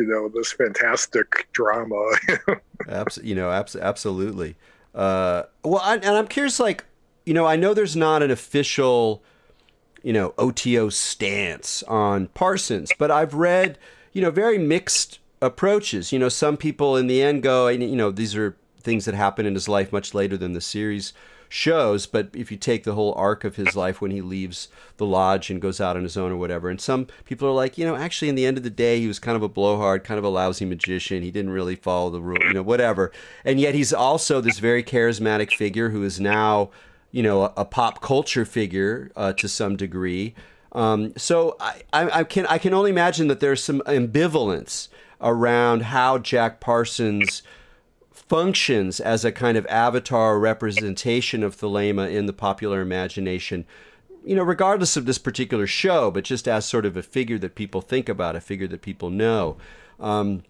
you 0.00 0.06
know 0.06 0.28
this 0.28 0.52
fantastic 0.52 1.46
drama. 1.52 2.02
Absolutely, 2.88 3.28
you 3.28 3.34
know, 3.36 3.50
abs- 3.50 3.76
absolutely. 3.76 4.56
Uh, 4.94 5.44
well, 5.62 5.82
I, 5.84 5.96
and 5.96 6.16
I'm 6.16 6.26
curious, 6.26 6.58
like, 6.58 6.84
you 7.26 7.34
know, 7.34 7.46
I 7.46 7.56
know 7.56 7.74
there's 7.74 7.94
not 7.94 8.22
an 8.22 8.30
official, 8.30 9.22
you 10.02 10.12
know, 10.12 10.34
OTO 10.38 10.88
stance 10.88 11.82
on 11.84 12.28
Parsons, 12.28 12.90
but 12.98 13.10
I've 13.10 13.34
read, 13.34 13.78
you 14.12 14.22
know, 14.22 14.30
very 14.30 14.58
mixed 14.58 15.18
approaches. 15.42 16.10
You 16.10 16.18
know, 16.18 16.30
some 16.30 16.56
people 16.56 16.96
in 16.96 17.06
the 17.06 17.22
end 17.22 17.42
go, 17.42 17.68
you 17.68 17.96
know, 17.96 18.10
these 18.10 18.34
are 18.34 18.56
things 18.80 19.04
that 19.04 19.14
happen 19.14 19.46
in 19.46 19.54
his 19.54 19.68
life 19.68 19.92
much 19.92 20.14
later 20.14 20.36
than 20.36 20.54
the 20.54 20.60
series 20.60 21.12
shows, 21.50 22.06
but 22.06 22.30
if 22.32 22.52
you 22.52 22.56
take 22.56 22.84
the 22.84 22.94
whole 22.94 23.12
arc 23.14 23.42
of 23.42 23.56
his 23.56 23.74
life 23.74 24.00
when 24.00 24.12
he 24.12 24.22
leaves 24.22 24.68
the 24.98 25.04
lodge 25.04 25.50
and 25.50 25.60
goes 25.60 25.80
out 25.80 25.96
on 25.96 26.04
his 26.04 26.16
own 26.16 26.30
or 26.30 26.36
whatever, 26.36 26.70
and 26.70 26.80
some 26.80 27.08
people 27.24 27.48
are 27.48 27.52
like, 27.52 27.76
you 27.76 27.84
know, 27.84 27.96
actually, 27.96 28.28
in 28.28 28.36
the 28.36 28.46
end 28.46 28.56
of 28.56 28.62
the 28.62 28.70
day, 28.70 29.00
he 29.00 29.08
was 29.08 29.18
kind 29.18 29.36
of 29.36 29.42
a 29.42 29.48
blowhard, 29.48 30.04
kind 30.04 30.16
of 30.16 30.24
a 30.24 30.28
lousy 30.28 30.64
magician. 30.64 31.24
He 31.24 31.32
didn't 31.32 31.50
really 31.50 31.74
follow 31.74 32.08
the 32.08 32.20
rule, 32.20 32.38
you 32.40 32.54
know, 32.54 32.62
whatever. 32.62 33.10
And 33.44 33.58
yet, 33.58 33.74
he's 33.74 33.92
also 33.92 34.40
this 34.40 34.60
very 34.60 34.84
charismatic 34.84 35.52
figure 35.52 35.90
who 35.90 36.04
is 36.04 36.20
now, 36.20 36.70
you 37.10 37.22
know, 37.24 37.42
a, 37.42 37.52
a 37.58 37.64
pop 37.64 38.00
culture 38.00 38.44
figure 38.44 39.10
uh, 39.16 39.32
to 39.32 39.48
some 39.48 39.76
degree. 39.76 40.36
Um, 40.72 41.12
so 41.16 41.56
I, 41.58 41.82
I, 41.92 42.20
I, 42.20 42.24
can 42.24 42.46
I 42.46 42.58
can 42.58 42.72
only 42.72 42.90
imagine 42.90 43.26
that 43.26 43.40
there's 43.40 43.62
some 43.62 43.82
ambivalence 43.86 44.86
around 45.20 45.82
how 45.82 46.18
Jack 46.18 46.60
Parsons 46.60 47.42
functions 48.30 49.00
as 49.00 49.24
a 49.24 49.32
kind 49.32 49.58
of 49.58 49.66
avatar 49.66 50.38
representation 50.38 51.42
of 51.42 51.56
Thelema 51.56 52.08
in 52.08 52.26
the 52.26 52.32
popular 52.32 52.80
imagination, 52.80 53.66
you 54.24 54.36
know, 54.36 54.44
regardless 54.44 54.96
of 54.96 55.04
this 55.04 55.18
particular 55.18 55.66
show, 55.66 56.12
but 56.12 56.22
just 56.22 56.46
as 56.46 56.64
sort 56.64 56.86
of 56.86 56.96
a 56.96 57.02
figure 57.02 57.38
that 57.38 57.56
people 57.56 57.80
think 57.80 58.08
about, 58.08 58.36
a 58.36 58.40
figure 58.40 58.68
that 58.68 58.82
people 58.82 59.10
know. 59.10 59.56
Um, 59.98 60.44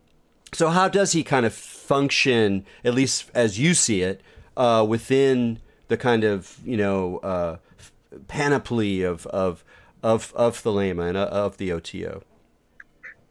so, 0.53 0.69
how 0.69 0.89
does 0.89 1.13
he 1.13 1.25
kind 1.25 1.47
of 1.47 1.55
function, 1.55 2.67
at 2.85 2.93
least 2.93 3.31
as 3.33 3.59
you 3.59 3.73
see 3.73 4.03
it, 4.03 4.21
uh, 4.59 4.85
within 4.87 5.59
the 5.89 5.97
kind 5.97 6.23
of 6.23 6.59
you 6.63 6.77
know 6.77 7.17
uh, 7.19 7.57
panoply 8.29 9.03
of 9.03 9.27
of 9.29 9.65
of 10.03 10.35
of 10.37 10.63
Thelema 10.63 11.09
and 11.09 11.17
uh, 11.17 11.29
of 11.29 11.57
the 11.57 11.73
OTO? 11.73 12.25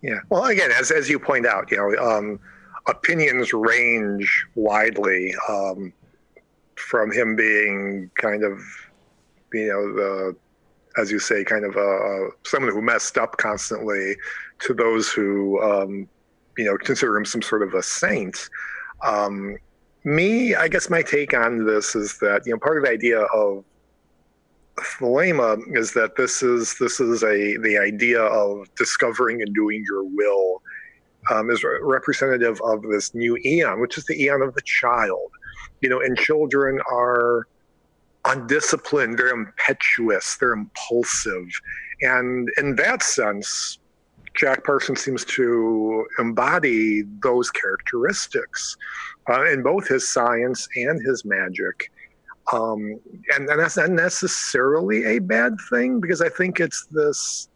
Yeah. 0.01 0.21
Well, 0.29 0.45
again, 0.45 0.71
as 0.71 0.89
as 0.89 1.07
you 1.07 1.19
point 1.19 1.45
out, 1.45 1.69
you 1.69 1.77
know. 1.77 2.03
Um, 2.03 2.39
opinions 2.89 3.54
range 3.54 4.45
widely 4.56 5.34
um, 5.47 5.93
from 6.75 7.12
him 7.12 7.36
being 7.36 8.10
kind 8.15 8.43
of, 8.43 8.60
you 9.54 9.67
know, 9.67 9.93
the, 9.93 10.36
as 10.99 11.12
you 11.12 11.19
say, 11.19 11.43
kind 11.43 11.65
of 11.65 11.75
a, 11.75 12.30
someone 12.43 12.71
who 12.71 12.82
messed 12.82 13.17
up 13.17 13.38
constantly 13.38 14.15
to 14.60 14.73
those 14.73 15.12
who, 15.12 15.62
um, 15.62 16.08
you 16.58 16.65
know, 16.65 16.78
consider 16.78 17.15
him 17.15 17.25
some 17.25 17.41
sort 17.41 17.62
of 17.62 17.73
a 17.73 17.84
saint. 17.84 18.49
Um, 19.04 19.58
me, 20.04 20.56
I 20.56 20.67
guess 20.67 20.89
my 20.89 21.02
take 21.02 21.34
on 21.34 21.65
this 21.65 21.95
is 21.95 22.17
that, 22.19 22.45
you 22.45 22.54
know, 22.54 22.60
part 22.60 22.78
of 22.78 22.84
the 22.84 22.89
idea 22.89 23.19
of 23.19 23.63
Thelema 24.80 25.60
is 25.75 25.93
that 25.93 26.15
this 26.15 26.41
is 26.41 26.78
this 26.80 26.99
is 26.99 27.21
a 27.23 27.58
the 27.58 27.78
idea 27.78 28.21
of 28.21 28.73
discovering 28.75 29.41
and 29.41 29.54
doing 29.54 29.84
your 29.86 30.04
will 30.04 30.62
um, 31.30 31.50
is 31.50 31.63
representative 31.82 32.60
of 32.63 32.82
this 32.84 33.13
new 33.13 33.38
eon, 33.46 33.80
which 33.80 33.98
is 33.98 34.06
the 34.06 34.22
eon 34.22 34.42
of 34.42 34.54
the 34.56 34.62
child. 34.62 35.32
You 35.82 35.90
know, 35.90 36.02
and 36.02 36.17
children 36.17 36.80
are 36.92 37.48
undisciplined, 38.25 39.17
they're 39.17 39.30
impetuous, 39.30 40.38
they're 40.38 40.54
impulsive. 40.54 41.48
And 42.02 42.50
in 42.58 42.75
that 42.75 43.04
sense, 43.04 43.80
Jack 44.36 44.63
Parsons 44.63 45.02
seems 45.02 45.25
to 45.25 46.06
embody 46.17 47.04
those 47.21 47.52
characteristics 47.52 48.77
uh, 49.30 49.46
in 49.46 49.63
both 49.63 49.88
his 49.88 50.10
science 50.10 50.67
and 50.75 51.02
his 51.06 51.25
magic. 51.25 51.92
Um, 52.54 53.00
and, 53.36 53.50
and 53.50 53.60
that's 53.60 53.77
not 53.77 53.92
necessarily 53.92 55.06
a 55.06 55.19
bad 55.19 55.56
thing 55.69 56.00
because 56.00 56.21
I 56.21 56.30
think 56.30 56.60
it's 56.60 56.86
this 56.86 57.48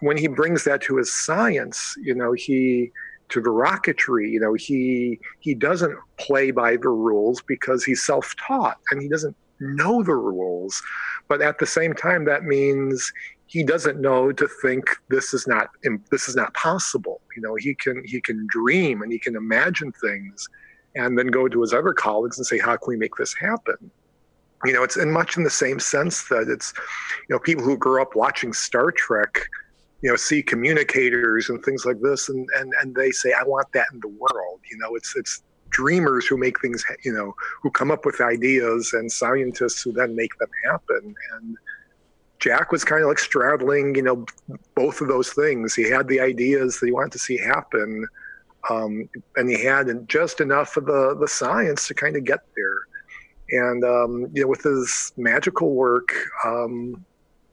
when 0.00 0.16
he 0.16 0.26
brings 0.26 0.64
that 0.64 0.80
to 0.82 0.96
his 0.96 1.12
science, 1.12 1.94
you 2.02 2.14
know, 2.14 2.32
he 2.32 2.90
to 3.30 3.40
the 3.40 3.50
rocketry, 3.50 4.30
you 4.30 4.40
know, 4.40 4.54
he 4.54 5.18
he 5.40 5.54
doesn't 5.54 5.96
play 6.18 6.50
by 6.50 6.76
the 6.76 6.88
rules 6.88 7.40
because 7.42 7.84
he's 7.84 8.04
self-taught 8.04 8.78
and 8.90 9.00
he 9.00 9.08
doesn't 9.08 9.36
know 9.60 10.02
the 10.02 10.14
rules. 10.14 10.80
But 11.28 11.40
at 11.40 11.58
the 11.58 11.66
same 11.66 11.94
time, 11.94 12.24
that 12.26 12.44
means 12.44 13.12
he 13.46 13.62
doesn't 13.62 14.00
know 14.00 14.32
to 14.32 14.48
think 14.62 14.84
this 15.08 15.32
is 15.32 15.46
not 15.46 15.68
this 16.10 16.28
is 16.28 16.36
not 16.36 16.52
possible. 16.54 17.20
You 17.36 17.42
know, 17.42 17.54
he 17.54 17.74
can 17.74 18.02
he 18.04 18.20
can 18.20 18.46
dream 18.50 19.02
and 19.02 19.12
he 19.12 19.18
can 19.18 19.36
imagine 19.36 19.92
things, 19.92 20.48
and 20.94 21.18
then 21.18 21.28
go 21.28 21.48
to 21.48 21.60
his 21.60 21.72
other 21.72 21.92
colleagues 21.92 22.38
and 22.38 22.46
say, 22.46 22.58
"How 22.58 22.76
can 22.76 22.88
we 22.88 22.96
make 22.96 23.16
this 23.16 23.34
happen?" 23.34 23.90
You 24.64 24.72
know, 24.72 24.82
it's 24.82 24.96
in 24.96 25.10
much 25.10 25.36
in 25.36 25.44
the 25.44 25.50
same 25.50 25.78
sense 25.78 26.28
that 26.28 26.48
it's, 26.48 26.72
you 27.28 27.34
know, 27.34 27.38
people 27.38 27.64
who 27.64 27.76
grew 27.76 28.00
up 28.00 28.16
watching 28.16 28.52
Star 28.54 28.90
Trek 28.90 29.38
you 30.04 30.10
know 30.10 30.16
see 30.16 30.42
communicators 30.42 31.48
and 31.48 31.64
things 31.64 31.86
like 31.86 31.98
this 32.02 32.28
and 32.28 32.46
and 32.58 32.72
and 32.80 32.94
they 32.94 33.10
say 33.10 33.32
i 33.32 33.42
want 33.42 33.66
that 33.72 33.86
in 33.92 34.00
the 34.00 34.08
world. 34.08 34.60
You 34.70 34.76
know 34.76 34.94
it's 34.94 35.16
it's 35.16 35.42
dreamers 35.70 36.26
who 36.26 36.36
make 36.36 36.60
things 36.60 36.84
you 37.04 37.12
know 37.12 37.34
who 37.62 37.70
come 37.70 37.90
up 37.90 38.04
with 38.04 38.20
ideas 38.20 38.92
and 38.92 39.10
scientists 39.10 39.82
who 39.82 39.92
then 39.92 40.14
make 40.14 40.38
them 40.38 40.50
happen. 40.66 41.14
And 41.32 41.56
jack 42.38 42.70
was 42.70 42.84
kind 42.84 43.02
of 43.02 43.08
like 43.08 43.18
straddling 43.18 43.94
you 43.94 44.02
know 44.02 44.26
both 44.74 45.00
of 45.00 45.08
those 45.08 45.30
things. 45.30 45.74
He 45.74 45.88
had 45.88 46.06
the 46.06 46.20
ideas 46.20 46.78
that 46.78 46.86
he 46.86 46.92
wanted 46.92 47.12
to 47.12 47.18
see 47.18 47.38
happen 47.38 48.06
um, 48.68 49.08
and 49.36 49.48
he 49.48 49.64
had 49.64 49.86
just 50.06 50.42
enough 50.42 50.76
of 50.76 50.84
the 50.84 51.16
the 51.18 51.28
science 51.28 51.88
to 51.88 51.94
kind 51.94 52.14
of 52.14 52.24
get 52.24 52.40
there. 52.54 52.80
And 53.62 53.84
um, 53.84 54.26
you 54.34 54.42
know 54.42 54.48
with 54.48 54.64
his 54.64 55.12
magical 55.16 55.70
work 55.74 56.14
um, 56.44 57.02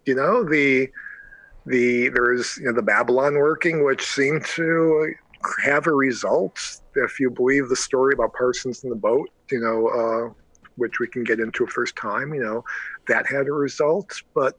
you 0.05 0.15
know 0.15 0.43
the 0.43 0.89
the 1.71 2.09
there's 2.09 2.57
you 2.57 2.65
know 2.65 2.73
the 2.73 2.81
Babylon 2.81 3.35
working, 3.35 3.83
which 3.83 4.05
seemed 4.05 4.45
to 4.55 5.13
have 5.63 5.87
a 5.87 5.93
result. 5.93 6.59
If 6.95 7.19
you 7.19 7.31
believe 7.31 7.69
the 7.69 7.75
story 7.75 8.13
about 8.13 8.33
Parsons 8.33 8.83
in 8.83 8.89
the 8.89 8.95
boat, 8.95 9.29
you 9.49 9.59
know, 9.59 9.87
uh, 9.87 10.33
which 10.75 10.99
we 10.99 11.07
can 11.07 11.23
get 11.23 11.39
into 11.39 11.63
a 11.63 11.67
first 11.67 11.95
time, 11.95 12.33
you 12.33 12.41
know, 12.41 12.63
that 13.07 13.25
had 13.27 13.47
a 13.47 13.53
result. 13.53 14.21
But 14.35 14.55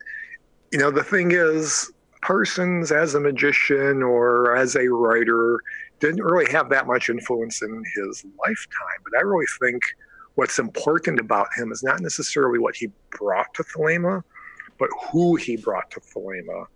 you 0.73 0.79
know, 0.79 0.91
the 0.91 1.05
thing 1.05 1.33
is, 1.33 1.93
Parsons 2.23 2.91
as 2.91 3.15
a 3.15 3.21
magician 3.21 4.03
or 4.03 4.57
as 4.57 4.75
a 4.75 4.89
writer 4.89 5.59
didn't 6.01 6.23
really 6.23 6.51
have 6.51 6.69
that 6.71 6.87
much 6.87 7.09
influence 7.09 7.63
in 7.63 7.85
his 7.95 8.25
lifetime. 8.45 9.01
But 9.05 9.19
I 9.19 9.21
really 9.21 9.47
think 9.61 9.83
what's 10.35 10.59
important 10.59 11.21
about 11.21 11.49
him 11.57 11.71
is 11.71 11.83
not 11.83 12.01
necessarily 12.01 12.59
what 12.59 12.75
he 12.75 12.91
brought 13.11 13.53
to 13.55 13.63
Thelema, 13.63 14.23
but 14.79 14.89
who 15.11 15.37
he 15.37 15.57
brought 15.57 15.91
to 15.93 16.01
Thelema 16.01 16.67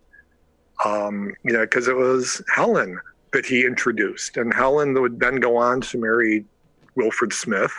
um, 0.84 1.34
you 1.44 1.52
know, 1.52 1.60
because 1.60 1.88
it 1.88 1.96
was 1.96 2.42
Helen 2.54 2.98
that 3.32 3.46
he 3.46 3.64
introduced, 3.64 4.36
and 4.36 4.52
Helen 4.52 5.00
would 5.00 5.20
then 5.20 5.36
go 5.36 5.56
on 5.56 5.80
to 5.82 5.98
marry 5.98 6.44
Wilfred 6.96 7.32
Smith, 7.32 7.72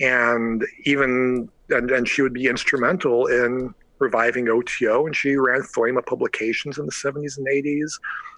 and 0.00 0.64
even 0.84 1.48
and, 1.70 1.90
and 1.90 2.08
she 2.08 2.22
would 2.22 2.34
be 2.34 2.46
instrumental 2.46 3.26
in 3.26 3.74
reviving 3.98 4.48
OTO, 4.48 5.06
and 5.06 5.16
she 5.16 5.36
ran 5.36 5.62
Thelema 5.62 6.04
Publications 6.04 6.78
in 6.78 6.86
the 6.86 6.92
70s 6.92 7.38
and 7.38 7.46
80s, 7.46 7.92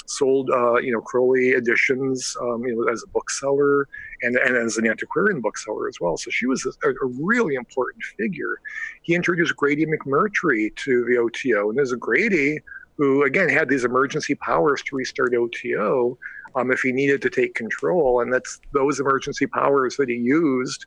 sold 0.07 0.50
uh, 0.50 0.76
you 0.76 0.92
know 0.92 1.00
Crowley 1.00 1.52
editions 1.52 2.36
um, 2.40 2.64
you 2.64 2.76
know 2.76 2.92
as 2.92 3.02
a 3.02 3.09
bookseller 3.09 3.88
and 4.22 4.36
and 4.36 4.57
as 4.57 4.76
an 4.76 4.86
antiquarian 4.86 5.40
bookseller 5.40 5.88
as 5.88 5.98
well. 6.00 6.16
So 6.16 6.30
she 6.30 6.46
was 6.46 6.66
a, 6.66 6.88
a 6.88 7.07
really 7.20 7.55
important 7.55 8.05
figure. 8.18 8.61
He 9.02 9.14
introduced 9.14 9.57
Grady 9.57 9.86
McMurtry 9.86 10.74
to 10.76 11.05
the 11.07 11.16
OTO, 11.16 11.70
and 11.70 11.80
as 11.80 11.92
a 11.92 11.96
Grady 11.96 12.61
who 12.97 13.24
again 13.24 13.49
had 13.49 13.68
these 13.68 13.84
emergency 13.84 14.34
powers 14.36 14.82
to 14.82 14.97
restart 14.97 15.34
OTO 15.34 16.18
um, 16.55 16.70
if 16.70 16.80
he 16.80 16.92
needed 16.92 17.20
to 17.22 17.30
take 17.30 17.55
control, 17.55 18.20
and 18.20 18.32
that's 18.32 18.61
those 18.72 19.01
emergency 19.01 19.47
powers 19.47 19.97
that 19.97 20.09
he 20.09 20.16
used, 20.16 20.86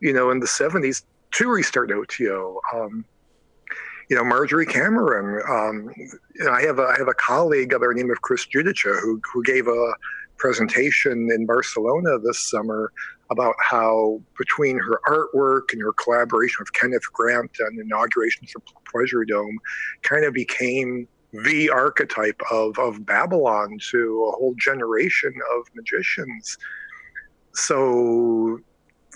you 0.00 0.12
know, 0.12 0.30
in 0.30 0.40
the 0.40 0.46
'70s 0.46 1.02
to 1.32 1.48
restart 1.48 1.90
OTO. 1.90 2.60
Um, 2.74 3.04
you 4.10 4.16
know, 4.16 4.24
Marjorie 4.24 4.66
Cameron. 4.66 5.42
Um, 5.48 5.92
you 6.34 6.44
know, 6.44 6.52
I 6.52 6.62
have 6.62 6.78
a 6.78 6.84
I 6.84 6.96
have 6.98 7.08
a 7.08 7.14
colleague 7.14 7.70
by 7.70 7.78
the 7.78 7.94
name 7.94 8.10
of 8.10 8.20
Chris 8.22 8.46
Judica 8.46 9.00
who 9.00 9.20
who 9.32 9.42
gave 9.42 9.66
a 9.66 9.92
presentation 10.36 11.28
in 11.32 11.46
Barcelona 11.46 12.18
this 12.18 12.38
summer 12.38 12.92
about 13.30 13.54
how 13.60 14.20
between 14.38 14.78
her 14.78 15.00
artwork 15.06 15.72
and 15.72 15.82
her 15.82 15.92
collaboration 15.92 16.56
with 16.60 16.72
Kenneth 16.72 17.02
Grant 17.12 17.50
and 17.58 17.78
the 17.78 17.82
inauguration 17.82 18.46
of 18.56 18.62
the 18.64 18.72
Pleasure 18.90 19.24
Dome, 19.24 19.58
kind 20.02 20.24
of 20.24 20.32
became 20.32 21.06
the 21.32 21.70
archetype 21.70 22.40
of, 22.50 22.78
of 22.78 23.04
Babylon 23.04 23.78
to 23.90 24.24
a 24.28 24.36
whole 24.36 24.54
generation 24.58 25.34
of 25.56 25.66
magicians. 25.74 26.56
So 27.54 28.60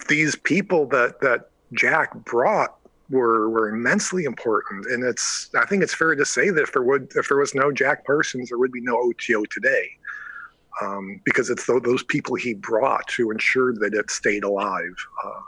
these 0.09 0.37
people 0.37 0.87
that, 0.89 1.21
that 1.21 1.51
Jack 1.73 2.15
brought 2.25 2.77
were 3.11 3.51
were 3.51 3.69
immensely 3.69 4.25
important. 4.25 4.87
And 4.87 5.05
it's 5.05 5.51
I 5.55 5.67
think 5.67 5.83
it's 5.83 5.95
fair 5.95 6.15
to 6.15 6.25
say 6.25 6.51
that 6.51 6.63
if 6.63 6.73
there 6.73 6.83
would 6.83 7.13
if 7.15 7.29
there 7.29 7.37
was 7.37 7.55
no 7.55 7.71
Jack 7.71 8.05
Parsons, 8.05 8.49
there 8.49 8.59
would 8.59 8.73
be 8.73 8.81
no 8.81 8.97
OTO 8.97 9.45
today. 9.51 9.89
Um, 10.81 11.21
because 11.25 11.51
it's 11.51 11.67
those 11.67 12.03
people 12.03 12.35
he 12.35 12.55
brought 12.55 13.07
to 13.09 13.31
ensure 13.31 13.75
that 13.75 13.93
it 13.93 14.11
stayed 14.11 14.43
alive. 14.43 14.95
Uh, 15.23 15.41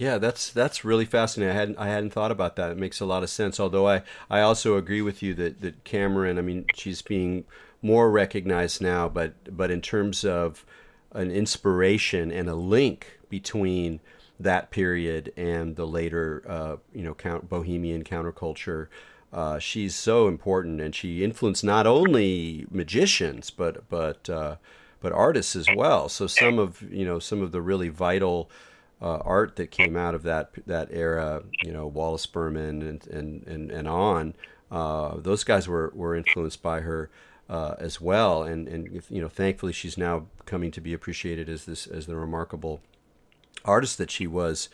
yeah, 0.00 0.16
that's 0.16 0.50
that's 0.50 0.82
really 0.82 1.04
fascinating. 1.04 1.54
I 1.54 1.58
hadn't 1.58 1.78
I 1.78 1.88
hadn't 1.88 2.14
thought 2.14 2.30
about 2.30 2.56
that. 2.56 2.70
It 2.70 2.78
makes 2.78 3.00
a 3.00 3.04
lot 3.04 3.22
of 3.22 3.28
sense. 3.28 3.60
Although 3.60 3.86
I, 3.86 4.02
I 4.30 4.40
also 4.40 4.78
agree 4.78 5.02
with 5.02 5.22
you 5.22 5.34
that, 5.34 5.60
that 5.60 5.84
Cameron, 5.84 6.38
I 6.38 6.40
mean, 6.40 6.64
she's 6.74 7.02
being 7.02 7.44
more 7.82 8.10
recognized 8.10 8.80
now, 8.80 9.10
but 9.10 9.34
but 9.54 9.70
in 9.70 9.82
terms 9.82 10.24
of 10.24 10.64
an 11.12 11.30
inspiration 11.30 12.32
and 12.32 12.48
a 12.48 12.54
link 12.54 13.18
between 13.28 14.00
that 14.38 14.70
period 14.70 15.34
and 15.36 15.76
the 15.76 15.86
later, 15.86 16.44
uh, 16.48 16.76
you 16.94 17.02
know, 17.02 17.12
count, 17.12 17.50
bohemian 17.50 18.02
counterculture, 18.02 18.86
uh, 19.34 19.58
she's 19.58 19.94
so 19.94 20.28
important, 20.28 20.80
and 20.80 20.94
she 20.94 21.22
influenced 21.22 21.62
not 21.62 21.86
only 21.86 22.64
magicians 22.70 23.50
but 23.50 23.86
but 23.90 24.30
uh, 24.30 24.56
but 25.02 25.12
artists 25.12 25.54
as 25.56 25.66
well. 25.76 26.08
So 26.08 26.26
some 26.26 26.58
of 26.58 26.80
you 26.90 27.04
know 27.04 27.18
some 27.18 27.42
of 27.42 27.52
the 27.52 27.60
really 27.60 27.90
vital 27.90 28.50
uh, 29.02 29.18
art 29.24 29.56
that 29.56 29.70
came 29.70 29.96
out 29.96 30.14
of 30.14 30.22
that 30.24 30.50
that 30.66 30.88
era, 30.90 31.42
you 31.62 31.72
know, 31.72 31.86
Wallace 31.86 32.26
Berman 32.26 32.82
and 32.82 33.06
and 33.06 33.46
and, 33.46 33.70
and 33.70 33.88
on, 33.88 34.34
uh, 34.70 35.16
those 35.16 35.44
guys 35.44 35.66
were, 35.66 35.90
were 35.94 36.14
influenced 36.14 36.62
by 36.62 36.80
her 36.80 37.10
uh, 37.48 37.74
as 37.78 38.00
well, 38.00 38.42
and 38.42 38.68
and 38.68 39.02
you 39.08 39.20
know, 39.20 39.28
thankfully 39.28 39.72
she's 39.72 39.98
now 39.98 40.26
coming 40.46 40.70
to 40.70 40.80
be 40.80 40.92
appreciated 40.92 41.48
as 41.48 41.64
this 41.64 41.86
as 41.86 42.06
the 42.06 42.16
remarkable 42.16 42.80
artist 43.64 43.98
that 43.98 44.10
she 44.10 44.26
was. 44.26 44.68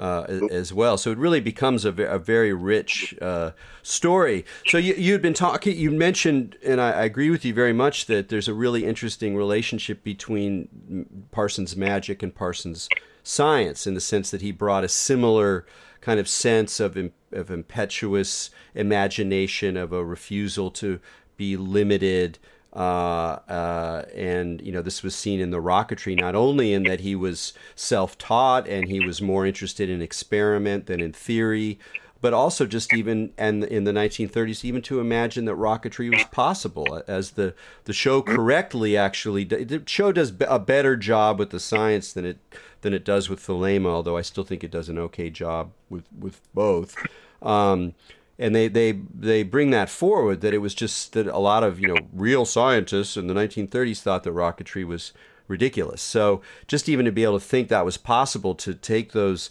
Uh, 0.00 0.48
as 0.50 0.72
well. 0.72 0.96
So 0.96 1.10
it 1.10 1.18
really 1.18 1.40
becomes 1.40 1.84
a, 1.84 1.90
a 1.90 2.18
very 2.18 2.54
rich 2.54 3.14
uh, 3.20 3.50
story. 3.82 4.46
So 4.68 4.78
you, 4.78 4.94
you'd 4.94 5.20
been 5.20 5.34
talking, 5.34 5.76
you 5.76 5.90
mentioned, 5.90 6.56
and 6.64 6.80
I, 6.80 6.92
I, 6.92 7.04
agree 7.04 7.28
with 7.28 7.44
you 7.44 7.52
very 7.52 7.74
much 7.74 8.06
that 8.06 8.30
there's 8.30 8.48
a 8.48 8.54
really 8.54 8.86
interesting 8.86 9.36
relationship 9.36 10.02
between 10.02 11.26
Parsons' 11.32 11.76
magic 11.76 12.22
and 12.22 12.34
Parsons' 12.34 12.88
science 13.22 13.86
in 13.86 13.92
the 13.92 14.00
sense 14.00 14.30
that 14.30 14.40
he 14.40 14.52
brought 14.52 14.84
a 14.84 14.88
similar 14.88 15.66
kind 16.00 16.18
of 16.18 16.28
sense 16.28 16.80
of, 16.80 16.96
of 17.32 17.50
impetuous 17.50 18.48
imagination, 18.74 19.76
of 19.76 19.92
a 19.92 20.02
refusal 20.02 20.70
to 20.70 20.98
be 21.36 21.58
limited. 21.58 22.38
Uh, 22.72 23.38
uh, 23.48 24.04
and 24.14 24.60
you 24.62 24.70
know 24.70 24.82
this 24.82 25.02
was 25.02 25.14
seen 25.14 25.40
in 25.40 25.50
the 25.50 25.60
rocketry 25.60 26.16
not 26.16 26.36
only 26.36 26.72
in 26.72 26.84
that 26.84 27.00
he 27.00 27.16
was 27.16 27.52
self-taught 27.74 28.68
and 28.68 28.88
he 28.88 29.04
was 29.04 29.20
more 29.20 29.44
interested 29.44 29.90
in 29.90 30.00
experiment 30.00 30.86
than 30.86 31.00
in 31.00 31.12
theory 31.12 31.80
but 32.20 32.32
also 32.32 32.66
just 32.66 32.94
even 32.94 33.32
and 33.36 33.64
in 33.64 33.82
the 33.82 33.90
1930s 33.90 34.64
even 34.64 34.80
to 34.80 35.00
imagine 35.00 35.46
that 35.46 35.56
rocketry 35.56 36.14
was 36.14 36.22
possible 36.30 37.02
as 37.08 37.32
the 37.32 37.52
the 37.86 37.92
show 37.92 38.22
correctly 38.22 38.96
actually 38.96 39.42
the 39.42 39.82
show 39.86 40.12
does 40.12 40.32
a 40.46 40.58
better 40.60 40.96
job 40.96 41.40
with 41.40 41.50
the 41.50 41.58
science 41.58 42.12
than 42.12 42.24
it 42.24 42.38
than 42.82 42.94
it 42.94 43.04
does 43.04 43.28
with 43.28 43.40
Thelema, 43.40 43.86
although 43.86 44.16
I 44.16 44.22
still 44.22 44.44
think 44.44 44.64
it 44.64 44.70
does 44.70 44.88
an 44.88 44.98
okay 44.98 45.30
job 45.30 45.72
with 45.88 46.04
with 46.18 46.40
both. 46.54 46.96
Um, 47.42 47.94
and 48.40 48.54
they, 48.54 48.68
they 48.68 48.92
they 49.14 49.42
bring 49.42 49.70
that 49.70 49.90
forward 49.90 50.40
that 50.40 50.54
it 50.54 50.58
was 50.58 50.74
just 50.74 51.12
that 51.12 51.26
a 51.26 51.38
lot 51.38 51.62
of 51.62 51.78
you 51.78 51.86
know 51.86 51.98
real 52.12 52.44
scientists 52.44 53.16
in 53.16 53.26
the 53.26 53.34
1930s 53.34 54.00
thought 54.00 54.24
that 54.24 54.34
rocketry 54.34 54.84
was 54.84 55.12
ridiculous. 55.46 56.00
So 56.00 56.40
just 56.66 56.88
even 56.88 57.04
to 57.04 57.12
be 57.12 57.22
able 57.22 57.38
to 57.38 57.44
think 57.44 57.68
that 57.68 57.84
was 57.84 57.98
possible 57.98 58.54
to 58.56 58.74
take 58.74 59.12
those 59.12 59.50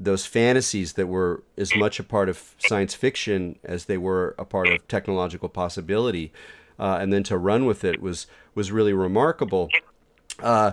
those 0.00 0.26
fantasies 0.26 0.94
that 0.94 1.06
were 1.06 1.44
as 1.56 1.76
much 1.76 2.00
a 2.00 2.02
part 2.02 2.28
of 2.28 2.56
science 2.58 2.92
fiction 2.92 3.56
as 3.62 3.84
they 3.84 3.96
were 3.96 4.34
a 4.36 4.44
part 4.44 4.66
of 4.68 4.88
technological 4.88 5.48
possibility, 5.48 6.32
uh, 6.80 6.98
and 7.00 7.12
then 7.12 7.22
to 7.22 7.38
run 7.38 7.66
with 7.66 7.84
it 7.84 8.02
was 8.02 8.26
was 8.56 8.72
really 8.72 8.92
remarkable. 8.92 9.68
Uh, 10.40 10.72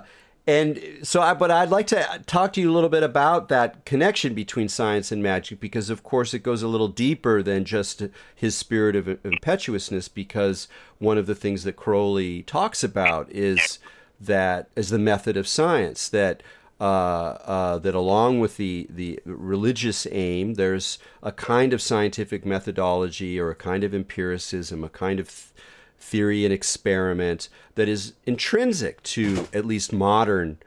and 0.49 1.07
so, 1.07 1.21
I, 1.21 1.35
but 1.35 1.51
I'd 1.51 1.69
like 1.69 1.85
to 1.87 2.21
talk 2.25 2.53
to 2.53 2.61
you 2.61 2.71
a 2.71 2.73
little 2.73 2.89
bit 2.89 3.03
about 3.03 3.49
that 3.49 3.85
connection 3.85 4.33
between 4.33 4.67
science 4.67 5.11
and 5.11 5.21
magic, 5.21 5.59
because 5.59 5.91
of 5.91 6.01
course 6.01 6.33
it 6.33 6.39
goes 6.39 6.63
a 6.63 6.67
little 6.67 6.87
deeper 6.87 7.43
than 7.43 7.65
just 7.65 8.03
his 8.33 8.55
spirit 8.55 8.95
of 8.95 9.07
impetuousness. 9.23 10.07
Because 10.07 10.67
one 10.97 11.19
of 11.19 11.27
the 11.27 11.35
things 11.35 11.63
that 11.65 11.75
Crowley 11.75 12.41
talks 12.43 12.83
about 12.83 13.31
is 13.31 13.79
that 14.19 14.69
as 14.75 14.89
the 14.89 14.99
method 14.99 15.37
of 15.37 15.47
science 15.47 16.09
that. 16.09 16.41
Uh, 16.81 17.35
uh, 17.43 17.77
that 17.77 17.93
along 17.93 18.39
with 18.39 18.55
the, 18.55 18.87
the 18.89 19.19
religious 19.25 20.07
aim, 20.11 20.53
there's 20.53 20.97
a 21.21 21.29
kind 21.29 21.73
of 21.73 21.81
scientific 21.81 22.45
methodology 22.45 23.37
or 23.37 23.51
a 23.51 23.55
kind 23.55 23.83
of 23.83 23.93
empiricism, 23.93 24.81
a 24.85 24.87
kind 24.87 25.19
of 25.19 25.51
theory 25.99 26.45
and 26.45 26.53
experiment 26.53 27.49
that 27.75 27.87
is 27.87 28.13
intrinsic 28.25 29.03
to 29.03 29.47
at 29.53 29.65
least 29.65 29.91
modern 29.93 30.57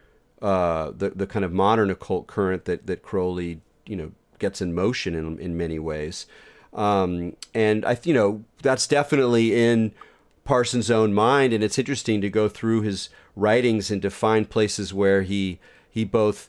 uh, 0.41 0.91
the 0.97 1.11
the 1.11 1.27
kind 1.27 1.45
of 1.45 1.53
modern 1.53 1.91
occult 1.91 2.27
current 2.27 2.65
that 2.65 2.87
that 2.87 3.03
Crowley 3.03 3.61
you 3.87 3.97
know 3.97 4.13
gets 4.39 4.61
in 4.61 4.75
motion 4.75 5.15
in 5.15 5.39
in 5.39 5.57
many 5.57 5.79
ways, 5.79 6.27
um, 6.75 7.37
and 7.55 7.85
I 7.85 7.99
you 8.03 8.13
know 8.13 8.45
that's 8.61 8.87
definitely 8.87 9.55
in 9.55 9.93
Parsons' 10.45 10.91
own 10.91 11.15
mind, 11.15 11.53
and 11.53 11.63
it's 11.63 11.79
interesting 11.79 12.21
to 12.21 12.29
go 12.29 12.49
through 12.49 12.83
his 12.83 13.09
writings 13.37 13.91
and 13.91 14.03
to 14.03 14.11
find 14.11 14.51
places 14.51 14.93
where 14.93 15.23
he 15.23 15.61
he 15.89 16.05
both 16.05 16.49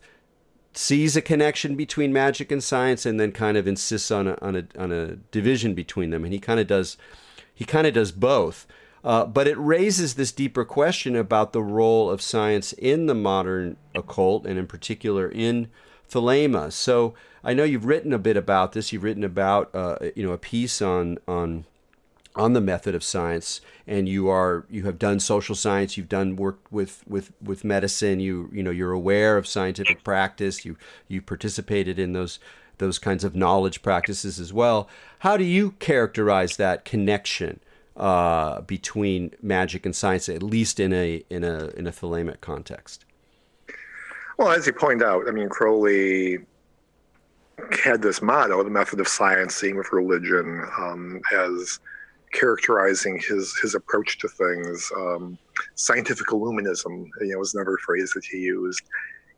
sees 0.73 1.15
a 1.15 1.21
connection 1.21 1.75
between 1.75 2.11
magic 2.11 2.51
and 2.51 2.63
science 2.63 3.05
and 3.05 3.19
then 3.19 3.31
kind 3.31 3.57
of 3.57 3.67
insists 3.67 4.09
on 4.09 4.27
a, 4.27 4.37
on 4.41 4.55
a, 4.55 4.65
on 4.75 4.91
a 4.91 5.15
division 5.31 5.75
between 5.75 6.09
them. 6.09 6.23
And 6.23 6.33
he 6.33 6.39
kind 6.39 6.59
of 6.59 6.65
does 6.65 6.97
he 7.53 7.65
kind 7.65 7.87
of 7.87 7.93
does 7.93 8.11
both. 8.11 8.67
Uh, 9.03 9.25
but 9.25 9.47
it 9.47 9.57
raises 9.57 10.13
this 10.13 10.31
deeper 10.31 10.63
question 10.63 11.15
about 11.15 11.51
the 11.51 11.61
role 11.61 12.09
of 12.09 12.21
science 12.21 12.71
in 12.73 13.05
the 13.05 13.15
modern 13.15 13.75
occult, 13.93 14.45
and 14.45 14.57
in 14.57 14.65
particular 14.65 15.27
in 15.29 15.67
Thelema. 16.09 16.71
So 16.71 17.13
I 17.43 17.53
know 17.53 17.65
you've 17.65 17.85
written 17.85 18.13
a 18.13 18.19
bit 18.19 18.37
about 18.37 18.71
this. 18.71 18.93
You've 18.93 19.03
written 19.03 19.23
about 19.23 19.69
uh, 19.73 19.97
you 20.15 20.25
know 20.25 20.31
a 20.31 20.37
piece 20.37 20.81
on 20.81 21.17
on 21.27 21.65
on 22.35 22.53
the 22.53 22.61
method 22.61 22.95
of 22.95 23.03
science, 23.03 23.61
and 23.85 24.07
you 24.07 24.29
are 24.29 24.65
you 24.69 24.83
have 24.85 24.97
done 24.97 25.19
social 25.19 25.55
science. 25.55 25.97
You've 25.97 26.09
done 26.09 26.37
work 26.37 26.59
with 26.71 27.03
with 27.07 27.33
with 27.41 27.65
medicine. 27.65 28.19
You 28.21 28.49
you 28.53 28.63
know 28.63 28.71
you're 28.71 28.93
aware 28.93 29.37
of 29.37 29.47
scientific 29.47 30.03
practice. 30.03 30.63
You 30.63 30.77
you 31.09 31.21
participated 31.21 31.99
in 31.99 32.13
those 32.13 32.39
those 32.83 32.99
kinds 32.99 33.23
of 33.23 33.33
knowledge 33.35 33.81
practices 33.81 34.39
as 34.39 34.51
well. 34.51 34.89
How 35.19 35.37
do 35.37 35.45
you 35.45 35.71
characterize 35.79 36.57
that 36.57 36.83
connection 36.83 37.61
uh, 37.95 38.61
between 38.61 39.31
magic 39.41 39.85
and 39.85 39.95
science, 39.95 40.27
at 40.27 40.43
least 40.43 40.79
in 40.79 40.91
a 40.93 41.23
in 41.29 41.43
a 41.43 41.67
in 41.77 41.87
a 41.87 41.91
Thelemic 41.91 42.41
context? 42.41 43.05
Well, 44.37 44.49
as 44.49 44.67
you 44.67 44.73
point 44.73 45.01
out, 45.01 45.27
I 45.27 45.31
mean 45.31 45.47
Crowley 45.47 46.39
had 47.83 48.01
this 48.01 48.21
motto, 48.21 48.63
the 48.63 48.69
method 48.69 48.99
of 48.99 49.07
science, 49.07 49.55
seeing 49.55 49.77
with 49.77 49.93
religion, 49.93 50.65
um, 50.77 51.21
as 51.33 51.79
characterizing 52.33 53.17
his 53.17 53.55
his 53.61 53.75
approach 53.75 54.17
to 54.19 54.27
things. 54.27 54.91
Um, 54.97 55.37
scientific 55.75 56.27
illuminism, 56.27 57.07
you 57.21 57.27
know, 57.31 57.39
was 57.39 57.53
another 57.53 57.77
phrase 57.85 58.11
that 58.13 58.25
he 58.25 58.39
used 58.39 58.83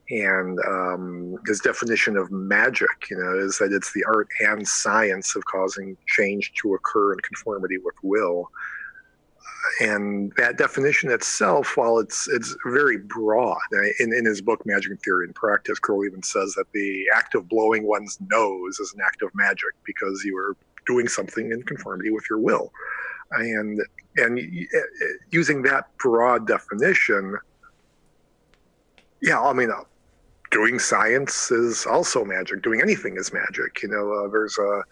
and 0.09 0.59
um, 0.67 1.37
his 1.47 1.59
definition 1.59 2.15
of 2.15 2.31
magic, 2.31 3.09
you 3.09 3.17
know, 3.17 3.39
is 3.39 3.57
that 3.57 3.71
it's 3.71 3.91
the 3.93 4.03
art 4.05 4.27
and 4.39 4.67
science 4.67 5.35
of 5.35 5.43
causing 5.45 5.97
change 6.07 6.53
to 6.61 6.75
occur 6.75 7.13
in 7.13 7.19
conformity 7.19 7.77
with 7.79 7.95
will. 8.03 8.49
And 9.81 10.31
that 10.37 10.57
definition 10.57 11.09
itself, 11.09 11.75
while 11.75 11.97
it's 11.97 12.27
it's 12.27 12.55
very 12.67 12.97
broad, 12.97 13.57
in, 13.99 14.13
in 14.13 14.25
his 14.25 14.39
book 14.39 14.63
Magick 14.63 14.91
in 14.91 14.97
Theory 14.97 15.25
and 15.25 15.33
Practice, 15.33 15.79
Crowley 15.79 16.07
even 16.07 16.21
says 16.21 16.53
that 16.53 16.71
the 16.71 17.05
act 17.15 17.33
of 17.33 17.49
blowing 17.49 17.87
one's 17.87 18.19
nose 18.29 18.79
is 18.79 18.93
an 18.93 19.01
act 19.03 19.23
of 19.23 19.33
magic 19.33 19.73
because 19.83 20.23
you 20.23 20.37
are 20.37 20.55
doing 20.85 21.07
something 21.07 21.51
in 21.51 21.63
conformity 21.63 22.11
with 22.11 22.25
your 22.29 22.37
will. 22.37 22.71
And 23.31 23.81
and 24.17 24.39
using 25.31 25.63
that 25.63 25.97
broad 25.97 26.45
definition, 26.45 27.35
yeah, 29.21 29.41
I 29.41 29.51
mean, 29.51 29.71
doing 30.55 30.79
science 30.79 31.51
is 31.51 31.85
also 31.85 32.23
magic. 32.23 32.61
Doing 32.61 32.81
anything 32.81 33.17
is 33.17 33.33
magic. 33.33 33.83
You 33.83 33.89
know, 33.89 34.09
uh, 34.13 34.29
there's 34.29 34.57
a 34.57 34.83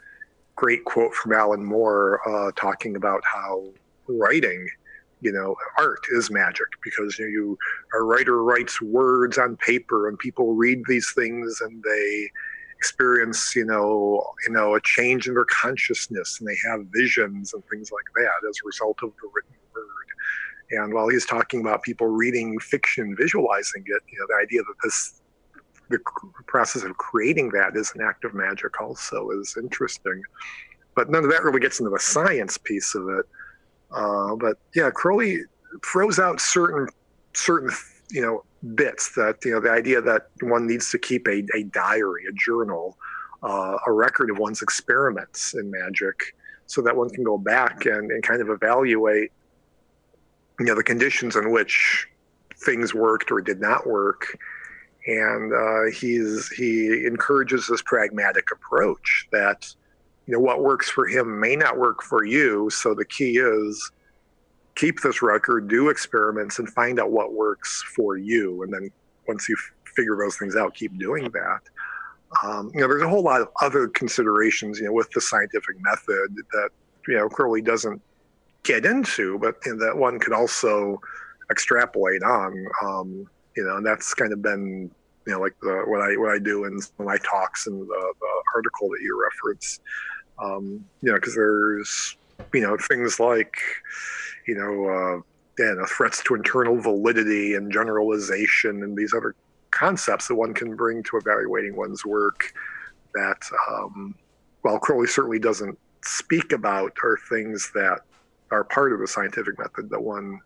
great 0.57 0.83
quote 0.83 1.13
from 1.13 1.31
Alan 1.31 1.63
Moore 1.63 2.19
uh, 2.27 2.51
talking 2.57 2.97
about 2.97 3.23
how 3.23 3.63
writing, 4.09 4.67
you 5.21 5.31
know, 5.31 5.55
art 5.77 6.01
is 6.11 6.29
magic 6.29 6.67
because 6.83 7.17
you, 7.17 7.25
know, 7.25 7.31
you 7.31 7.57
a 7.93 8.03
writer 8.03 8.43
writes 8.43 8.81
words 8.81 9.37
on 9.37 9.55
paper 9.55 10.09
and 10.09 10.19
people 10.19 10.53
read 10.53 10.81
these 10.85 11.13
things 11.15 11.61
and 11.61 11.81
they 11.81 12.29
experience, 12.77 13.55
you 13.55 13.63
know, 13.63 14.21
you 14.45 14.53
know, 14.53 14.75
a 14.75 14.81
change 14.81 15.29
in 15.29 15.33
their 15.33 15.45
consciousness 15.45 16.41
and 16.41 16.49
they 16.49 16.57
have 16.69 16.85
visions 16.93 17.53
and 17.53 17.63
things 17.71 17.89
like 17.89 18.03
that 18.17 18.49
as 18.49 18.57
a 18.57 18.67
result 18.67 18.97
of 19.01 19.13
the 19.21 19.29
written 19.33 19.55
word. 19.73 20.81
And 20.83 20.93
while 20.93 21.07
he's 21.07 21.25
talking 21.25 21.61
about 21.61 21.83
people 21.83 22.07
reading 22.07 22.59
fiction, 22.59 23.15
visualizing 23.17 23.83
it, 23.85 24.01
you 24.11 24.19
know, 24.19 24.25
the 24.27 24.43
idea 24.43 24.61
that 24.63 24.75
this 24.83 25.21
the 25.89 25.99
process 26.47 26.83
of 26.83 26.97
creating 26.97 27.49
that 27.49 27.75
is 27.75 27.91
an 27.95 28.01
act 28.01 28.23
of 28.23 28.33
magic 28.33 28.81
also 28.81 29.29
is 29.31 29.55
interesting. 29.57 30.21
But 30.95 31.09
none 31.09 31.23
of 31.23 31.31
that 31.31 31.43
really 31.43 31.59
gets 31.59 31.79
into 31.79 31.89
the 31.89 31.99
science 31.99 32.57
piece 32.57 32.95
of 32.95 33.09
it. 33.09 33.25
Uh, 33.91 34.35
but 34.35 34.57
yeah, 34.75 34.89
Crowley 34.89 35.39
throws 35.85 36.19
out 36.19 36.39
certain 36.39 36.87
certain 37.33 37.71
you 38.11 38.21
know 38.21 38.43
bits 38.75 39.13
that 39.15 39.37
you 39.43 39.51
know 39.51 39.59
the 39.59 39.71
idea 39.71 40.01
that 40.01 40.27
one 40.41 40.67
needs 40.67 40.91
to 40.91 40.97
keep 40.97 41.27
a, 41.27 41.43
a 41.55 41.63
diary, 41.63 42.25
a 42.29 42.33
journal, 42.33 42.97
uh, 43.43 43.77
a 43.87 43.91
record 43.91 44.29
of 44.29 44.37
one's 44.37 44.61
experiments 44.61 45.53
in 45.53 45.69
magic, 45.69 46.35
so 46.65 46.81
that 46.81 46.95
one 46.95 47.09
can 47.09 47.23
go 47.23 47.37
back 47.37 47.85
and, 47.85 48.11
and 48.11 48.23
kind 48.23 48.41
of 48.41 48.49
evaluate 48.49 49.31
you 50.59 50.65
know 50.65 50.75
the 50.75 50.83
conditions 50.83 51.35
in 51.35 51.51
which 51.51 52.07
things 52.63 52.93
worked 52.93 53.31
or 53.31 53.41
did 53.41 53.59
not 53.59 53.85
work 53.87 54.37
and 55.05 55.53
uh, 55.53 55.91
he's 55.91 56.49
he 56.49 57.05
encourages 57.05 57.67
this 57.67 57.81
pragmatic 57.81 58.45
approach 58.51 59.27
that 59.31 59.73
you 60.25 60.33
know 60.33 60.39
what 60.39 60.61
works 60.61 60.89
for 60.89 61.07
him 61.07 61.39
may 61.39 61.55
not 61.55 61.77
work 61.77 62.01
for 62.01 62.23
you. 62.23 62.69
So 62.69 62.93
the 62.93 63.05
key 63.05 63.37
is 63.37 63.91
keep 64.75 65.01
this 65.01 65.21
record 65.21 65.67
do 65.67 65.89
experiments 65.89 66.59
and 66.59 66.69
find 66.69 66.99
out 66.99 67.11
what 67.11 67.33
works 67.33 67.83
for 67.95 68.17
you. 68.17 68.63
And 68.63 68.73
then 68.73 68.89
once 69.27 69.47
you 69.47 69.55
figure 69.95 70.17
those 70.17 70.37
things 70.37 70.55
out 70.55 70.73
keep 70.73 70.97
doing 70.97 71.29
that. 71.31 71.59
Um, 72.43 72.71
you 72.73 72.81
know 72.81 72.87
there's 72.87 73.03
a 73.03 73.09
whole 73.09 73.21
lot 73.21 73.41
of 73.41 73.49
other 73.61 73.87
considerations 73.89 74.79
you 74.79 74.85
know 74.85 74.93
with 74.93 75.11
the 75.11 75.21
scientific 75.21 75.79
method 75.81 76.35
that 76.51 76.69
you 77.07 77.15
know 77.15 77.29
crowley 77.29 77.61
doesn't 77.61 78.01
get 78.63 78.85
into 78.85 79.37
but 79.37 79.61
that 79.61 79.93
one 79.95 80.17
could 80.17 80.33
also 80.33 80.99
extrapolate 81.51 82.23
on. 82.23 82.65
Um, 82.83 83.29
you 83.55 83.63
know, 83.63 83.77
and 83.77 83.85
that's 83.85 84.13
kind 84.13 84.33
of 84.33 84.41
been 84.41 84.91
you 85.25 85.33
know 85.33 85.39
like 85.39 85.55
the, 85.61 85.83
what 85.87 86.01
I 86.01 86.15
what 86.17 86.31
I 86.31 86.39
do 86.39 86.65
in 86.65 86.79
my 86.99 87.17
talks 87.17 87.67
and 87.67 87.81
the, 87.81 88.13
the 88.19 88.43
article 88.55 88.89
that 88.89 88.99
you 89.01 89.19
reference. 89.21 89.79
Um, 90.39 90.83
you 91.01 91.11
know, 91.11 91.15
because 91.15 91.35
there's 91.35 92.17
you 92.53 92.61
know 92.61 92.77
things 92.77 93.19
like 93.19 93.55
you 94.47 94.55
know 94.55 94.89
uh, 94.89 95.21
know, 95.59 95.85
threats 95.85 96.23
to 96.23 96.35
internal 96.35 96.79
validity 96.79 97.55
and 97.55 97.71
generalization 97.71 98.83
and 98.83 98.97
these 98.97 99.13
other 99.13 99.35
concepts 99.71 100.27
that 100.27 100.35
one 100.35 100.53
can 100.53 100.75
bring 100.75 101.03
to 101.03 101.17
evaluating 101.17 101.75
one's 101.75 102.05
work 102.05 102.53
that 103.13 103.41
um, 103.71 104.15
while 104.61 104.79
Crowley 104.79 105.07
certainly 105.07 105.39
doesn't 105.39 105.77
speak 106.03 106.51
about 106.51 106.91
are 107.03 107.17
things 107.29 107.71
that 107.73 108.01
are 108.51 108.63
part 108.63 108.93
of 108.93 108.99
the 108.99 109.07
scientific 109.07 109.57
method 109.57 109.89
that 109.89 110.01
one 110.01 110.39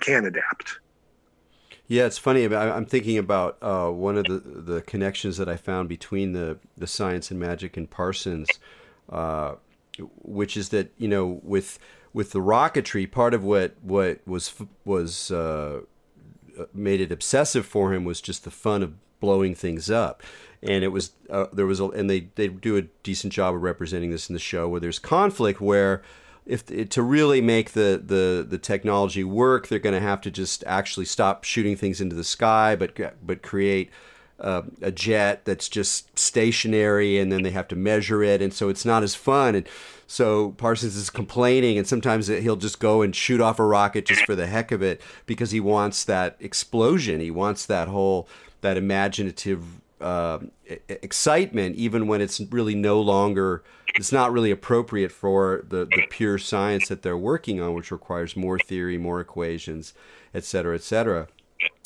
can 0.00 0.26
adapt. 0.26 0.80
Yeah, 1.88 2.04
it's 2.04 2.18
funny. 2.18 2.44
I'm 2.44 2.84
thinking 2.84 3.16
about 3.16 3.56
uh, 3.62 3.88
one 3.88 4.18
of 4.18 4.24
the, 4.24 4.40
the 4.40 4.82
connections 4.82 5.38
that 5.38 5.48
I 5.48 5.56
found 5.56 5.88
between 5.88 6.34
the, 6.34 6.58
the 6.76 6.86
science 6.86 7.30
and 7.30 7.40
magic 7.40 7.78
and 7.78 7.90
Parsons, 7.90 8.46
uh, 9.08 9.54
which 10.22 10.54
is 10.58 10.68
that 10.68 10.92
you 10.98 11.08
know 11.08 11.40
with 11.42 11.78
with 12.12 12.32
the 12.32 12.40
rocketry, 12.40 13.10
part 13.10 13.32
of 13.32 13.42
what 13.42 13.74
what 13.80 14.20
was 14.26 14.54
was 14.84 15.30
uh, 15.30 15.80
made 16.74 17.00
it 17.00 17.10
obsessive 17.10 17.64
for 17.64 17.94
him 17.94 18.04
was 18.04 18.20
just 18.20 18.44
the 18.44 18.50
fun 18.50 18.82
of 18.82 18.92
blowing 19.18 19.54
things 19.54 19.90
up, 19.90 20.22
and 20.62 20.84
it 20.84 20.88
was 20.88 21.12
uh, 21.30 21.46
there 21.54 21.66
was 21.66 21.80
a, 21.80 21.86
and 21.88 22.10
they 22.10 22.28
they 22.34 22.48
do 22.48 22.76
a 22.76 22.82
decent 23.02 23.32
job 23.32 23.54
of 23.54 23.62
representing 23.62 24.10
this 24.10 24.28
in 24.28 24.34
the 24.34 24.38
show 24.38 24.68
where 24.68 24.80
there's 24.80 24.98
conflict 24.98 25.58
where 25.58 26.02
if 26.48 26.88
to 26.88 27.02
really 27.02 27.42
make 27.42 27.72
the, 27.72 28.02
the, 28.02 28.44
the 28.48 28.56
technology 28.56 29.22
work, 29.22 29.68
they're 29.68 29.78
going 29.78 29.94
to 29.94 30.00
have 30.00 30.22
to 30.22 30.30
just 30.30 30.64
actually 30.66 31.04
stop 31.04 31.44
shooting 31.44 31.76
things 31.76 32.00
into 32.00 32.16
the 32.16 32.24
sky, 32.24 32.74
but 32.74 32.96
but 33.24 33.42
create 33.42 33.90
uh, 34.40 34.62
a 34.80 34.90
jet 34.90 35.44
that's 35.44 35.68
just 35.68 36.18
stationary 36.18 37.18
and 37.18 37.30
then 37.30 37.42
they 37.42 37.50
have 37.50 37.68
to 37.68 37.76
measure 37.76 38.22
it 38.22 38.40
and 38.40 38.54
so 38.54 38.68
it's 38.70 38.84
not 38.84 39.02
as 39.02 39.14
fun. 39.14 39.54
And 39.54 39.68
so 40.06 40.52
Parsons 40.52 40.96
is 40.96 41.10
complaining 41.10 41.76
and 41.76 41.86
sometimes 41.86 42.28
he'll 42.28 42.56
just 42.56 42.80
go 42.80 43.02
and 43.02 43.14
shoot 43.14 43.42
off 43.42 43.58
a 43.58 43.64
rocket 43.64 44.06
just 44.06 44.24
for 44.24 44.34
the 44.34 44.46
heck 44.46 44.72
of 44.72 44.82
it 44.82 45.02
because 45.26 45.50
he 45.50 45.60
wants 45.60 46.02
that 46.04 46.36
explosion. 46.40 47.20
He 47.20 47.30
wants 47.30 47.66
that 47.66 47.88
whole 47.88 48.26
that 48.62 48.78
imaginative 48.78 49.64
uh, 50.00 50.38
excitement 50.88 51.76
even 51.76 52.06
when 52.06 52.20
it's 52.20 52.40
really 52.50 52.74
no 52.74 53.00
longer 53.00 53.62
it's 53.94 54.12
not 54.12 54.32
really 54.32 54.50
appropriate 54.50 55.10
for 55.10 55.64
the, 55.68 55.86
the 55.86 56.06
pure 56.08 56.38
science 56.38 56.88
that 56.88 57.02
they're 57.02 57.16
working 57.16 57.60
on 57.60 57.74
which 57.74 57.90
requires 57.90 58.36
more 58.36 58.58
theory 58.58 58.98
more 58.98 59.20
equations 59.20 59.94
et 60.34 60.44
cetera 60.44 60.74
et 60.74 60.82
cetera. 60.82 61.26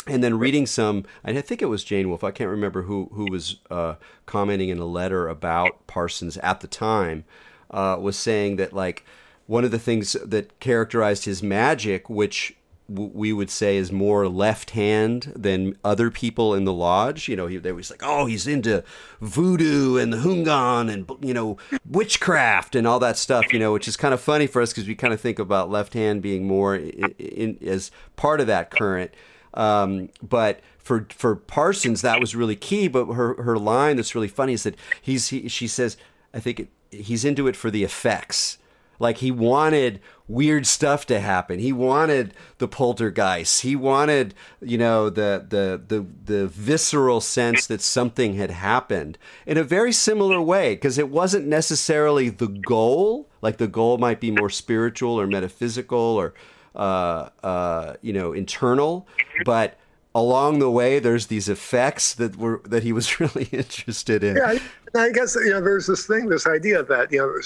And 0.06 0.22
then 0.22 0.38
reading 0.38 0.66
some 0.66 1.04
i 1.24 1.32
think 1.40 1.62
it 1.62 1.66
was 1.66 1.84
jane 1.84 2.08
wolfe 2.08 2.24
i 2.24 2.30
can't 2.32 2.50
remember 2.50 2.82
who 2.82 3.08
who 3.12 3.30
was 3.30 3.60
uh, 3.70 3.94
commenting 4.26 4.68
in 4.68 4.78
a 4.78 4.84
letter 4.84 5.28
about 5.28 5.86
parsons 5.86 6.36
at 6.38 6.60
the 6.60 6.66
time 6.66 7.24
uh, 7.70 7.96
was 8.00 8.16
saying 8.16 8.56
that 8.56 8.72
like 8.72 9.04
one 9.46 9.64
of 9.64 9.70
the 9.70 9.78
things 9.78 10.14
that 10.24 10.58
characterized 10.60 11.24
his 11.24 11.42
magic 11.42 12.10
which 12.10 12.56
we 12.88 13.32
would 13.32 13.50
say 13.50 13.76
is 13.76 13.90
more 13.90 14.28
left 14.28 14.70
hand 14.70 15.32
than 15.34 15.76
other 15.84 16.10
people 16.10 16.54
in 16.54 16.64
the 16.64 16.72
lodge. 16.72 17.28
You 17.28 17.36
know, 17.36 17.46
he, 17.46 17.56
they 17.56 17.72
was 17.72 17.90
like, 17.90 18.02
oh, 18.04 18.26
he's 18.26 18.46
into 18.46 18.84
voodoo 19.20 19.96
and 19.96 20.12
the 20.12 20.18
houngan 20.18 20.88
and 20.88 21.10
you 21.20 21.32
know 21.32 21.56
witchcraft 21.88 22.74
and 22.74 22.86
all 22.86 22.98
that 23.00 23.16
stuff. 23.16 23.52
You 23.52 23.58
know, 23.58 23.72
which 23.72 23.88
is 23.88 23.96
kind 23.96 24.12
of 24.12 24.20
funny 24.20 24.46
for 24.46 24.60
us 24.60 24.72
because 24.72 24.86
we 24.86 24.94
kind 24.94 25.14
of 25.14 25.20
think 25.20 25.38
about 25.38 25.70
left 25.70 25.94
hand 25.94 26.22
being 26.22 26.46
more 26.46 26.76
in, 26.76 27.14
in, 27.18 27.58
as 27.66 27.90
part 28.16 28.40
of 28.40 28.46
that 28.46 28.70
current. 28.70 29.12
Um, 29.54 30.08
but 30.22 30.60
for 30.78 31.06
for 31.10 31.36
Parsons, 31.36 32.02
that 32.02 32.20
was 32.20 32.34
really 32.34 32.56
key. 32.56 32.88
But 32.88 33.06
her 33.06 33.40
her 33.42 33.58
line 33.58 33.96
that's 33.96 34.14
really 34.14 34.28
funny 34.28 34.54
is 34.54 34.64
that 34.64 34.76
he's 35.00 35.28
he, 35.28 35.48
she 35.48 35.68
says, 35.68 35.96
I 36.34 36.40
think 36.40 36.60
it, 36.60 36.68
he's 36.90 37.24
into 37.24 37.46
it 37.46 37.56
for 37.56 37.70
the 37.70 37.84
effects. 37.84 38.58
Like 39.02 39.18
he 39.18 39.32
wanted 39.32 40.00
weird 40.28 40.64
stuff 40.64 41.06
to 41.06 41.18
happen. 41.18 41.58
He 41.58 41.72
wanted 41.72 42.34
the 42.58 42.68
poltergeist. 42.68 43.62
He 43.62 43.74
wanted, 43.74 44.32
you 44.60 44.78
know, 44.78 45.10
the 45.10 45.44
the 45.48 45.82
the 45.84 46.06
the 46.24 46.46
visceral 46.46 47.20
sense 47.20 47.66
that 47.66 47.80
something 47.80 48.34
had 48.34 48.52
happened 48.52 49.18
in 49.44 49.58
a 49.58 49.64
very 49.64 49.90
similar 49.90 50.40
way 50.40 50.76
because 50.76 50.98
it 50.98 51.08
wasn't 51.08 51.48
necessarily 51.48 52.28
the 52.28 52.46
goal. 52.46 53.28
Like 53.42 53.56
the 53.56 53.66
goal 53.66 53.98
might 53.98 54.20
be 54.20 54.30
more 54.30 54.50
spiritual 54.50 55.20
or 55.20 55.26
metaphysical 55.26 55.98
or 55.98 56.32
uh, 56.76 57.30
uh, 57.42 57.94
you 58.02 58.12
know, 58.12 58.32
internal, 58.32 59.08
but 59.44 59.80
along 60.14 60.60
the 60.60 60.70
way 60.70 61.00
there's 61.00 61.26
these 61.26 61.48
effects 61.48 62.14
that 62.14 62.36
were 62.36 62.62
that 62.66 62.84
he 62.84 62.92
was 62.92 63.18
really 63.20 63.48
interested 63.50 64.22
in. 64.22 64.36
Yeah, 64.36 64.58
I 64.94 65.10
guess 65.10 65.34
you 65.34 65.50
know 65.50 65.60
there's 65.60 65.88
this 65.88 66.06
thing, 66.06 66.28
this 66.28 66.46
idea 66.46 66.84
that 66.84 67.10
you 67.10 67.18
know, 67.18 67.40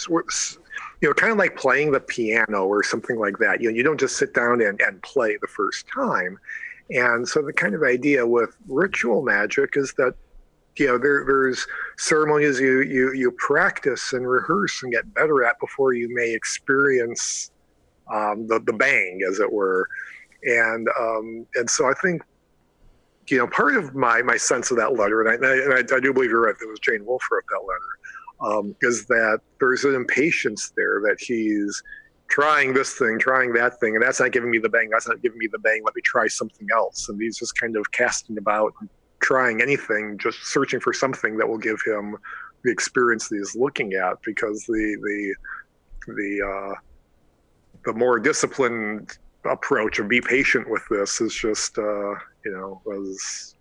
you 1.01 1.09
know, 1.09 1.15
kind 1.15 1.33
of 1.33 1.39
like 1.39 1.57
playing 1.57 1.93
the 1.93 2.01
piano 2.01 2.65
or 2.65 2.83
something 2.83 3.19
like 3.19 3.39
that. 3.39 3.61
You 3.61 3.71
know, 3.71 3.77
you 3.77 3.83
don't 3.83 4.01
just 4.01 4.17
sit 4.17 4.33
down 4.35 4.63
and, 4.63 4.81
and 4.81 5.03
play 5.03 5.37
the 5.41 5.47
first 5.47 5.87
time. 5.89 6.39
And 6.91 7.29
so 7.29 7.43
the 7.43 7.53
kind 7.53 7.75
of 7.75 7.83
idea 7.83 8.27
with 8.27 8.57
ritual 8.69 9.23
magic 9.23 9.77
is 9.77 9.93
that 9.99 10.15
you 10.77 10.87
know 10.87 10.99
there, 10.99 11.25
there's 11.27 11.67
ceremonies 11.97 12.61
you, 12.61 12.83
you 12.83 13.13
you 13.13 13.31
practice 13.33 14.13
and 14.13 14.29
rehearse 14.29 14.83
and 14.83 14.93
get 14.93 15.13
better 15.15 15.43
at 15.43 15.59
before 15.59 15.95
you 15.95 16.15
may 16.15 16.33
experience 16.33 17.51
um, 18.13 18.47
the 18.47 18.61
the 18.61 18.73
bang, 18.73 19.21
as 19.29 19.41
it 19.41 19.53
were. 19.53 19.89
And 20.45 20.89
um, 20.99 21.47
and 21.57 21.69
so 21.69 21.89
I 21.89 21.95
think 21.95 22.23
you 23.29 23.39
know 23.39 23.47
part 23.49 23.75
of 23.77 23.95
my 23.95 24.23
my 24.23 24.37
sense 24.37 24.71
of 24.71 24.77
that 24.77 24.95
letter, 24.95 25.23
and 25.23 25.45
I, 25.45 25.53
and 25.53 25.75
I, 25.75 25.97
I 25.97 26.01
do 26.01 26.13
believe 26.13 26.31
you're 26.31 26.43
right. 26.43 26.55
It 26.61 26.69
was 26.69 26.79
Jane 26.79 27.05
Wolfe 27.05 27.23
wrote 27.31 27.45
that 27.51 27.67
letter. 27.67 27.99
Um, 28.41 28.77
is 28.83 29.07
that 29.07 29.41
there's 29.61 29.85
an 29.85 29.95
impatience 29.95 30.73
there 30.77 31.01
that 31.01 31.17
he's 31.19 31.83
trying 32.29 32.75
this 32.75 32.95
thing, 32.95 33.19
trying 33.19 33.53
that 33.55 33.81
thing, 33.81 33.95
and 33.95 34.03
that's 34.03 34.21
not 34.21 34.33
giving 34.33 34.51
me 34.51 34.59
the 34.59 34.69
bang. 34.69 34.91
That's 34.91 35.09
not 35.09 35.23
giving 35.23 35.39
me 35.39 35.49
the 35.51 35.59
bang. 35.59 35.83
Let 35.85 35.95
me 35.95 36.03
try 36.03 36.27
something 36.27 36.67
else. 36.75 37.09
And 37.09 37.21
he's 37.21 37.39
just 37.39 37.59
kind 37.59 37.77
of 37.77 37.91
casting 37.93 38.39
about, 38.39 38.73
trying 39.21 39.63
anything, 39.63 40.19
just 40.19 40.45
searching 40.45 40.81
for 40.81 40.93
something 40.93 41.37
that 41.39 41.49
will 41.49 41.59
give 41.59 41.79
him 41.87 42.17
the 42.65 42.71
experience 42.71 43.29
that 43.29 43.37
he's 43.37 43.57
looking 43.57 43.95
at. 43.95 44.17
Because 44.25 44.65
the 44.67 44.97
the 45.03 45.35
the 46.13 46.47
uh, 46.47 46.75
the 47.85 47.93
more 47.93 48.19
disciplined 48.19 49.19
approach 49.45 49.99
of 49.99 50.09
be 50.09 50.21
patient 50.21 50.69
with 50.69 50.83
this 50.91 51.21
is 51.21 51.35
just 51.35 51.79
uh, 51.79 52.11
you 52.45 52.53
know 52.53 52.81
was 52.85 53.56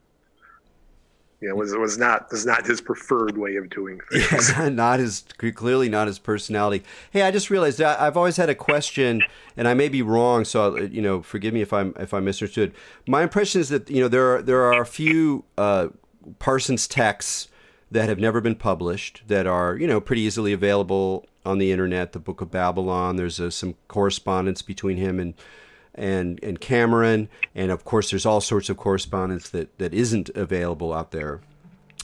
you 1.41 1.49
know 1.49 1.55
was 1.55 1.75
was 1.75 1.97
not 1.97 2.31
was 2.31 2.45
not 2.45 2.65
his 2.65 2.81
preferred 2.81 3.37
way 3.37 3.55
of 3.55 3.69
doing 3.69 3.99
things. 4.11 4.49
Yeah, 4.49 4.69
not 4.69 4.99
his 4.99 5.23
clearly 5.55 5.89
not 5.89 6.07
his 6.07 6.19
personality. 6.19 6.83
Hey, 7.11 7.21
I 7.21 7.31
just 7.31 7.49
realized 7.49 7.81
I've 7.81 8.17
always 8.17 8.37
had 8.37 8.49
a 8.49 8.55
question, 8.55 9.21
and 9.57 9.67
I 9.67 9.73
may 9.73 9.89
be 9.89 10.01
wrong, 10.01 10.45
so 10.45 10.77
you 10.77 11.01
know, 11.01 11.21
forgive 11.21 11.53
me 11.53 11.61
if 11.61 11.73
I'm 11.73 11.93
if 11.99 12.13
I 12.13 12.19
misunderstood. 12.19 12.73
My 13.07 13.23
impression 13.23 13.61
is 13.61 13.69
that 13.69 13.89
you 13.89 14.01
know 14.01 14.07
there 14.07 14.35
are 14.35 14.41
there 14.41 14.63
are 14.63 14.81
a 14.81 14.85
few 14.85 15.45
uh, 15.57 15.89
Parsons 16.39 16.87
texts 16.87 17.49
that 17.91 18.09
have 18.09 18.19
never 18.19 18.41
been 18.41 18.55
published 18.55 19.23
that 19.27 19.45
are 19.45 19.75
you 19.77 19.87
know 19.87 20.01
pretty 20.01 20.21
easily 20.21 20.53
available 20.53 21.27
on 21.45 21.59
the 21.59 21.71
internet, 21.71 22.13
the 22.13 22.19
Book 22.19 22.41
of 22.41 22.49
Babylon. 22.49 23.17
There's 23.17 23.39
uh, 23.39 23.49
some 23.49 23.75
correspondence 23.87 24.61
between 24.61 24.97
him 24.97 25.19
and 25.19 25.35
and 25.95 26.39
and 26.43 26.59
Cameron, 26.59 27.29
and 27.55 27.71
of 27.71 27.83
course, 27.83 28.11
there's 28.11 28.25
all 28.25 28.41
sorts 28.41 28.69
of 28.69 28.77
correspondence 28.77 29.49
that 29.49 29.77
that 29.79 29.93
isn't 29.93 30.29
available 30.29 30.93
out 30.93 31.11
there. 31.11 31.41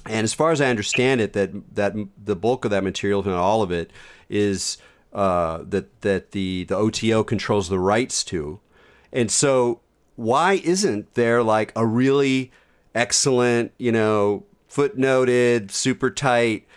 And 0.06 0.24
as 0.24 0.34
far 0.34 0.52
as 0.52 0.60
I 0.60 0.70
understand 0.70 1.22
it, 1.22 1.34
that 1.34 1.52
that 1.76 1.94
the 2.24 2.36
bulk 2.36 2.66
of 2.66 2.72
that 2.72 2.84
material, 2.84 3.20
if 3.20 3.26
not 3.28 3.36
all 3.36 3.62
of 3.62 3.72
it, 3.72 3.92
is 4.30 4.78
uh, 5.14 5.60
that 5.70 6.02
that 6.02 6.32
the 6.32 6.64
the 6.64 6.76
OTO 6.76 7.24
controls 7.24 7.70
the 7.70 7.80
rights 7.80 8.24
to, 8.26 8.60
and 9.12 9.30
so 9.30 9.82
why 10.16 10.54
isn't 10.64 11.14
there 11.14 11.44
like 11.44 11.72
a 11.76 11.86
really 11.86 12.52
excellent, 12.96 13.72
you 13.78 13.92
know, 13.92 14.46
footnoted, 14.70 15.72
super 15.72 16.10
tight 16.10 16.68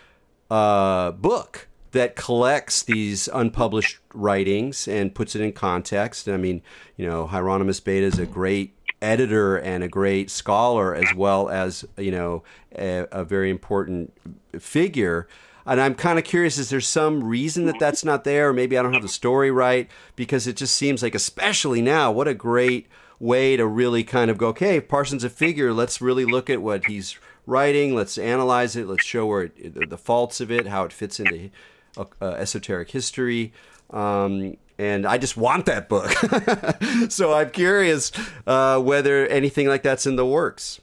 uh, 0.49 1.11
book 1.11 1.67
that 1.95 2.17
collects 2.17 2.83
these 2.83 3.29
unpublished 3.29 3.99
writings 4.13 4.85
and 4.85 5.15
puts 5.15 5.33
it 5.33 5.41
in 5.41 5.53
context. 5.53 6.27
I 6.27 6.35
mean, 6.35 6.61
you 6.97 7.07
know, 7.07 7.25
Hymenaeus 7.25 7.79
Beta 7.79 8.05
is 8.05 8.19
a 8.19 8.25
great 8.25 8.73
editor 9.01 9.55
and 9.57 9.81
a 9.81 9.87
great 9.87 10.29
scholar, 10.29 10.93
as 10.93 11.13
well 11.15 11.47
as 11.47 11.85
you 11.97 12.11
know, 12.11 12.43
a, 12.77 13.07
a 13.13 13.23
very 13.23 13.49
important 13.49 14.11
figure. 14.59 15.29
And 15.65 15.79
I'm 15.79 15.95
kind 15.95 16.19
of 16.19 16.25
curious: 16.25 16.57
is 16.57 16.69
there 16.69 16.81
some 16.81 17.23
reason 17.23 17.65
that 17.65 17.79
that's 17.79 18.03
not 18.03 18.25
there? 18.25 18.49
Or 18.49 18.53
maybe 18.53 18.77
I 18.77 18.83
don't 18.83 18.93
have 18.93 19.01
the 19.01 19.07
story 19.07 19.49
right 19.49 19.89
because 20.17 20.47
it 20.47 20.57
just 20.57 20.75
seems 20.75 21.01
like, 21.01 21.15
especially 21.15 21.81
now, 21.81 22.11
what 22.11 22.27
a 22.27 22.33
great 22.33 22.87
way 23.19 23.55
to 23.55 23.65
really 23.65 24.03
kind 24.03 24.29
of 24.29 24.37
go, 24.37 24.47
okay, 24.47 24.81
Parsons 24.81 25.23
a 25.23 25.29
figure. 25.29 25.71
Let's 25.71 26.01
really 26.01 26.25
look 26.25 26.49
at 26.49 26.61
what 26.61 26.87
he's 26.87 27.17
writing. 27.45 27.95
Let's 27.95 28.17
analyze 28.17 28.75
it. 28.75 28.85
Let's 28.85 29.05
show 29.05 29.25
where 29.25 29.43
it, 29.43 29.89
the 29.89 29.97
faults 29.97 30.41
of 30.41 30.51
it, 30.51 30.67
how 30.67 30.83
it 30.83 30.91
fits 30.91 31.21
into 31.21 31.51
uh, 31.97 32.25
esoteric 32.25 32.91
history. 32.91 33.53
Um, 33.89 34.57
and 34.77 35.05
I 35.05 35.17
just 35.17 35.37
want 35.37 35.65
that 35.67 35.87
book. 35.87 36.11
so 37.11 37.33
I'm 37.33 37.49
curious 37.51 38.11
uh, 38.45 38.79
whether 38.79 39.27
anything 39.27 39.67
like 39.67 39.83
that's 39.83 40.05
in 40.05 40.15
the 40.15 40.25
works. 40.25 40.81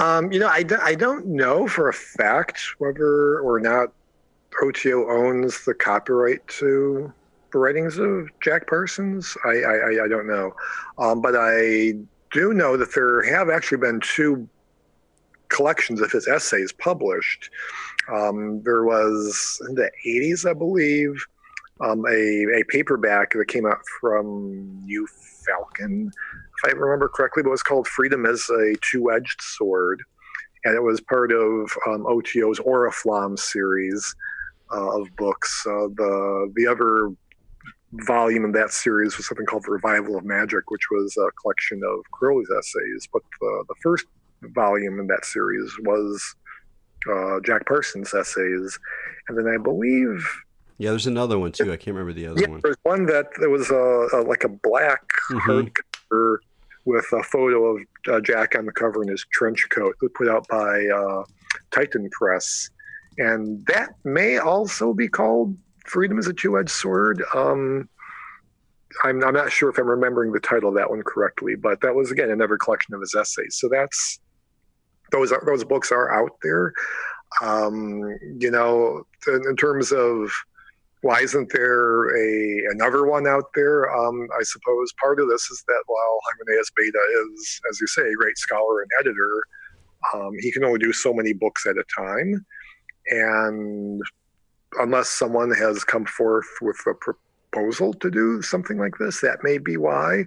Um, 0.00 0.32
you 0.32 0.40
know, 0.40 0.48
I, 0.48 0.64
I 0.82 0.94
don't 0.96 1.26
know 1.26 1.68
for 1.68 1.88
a 1.88 1.92
fact 1.92 2.60
whether 2.78 3.38
or 3.38 3.60
not 3.60 3.92
OTO 4.62 5.08
owns 5.08 5.64
the 5.64 5.74
copyright 5.74 6.46
to 6.48 7.12
the 7.52 7.58
writings 7.58 7.98
of 7.98 8.28
Jack 8.40 8.66
Parsons. 8.66 9.36
I, 9.44 9.62
I, 9.62 10.04
I 10.04 10.08
don't 10.08 10.26
know. 10.26 10.54
Um, 10.98 11.22
but 11.22 11.34
I 11.36 11.94
do 12.32 12.52
know 12.52 12.76
that 12.76 12.94
there 12.94 13.22
have 13.22 13.48
actually 13.48 13.78
been 13.78 14.00
two 14.00 14.48
collections 15.48 16.00
of 16.00 16.10
his 16.10 16.26
essays 16.26 16.72
published. 16.72 17.50
Um, 18.12 18.62
there 18.62 18.84
was 18.84 19.60
in 19.68 19.74
the 19.74 19.90
80s, 20.06 20.48
I 20.48 20.52
believe, 20.52 21.14
um, 21.80 22.04
a, 22.06 22.60
a 22.60 22.64
paperback 22.68 23.32
that 23.32 23.48
came 23.48 23.66
out 23.66 23.80
from 24.00 24.80
New 24.84 25.06
Falcon, 25.46 26.10
if 26.64 26.70
I 26.70 26.72
remember 26.72 27.08
correctly, 27.08 27.42
but 27.42 27.48
it 27.48 27.52
was 27.52 27.62
called 27.62 27.88
Freedom 27.88 28.26
is 28.26 28.48
a 28.50 28.74
Two 28.80 29.10
Edged 29.10 29.40
Sword. 29.40 30.02
And 30.64 30.74
it 30.74 30.82
was 30.82 31.00
part 31.00 31.30
of 31.32 31.70
um, 31.86 32.06
OTO's 32.06 32.58
Oriflamme 32.60 33.38
series 33.38 34.14
uh, 34.72 35.00
of 35.00 35.14
books. 35.16 35.62
Uh, 35.66 35.88
the, 35.94 36.52
the 36.56 36.66
other 36.66 37.10
volume 38.06 38.44
in 38.44 38.52
that 38.52 38.72
series 38.72 39.16
was 39.16 39.26
something 39.28 39.46
called 39.46 39.64
The 39.66 39.72
Revival 39.72 40.16
of 40.16 40.24
Magic, 40.24 40.70
which 40.70 40.88
was 40.90 41.16
a 41.16 41.30
collection 41.42 41.82
of 41.84 42.10
Crowley's 42.12 42.48
essays. 42.50 43.08
But 43.12 43.22
the, 43.40 43.64
the 43.68 43.74
first 43.82 44.06
volume 44.54 45.00
in 45.00 45.06
that 45.08 45.24
series 45.24 45.70
was 45.82 46.34
uh, 47.12 47.40
Jack 47.44 47.66
Parsons' 47.66 48.14
essays, 48.14 48.78
and 49.28 49.38
then 49.38 49.46
I 49.46 49.62
believe. 49.62 50.26
Yeah, 50.78 50.90
there's 50.90 51.06
another 51.06 51.38
one 51.38 51.52
too. 51.52 51.72
I 51.72 51.76
can't 51.76 51.96
remember 51.96 52.12
the 52.12 52.26
other 52.26 52.40
yeah, 52.40 52.48
one. 52.48 52.60
There's 52.62 52.76
one 52.82 53.06
that 53.06 53.28
there 53.38 53.50
was 53.50 53.70
a, 53.70 54.08
a 54.12 54.20
like 54.22 54.44
a 54.44 54.48
black 54.48 55.02
mm-hmm. 55.30 55.50
hardcover 55.50 56.38
with 56.84 57.06
a 57.12 57.22
photo 57.22 57.64
of 57.64 57.82
uh, 58.08 58.20
Jack 58.20 58.54
on 58.56 58.66
the 58.66 58.72
cover 58.72 59.02
in 59.02 59.08
his 59.08 59.24
trench 59.32 59.66
coat, 59.70 59.96
put 60.14 60.28
out 60.28 60.46
by 60.48 60.86
uh, 60.86 61.24
Titan 61.70 62.10
Press, 62.10 62.70
and 63.18 63.64
that 63.66 63.90
may 64.04 64.38
also 64.38 64.92
be 64.92 65.08
called 65.08 65.56
"Freedom 65.86 66.18
is 66.18 66.26
a 66.26 66.32
Two-Edged 66.32 66.70
Sword." 66.70 67.22
Um, 67.34 67.88
I'm, 69.02 69.24
I'm 69.24 69.34
not 69.34 69.50
sure 69.50 69.70
if 69.70 69.78
I'm 69.78 69.88
remembering 69.88 70.32
the 70.32 70.40
title 70.40 70.68
of 70.68 70.76
that 70.76 70.88
one 70.88 71.02
correctly, 71.02 71.56
but 71.56 71.80
that 71.80 71.94
was 71.94 72.10
again 72.10 72.30
another 72.30 72.56
collection 72.56 72.94
of 72.94 73.00
his 73.00 73.14
essays. 73.14 73.56
So 73.58 73.68
that's 73.68 74.20
those 75.14 75.32
those 75.46 75.64
books 75.64 75.92
are 75.92 76.12
out 76.12 76.32
there. 76.42 76.72
Um, 77.42 78.02
you 78.38 78.50
know, 78.50 79.04
in, 79.26 79.56
terms 79.56 79.92
of 79.92 80.30
why 81.02 81.20
isn't 81.20 81.52
there 81.52 82.16
a 82.16 82.62
another 82.72 83.06
one 83.06 83.26
out 83.26 83.50
there? 83.54 83.94
Um, 83.94 84.28
I 84.38 84.42
suppose 84.42 84.92
part 85.00 85.20
of 85.20 85.28
this 85.28 85.50
is 85.50 85.64
that 85.66 85.82
while 85.86 86.18
Hymenaeus 86.26 86.70
Beta 86.76 86.98
is, 86.98 87.60
as 87.70 87.80
you 87.80 87.86
say, 87.86 88.02
a 88.02 88.14
great 88.14 88.38
scholar 88.38 88.82
and 88.82 88.90
editor, 89.00 89.42
um, 90.14 90.32
he 90.40 90.52
can 90.52 90.64
only 90.64 90.78
do 90.78 90.92
so 90.92 91.12
many 91.12 91.32
books 91.32 91.66
at 91.66 91.76
a 91.76 91.84
time, 91.96 92.44
and 93.08 94.02
unless 94.78 95.08
someone 95.08 95.52
has 95.52 95.84
come 95.84 96.04
forth 96.04 96.48
with 96.60 96.78
a 96.86 96.94
proposal 97.54 97.94
to 97.94 98.10
do 98.10 98.42
something 98.42 98.78
like 98.78 98.94
this. 98.98 99.20
That 99.20 99.38
may 99.42 99.58
be 99.58 99.76
why. 99.76 100.24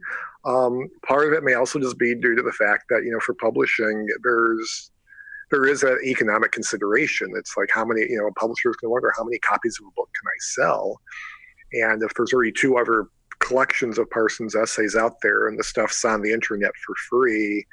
Um, 0.47 0.87
part 1.05 1.27
of 1.27 1.33
it 1.33 1.43
may 1.43 1.55
also 1.55 1.77
just 1.77 1.97
be 1.97 2.15
due 2.15 2.35
to 2.35 2.41
the 2.41 2.53
fact 2.53 2.85
that 2.89 3.03
you 3.03 3.11
know 3.11 3.19
for 3.19 3.33
publishing 3.33 4.07
there's 4.23 4.91
there 5.51 5.65
is 5.65 5.83
an 5.83 5.99
economic 6.05 6.51
consideration. 6.51 7.31
It's 7.35 7.55
like 7.57 7.69
how 7.71 7.83
many 7.83 8.01
you 8.01 8.17
know 8.17 8.27
a 8.27 8.33
publishers 8.33 8.77
can 8.77 8.89
wonder 8.89 9.11
how 9.17 9.25
many 9.25 9.39
copies 9.39 9.77
of 9.79 9.87
a 9.87 9.91
book 9.95 10.09
can 10.19 10.27
I 10.27 10.37
sell, 10.39 11.01
and 11.73 12.01
if 12.01 12.13
there's 12.13 12.33
already 12.33 12.53
two 12.53 12.77
other 12.77 13.07
collections 13.39 13.99
of 13.99 14.09
Parsons 14.09 14.55
essays 14.55 14.95
out 14.95 15.17
there 15.21 15.47
and 15.47 15.59
the 15.59 15.63
stuff's 15.63 16.03
on 16.05 16.21
the 16.21 16.31
internet 16.31 16.71
for 16.85 16.95
free, 17.09 17.65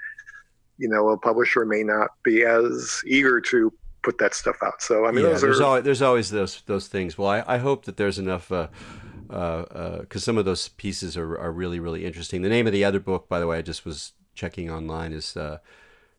you 0.78 0.88
know 0.88 1.10
a 1.10 1.18
publisher 1.18 1.64
may 1.64 1.84
not 1.84 2.10
be 2.24 2.42
as 2.42 3.00
eager 3.06 3.40
to 3.40 3.72
put 4.02 4.18
that 4.18 4.34
stuff 4.34 4.56
out. 4.64 4.82
So 4.82 5.06
I 5.06 5.12
mean, 5.12 5.24
yeah, 5.24 5.38
there's, 5.38 5.60
are... 5.60 5.64
always, 5.64 5.84
there's 5.84 6.02
always 6.02 6.30
those 6.30 6.62
those 6.66 6.88
things. 6.88 7.16
Well, 7.16 7.28
I, 7.28 7.44
I 7.46 7.58
hope 7.58 7.84
that 7.84 7.96
there's 7.96 8.18
enough. 8.18 8.50
Uh, 8.50 8.66
because 9.26 9.68
uh, 9.74 10.02
uh, 10.02 10.18
some 10.18 10.38
of 10.38 10.44
those 10.44 10.68
pieces 10.68 11.16
are, 11.16 11.38
are 11.38 11.52
really 11.52 11.80
really 11.80 12.04
interesting. 12.04 12.42
The 12.42 12.48
name 12.48 12.66
of 12.66 12.72
the 12.72 12.84
other 12.84 13.00
book, 13.00 13.28
by 13.28 13.40
the 13.40 13.46
way, 13.46 13.58
I 13.58 13.62
just 13.62 13.84
was 13.84 14.12
checking 14.34 14.70
online, 14.70 15.12
is 15.12 15.36
uh, 15.36 15.58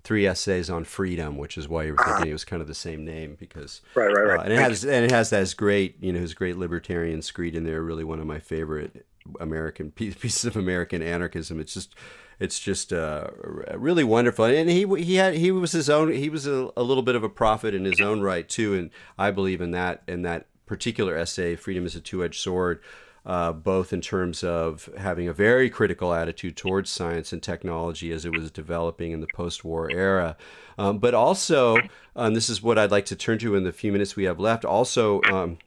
Three 0.03 0.27
Essays 0.27 0.69
on 0.69 0.83
Freedom, 0.83 1.37
which 1.37 1.57
is 1.57 1.67
why 1.67 1.83
you 1.83 1.91
were 1.91 1.97
thinking 1.97 2.15
uh-huh. 2.15 2.29
it 2.29 2.33
was 2.33 2.45
kind 2.45 2.61
of 2.61 2.67
the 2.67 2.75
same 2.75 3.03
name 3.03 3.35
because 3.39 3.81
right 3.95 4.07
right 4.07 4.27
right, 4.27 4.39
uh, 4.39 4.43
and 4.43 4.53
it 4.53 4.59
has 4.59 4.83
and 4.83 5.05
it 5.05 5.11
has 5.11 5.29
that 5.31 5.53
great 5.57 5.97
you 5.99 6.13
know 6.13 6.19
his 6.19 6.33
great 6.33 6.57
libertarian 6.57 7.21
screed 7.21 7.55
in 7.55 7.63
there, 7.63 7.81
really 7.81 8.03
one 8.03 8.19
of 8.19 8.27
my 8.27 8.39
favorite 8.39 9.05
American 9.39 9.91
pieces 9.95 10.45
of 10.45 10.55
American 10.55 11.01
anarchism. 11.01 11.59
It's 11.59 11.73
just 11.73 11.95
it's 12.39 12.59
just 12.59 12.91
uh, 12.91 13.27
really 13.75 14.03
wonderful. 14.03 14.45
And 14.45 14.69
he 14.69 14.85
he 15.03 15.15
had 15.15 15.35
he 15.35 15.51
was 15.51 15.71
his 15.71 15.89
own 15.89 16.11
he 16.11 16.29
was 16.29 16.45
a, 16.47 16.69
a, 16.75 16.83
little 16.83 17.03
bit 17.03 17.15
of 17.15 17.23
a 17.23 17.29
prophet 17.29 17.73
in 17.73 17.85
his 17.85 18.01
own 18.01 18.21
right 18.21 18.47
too. 18.47 18.73
And 18.75 18.89
I 19.17 19.31
believe 19.31 19.61
in 19.61 19.71
that 19.71 20.03
in 20.07 20.23
that 20.23 20.47
particular 20.65 21.17
essay, 21.17 21.55
"Freedom 21.55 21.85
is 21.85 21.95
a 21.95 22.01
Two-Edged 22.01 22.39
Sword." 22.41 22.81
uh, 23.25 23.51
both 23.51 23.91
in 23.91 24.01
terms 24.01 24.43
of 24.43 24.89
having 24.97 25.27
a 25.27 25.33
very 25.33 25.69
critical 25.69 26.13
attitude 26.13 26.55
towards 26.55 26.89
science 26.89 27.33
and 27.33 27.41
technology 27.41 28.11
as 28.11 28.23
it 28.23 28.37
was 28.37 28.51
developing 28.51 29.11
in 29.11 29.19
the 29.19 29.27
post 29.33 29.65
war 29.65 29.89
era, 29.91 30.37
um, 30.77 30.99
but 30.99 31.13
also, 31.13 31.77
um, 32.15 32.33
this 32.35 32.49
is 32.49 32.61
what 32.61 32.77
I'd 32.77 32.91
like 32.91 33.05
to 33.05 33.15
turn 33.15 33.39
to 33.39 33.55
in 33.55 33.63
the 33.63 33.71
few 33.71 33.91
minutes 33.91 34.15
we 34.15 34.25
have 34.25 34.39
left, 34.39 34.63
also 34.63 35.21
um, 35.31 35.57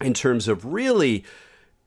in 0.00 0.14
terms 0.14 0.48
of 0.48 0.64
really 0.64 1.24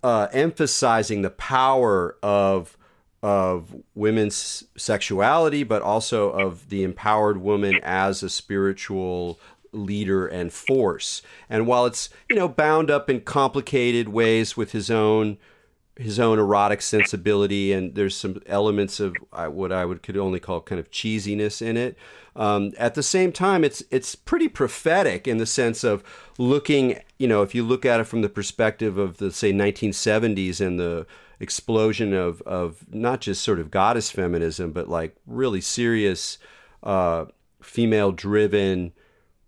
uh, 0.04 0.28
emphasizing 0.32 1.24
the 1.24 1.32
power 1.32 2.18
of 2.22 2.78
of 3.24 3.76
women's 3.96 4.64
sexuality, 4.78 5.64
but 5.64 5.82
also 5.82 6.30
of 6.30 6.70
the 6.70 6.84
empowered 6.84 7.38
woman 7.38 7.80
as 7.82 8.22
a 8.22 8.30
spiritual 8.30 9.40
leader 9.72 10.28
and 10.28 10.52
force. 10.52 11.22
And 11.50 11.68
while 11.68 11.86
it's 11.86 12.10
you 12.30 12.36
know 12.36 12.48
bound 12.48 12.90
up 12.92 13.10
in 13.10 13.22
complicated 13.22 14.10
ways 14.10 14.58
with 14.58 14.72
his 14.72 14.90
own 14.90 15.38
his 16.00 16.20
own 16.20 16.38
erotic 16.38 16.82
sensibility, 16.82 17.74
and 17.74 17.96
there's 17.96 18.16
some 18.16 18.40
elements 18.46 19.00
of 19.00 19.16
what 19.32 19.72
I 19.72 19.86
would 19.86 20.04
could 20.04 20.18
only 20.18 20.40
call 20.40 20.62
kind 20.62 20.80
of 20.80 20.92
cheesiness 20.92 21.62
in 21.62 21.78
it. 21.78 21.98
Um, 22.36 22.74
at 22.78 22.94
the 22.94 23.04
same 23.04 23.32
time, 23.32 23.64
it's 23.64 23.84
it's 23.90 24.16
pretty 24.16 24.48
prophetic 24.48 25.28
in 25.28 25.38
the 25.38 25.46
sense 25.46 25.84
of 25.84 26.04
looking, 26.38 27.00
you 27.18 27.28
know, 27.28 27.42
if 27.42 27.56
you 27.56 27.64
look 27.64 27.86
at 27.86 28.00
it 28.00 28.04
from 28.04 28.22
the 28.22 28.30
perspective 28.30 28.98
of 28.98 29.18
the 29.18 29.32
say 29.32 29.52
1970s 29.52 30.66
and 30.66 30.80
the 30.80 31.08
explosion 31.40 32.14
of 32.14 32.42
of 32.44 32.86
not 32.94 33.22
just 33.22 33.44
sort 33.44 33.60
of 33.60 33.72
goddess 33.72 34.12
feminism, 34.12 34.72
but 34.72 34.88
like 34.88 35.16
really 35.26 35.62
serious 35.62 36.38
uh, 36.84 37.26
female 37.62 38.12
driven 38.12 38.94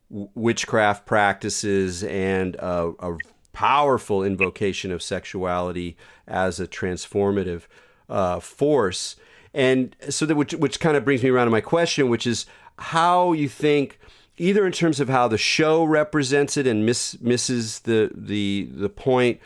witchcraft 0.09 1.05
practices 1.05 2.03
and 2.03 2.55
a, 2.55 2.91
a, 2.99 3.17
powerful 3.51 4.23
invocation 4.23 4.89
of 4.89 5.01
sexuality 5.01 5.97
as 6.27 6.59
a 6.59 6.67
transformative 6.67 7.63
uh, 8.07 8.39
force. 8.39 9.17
And 9.53 9.95
so 10.07 10.25
that 10.25 10.35
which 10.35 10.53
which 10.53 10.79
kind 10.79 10.95
of 10.95 11.03
brings 11.03 11.23
me 11.23 11.29
around 11.29 11.47
to 11.47 11.51
my 11.51 11.61
question, 11.61 12.09
which 12.09 12.25
is 12.25 12.45
how 12.77 13.33
you 13.33 13.49
think 13.49 13.99
either 14.37 14.65
in 14.65 14.71
terms 14.71 14.99
of 14.99 15.09
how 15.09 15.27
the 15.27 15.37
show 15.37 15.83
represents 15.83 16.55
it 16.55 16.65
and 16.65 16.85
miss, 16.85 17.19
misses 17.19 17.81
the 17.81 18.11
the 18.15 18.69
the 18.71 18.89
point, 18.89 19.39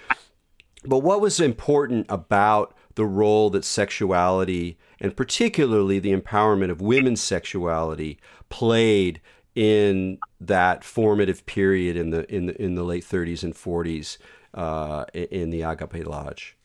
but 0.86 0.99
what 0.99 1.22
was 1.22 1.39
important 1.39 2.05
about 2.09 2.76
the 2.95 3.05
role 3.05 3.49
that 3.49 3.66
sexuality 3.66 4.78
and 4.99 5.18
particularly 5.18 5.99
the 5.99 6.16
empowerment 6.16 6.70
of 6.70 6.82
women's 6.82 7.22
sexuality 7.22 8.20
played 8.49 9.20
in 9.56 10.18
that 10.41 10.84
formative 10.84 11.45
period 11.45 11.95
in 11.95 12.10
the 12.10 12.34
in 12.34 12.47
the 12.47 12.62
in 12.62 12.76
the 12.76 12.84
late 12.84 13.06
30s 13.06 13.43
and 13.43 13.54
40s 13.54 14.18
uh, 14.54 15.06
in 15.14 15.49
the 15.49 15.62
Agape 15.62 16.06
Lodge? 16.06 16.58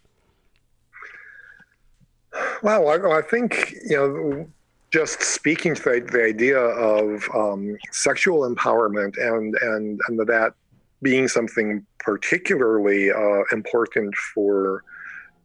Well, 2.63 2.89
I, 2.89 3.19
I 3.19 3.23
think 3.23 3.75
you 3.89 3.97
know 3.97 4.49
just 4.91 5.23
speaking 5.23 5.75
to 5.75 5.83
the, 5.83 6.09
the 6.11 6.25
idea 6.25 6.59
of 6.59 7.29
um, 7.35 7.77
sexual 7.93 8.49
empowerment 8.49 9.17
and 9.19 9.55
and 9.61 10.01
and 10.09 10.19
that 10.21 10.55
being 11.03 11.29
something 11.29 11.85
particularly 12.01 13.11
uh, 13.11 13.43
important 13.53 14.15
for 14.35 14.83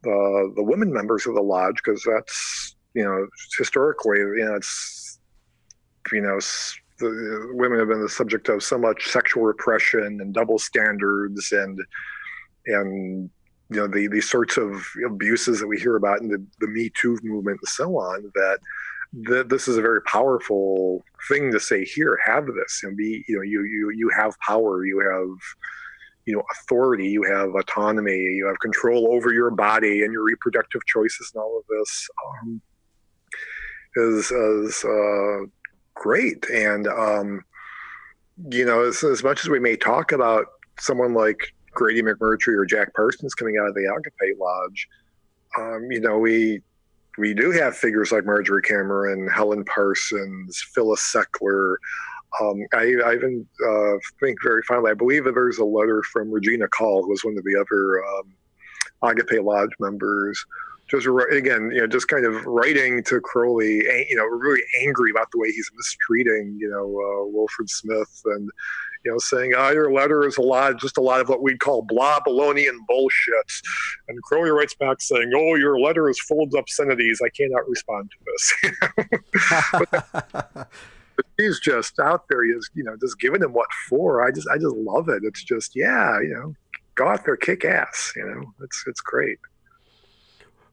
the 0.03 0.51
the 0.55 0.63
women 0.63 0.91
members 0.91 1.25
of 1.27 1.35
the 1.35 1.41
lodge 1.41 1.75
because 1.75 2.03
that's 2.03 2.75
you 2.93 3.03
know 3.03 3.27
historically 3.57 4.19
you 4.19 4.45
know 4.45 4.55
it's 4.55 5.19
you 6.11 6.21
know 6.21 6.39
the 7.03 7.51
women 7.53 7.79
have 7.79 7.89
been 7.89 8.01
the 8.01 8.09
subject 8.09 8.49
of 8.49 8.63
so 8.63 8.77
much 8.77 9.07
sexual 9.07 9.43
repression 9.43 10.21
and 10.21 10.33
double 10.33 10.59
standards 10.59 11.51
and 11.51 11.79
and 12.67 13.29
you 13.69 13.77
know 13.77 13.87
the 13.87 14.07
these 14.07 14.29
sorts 14.29 14.57
of 14.57 14.85
abuses 15.05 15.59
that 15.59 15.67
we 15.67 15.79
hear 15.79 15.95
about 15.95 16.21
in 16.21 16.27
the, 16.27 16.45
the 16.59 16.67
Me 16.67 16.91
Too 16.95 17.17
movement 17.23 17.59
and 17.61 17.69
so 17.69 17.97
on 17.97 18.31
that 18.35 18.59
that 19.13 19.49
this 19.49 19.67
is 19.67 19.77
a 19.77 19.81
very 19.81 20.01
powerful 20.03 21.03
thing 21.27 21.51
to 21.51 21.59
say 21.59 21.85
here 21.85 22.17
have 22.25 22.45
this 22.47 22.81
and 22.83 22.97
be 22.97 23.23
you 23.27 23.35
know 23.35 23.43
you 23.43 23.63
you 23.63 23.91
you 23.91 24.09
have 24.09 24.37
power. 24.39 24.85
You 24.85 24.99
have 24.99 25.37
you 26.25 26.35
know 26.35 26.43
authority. 26.51 27.09
You 27.09 27.23
have 27.23 27.53
autonomy. 27.55 28.17
You 28.17 28.47
have 28.47 28.59
control 28.59 29.13
over 29.13 29.31
your 29.31 29.51
body 29.51 30.03
and 30.03 30.11
your 30.11 30.23
reproductive 30.23 30.81
choices 30.85 31.31
and 31.33 31.43
all 31.43 31.59
of 31.59 31.65
this 31.77 32.09
um, 32.27 32.61
is 33.95 34.31
as 34.31 34.83
uh, 34.83 35.45
great. 35.95 36.49
And, 36.49 36.87
um, 36.87 37.43
you 38.49 38.65
know, 38.65 38.83
as, 38.83 39.03
as, 39.03 39.23
much 39.23 39.43
as 39.43 39.49
we 39.49 39.59
may 39.59 39.75
talk 39.75 40.11
about 40.11 40.45
someone 40.79 41.13
like 41.13 41.53
Grady 41.71 42.01
McMurtry 42.01 42.55
or 42.55 42.65
Jack 42.65 42.93
Parsons 42.93 43.33
coming 43.33 43.57
out 43.57 43.67
of 43.67 43.75
the 43.75 43.85
Agape 43.85 44.37
Lodge, 44.39 44.87
um, 45.57 45.91
you 45.91 45.99
know, 45.99 46.17
we 46.17 46.61
we 47.17 47.33
do 47.33 47.51
have 47.51 47.77
figures 47.77 48.11
like 48.11 48.25
Marjorie 48.25 48.63
Cameron, 48.63 49.27
Helen 49.27 49.63
Parsons, 49.65 50.65
Phyllis 50.73 51.13
Seckler. 51.13 51.75
Um, 52.41 52.65
I, 52.73 52.95
I, 53.05 53.13
even 53.13 53.47
uh, 53.67 53.93
think 54.19 54.39
very 54.43 54.63
fondly. 54.63 54.89
I 54.89 54.95
believe 54.95 55.25
that 55.25 55.35
there's 55.35 55.59
a 55.59 55.65
letter 55.65 56.01
from 56.11 56.31
Regina 56.31 56.67
Kahl, 56.69 57.03
who 57.03 57.09
was 57.09 57.23
one 57.23 57.37
of 57.37 57.43
the 57.43 57.55
other 57.55 58.03
um, 58.03 58.33
Agape 59.03 59.43
Lodge 59.43 59.69
members, 59.79 60.43
just 60.87 61.07
again, 61.31 61.71
you 61.73 61.81
know, 61.81 61.87
just 61.87 62.07
kind 62.07 62.25
of 62.25 62.45
writing 62.45 63.03
to 63.03 63.19
Crowley, 63.21 63.83
you 64.09 64.15
know, 64.15 64.25
really 64.25 64.61
angry 64.81 65.11
about 65.11 65.27
the 65.31 65.39
way 65.39 65.51
he's 65.51 65.69
mistreating, 65.75 66.57
you 66.59 66.69
know, 66.69 66.83
uh, 66.83 67.25
Wilfred 67.27 67.69
Smith, 67.69 68.21
and 68.25 68.49
you 69.03 69.11
know, 69.11 69.17
saying, 69.17 69.53
"Ah, 69.55 69.67
oh, 69.67 69.71
your 69.71 69.91
letter 69.91 70.25
is 70.25 70.37
a 70.37 70.41
lot, 70.41 70.79
just 70.79 70.97
a 70.97 71.01
lot 71.01 71.19
of 71.19 71.29
what 71.29 71.41
we'd 71.41 71.59
call 71.59 71.81
blah, 71.81 72.19
baloney, 72.25 72.69
and 72.69 72.85
bullshit." 72.87 73.51
And 74.07 74.21
Crowley 74.23 74.51
writes 74.51 74.75
back 74.75 75.01
saying, 75.01 75.31
"Oh, 75.35 75.55
your 75.55 75.79
letter 75.79 76.09
is 76.09 76.19
full 76.19 76.43
of 76.43 76.53
obscenities. 76.53 77.21
I 77.23 77.29
cannot 77.29 77.67
respond 77.67 78.11
to 78.11 78.17
this." 78.25 78.53
but, 79.71 79.89
but 81.15 81.25
he's 81.37 81.59
just 81.59 81.99
out 81.99 82.25
there. 82.29 82.43
He's 82.45 82.69
you 82.73 82.83
know 82.83 82.95
just 82.99 83.19
giving 83.19 83.41
him 83.41 83.53
what 83.53 83.67
for. 83.89 84.25
I 84.25 84.31
just 84.31 84.47
I 84.49 84.57
just 84.57 84.75
love 84.75 85.09
it. 85.09 85.23
It's 85.23 85.43
just 85.43 85.75
yeah, 85.75 86.19
you 86.19 86.33
know, 86.33 86.55
go 86.95 87.07
out 87.07 87.25
there, 87.25 87.37
kick 87.37 87.65
ass. 87.65 88.13
You 88.15 88.25
know, 88.25 88.53
it's 88.63 88.83
it's 88.87 89.01
great. 89.01 89.39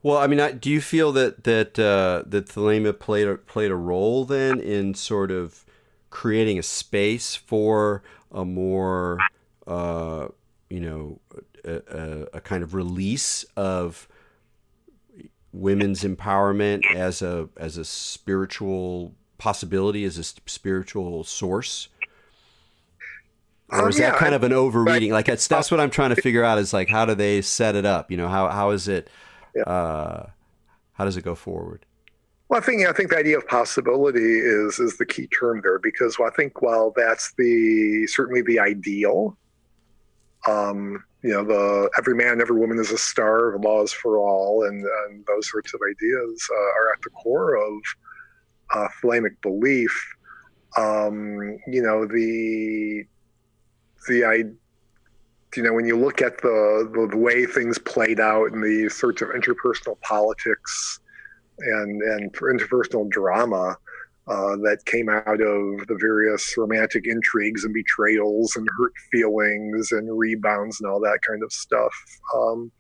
Well, 0.02 0.16
I 0.16 0.26
mean, 0.26 0.40
I, 0.40 0.52
do 0.52 0.70
you 0.70 0.80
feel 0.80 1.12
that 1.12 1.44
that 1.44 1.78
uh, 1.78 2.22
that 2.26 2.46
Thelema 2.46 2.98
played 2.98 3.28
a, 3.28 3.36
played 3.36 3.70
a 3.70 3.76
role 3.76 4.24
then 4.24 4.58
in 4.60 4.94
sort 4.94 5.30
of 5.30 5.64
creating 6.08 6.58
a 6.58 6.62
space 6.62 7.36
for 7.36 8.02
a 8.32 8.44
more, 8.44 9.18
uh, 9.66 10.28
you 10.70 10.80
know, 10.80 11.20
a, 11.64 11.74
a, 11.74 12.26
a, 12.38 12.40
kind 12.40 12.62
of 12.62 12.74
release 12.74 13.44
of 13.56 14.08
women's 15.52 16.02
empowerment 16.02 16.82
as 16.94 17.20
a 17.20 17.48
as 17.58 17.76
a 17.76 17.84
spiritual 17.84 19.14
possibility, 19.36 20.04
as 20.04 20.16
a 20.16 20.24
spiritual 20.24 21.24
source? 21.24 21.88
Or 23.68 23.90
is 23.90 23.96
um, 23.96 24.02
yeah, 24.02 24.10
that 24.10 24.18
kind 24.18 24.32
I, 24.32 24.36
of 24.36 24.44
an 24.44 24.54
overreading? 24.54 25.12
Like 25.12 25.26
that's 25.26 25.46
that's 25.46 25.70
what 25.70 25.78
I'm 25.78 25.90
trying 25.90 26.14
to 26.14 26.22
figure 26.22 26.42
out. 26.42 26.58
Is 26.58 26.72
like 26.72 26.88
how 26.88 27.04
do 27.04 27.14
they 27.14 27.42
set 27.42 27.76
it 27.76 27.84
up? 27.84 28.10
You 28.10 28.16
know, 28.16 28.28
how 28.28 28.48
how 28.48 28.70
is 28.70 28.88
it? 28.88 29.10
Yeah. 29.54 29.62
Uh, 29.62 30.26
how 30.92 31.04
does 31.04 31.16
it 31.16 31.24
go 31.24 31.34
forward? 31.34 31.86
Well, 32.48 32.60
I 32.60 32.64
think 32.64 32.86
I 32.86 32.92
think 32.92 33.10
the 33.10 33.16
idea 33.16 33.38
of 33.38 33.46
possibility 33.46 34.38
is 34.40 34.80
is 34.80 34.98
the 34.98 35.06
key 35.06 35.28
term 35.28 35.60
there 35.62 35.78
because 35.78 36.18
well, 36.18 36.28
I 36.28 36.34
think 36.34 36.62
while 36.62 36.92
that's 36.96 37.32
the 37.38 38.06
certainly 38.08 38.42
the 38.42 38.58
ideal, 38.58 39.36
um, 40.48 41.04
you 41.22 41.30
know, 41.30 41.44
the 41.44 41.90
every 41.96 42.14
man, 42.14 42.40
every 42.40 42.58
woman 42.58 42.78
is 42.78 42.90
a 42.90 42.98
star, 42.98 43.52
the 43.52 43.58
law 43.58 43.82
is 43.82 43.92
for 43.92 44.18
all, 44.18 44.64
and, 44.64 44.84
and 44.84 45.24
those 45.26 45.50
sorts 45.50 45.74
of 45.74 45.80
ideas 45.88 46.48
uh, 46.50 46.80
are 46.80 46.92
at 46.92 47.02
the 47.02 47.10
core 47.10 47.56
of 47.56 47.72
uh, 48.74 48.88
belief. 49.42 50.14
Um, 50.76 51.58
you 51.68 51.82
know, 51.82 52.06
the 52.06 53.04
the 54.08 54.24
I 54.24 54.44
you 55.56 55.62
know, 55.62 55.72
when 55.72 55.86
you 55.86 55.96
look 55.96 56.22
at 56.22 56.38
the, 56.42 56.88
the, 56.94 57.08
the 57.08 57.16
way 57.16 57.44
things 57.46 57.78
played 57.78 58.20
out 58.20 58.52
in 58.52 58.60
the 58.60 58.88
sorts 58.88 59.22
of 59.22 59.28
interpersonal 59.28 60.00
politics 60.00 61.00
and 61.58 62.02
and 62.02 62.32
interpersonal 62.32 63.08
drama 63.10 63.76
uh, 64.28 64.56
that 64.56 64.78
came 64.86 65.08
out 65.08 65.40
of 65.40 65.86
the 65.88 65.98
various 66.00 66.56
romantic 66.56 67.06
intrigues 67.06 67.64
and 67.64 67.74
betrayals 67.74 68.54
and 68.56 68.68
hurt 68.78 68.92
feelings 69.10 69.92
and 69.92 70.16
rebounds 70.16 70.80
and 70.80 70.90
all 70.90 71.00
that 71.00 71.18
kind 71.26 71.42
of 71.42 71.52
stuff, 71.52 71.92
um, 72.34 72.70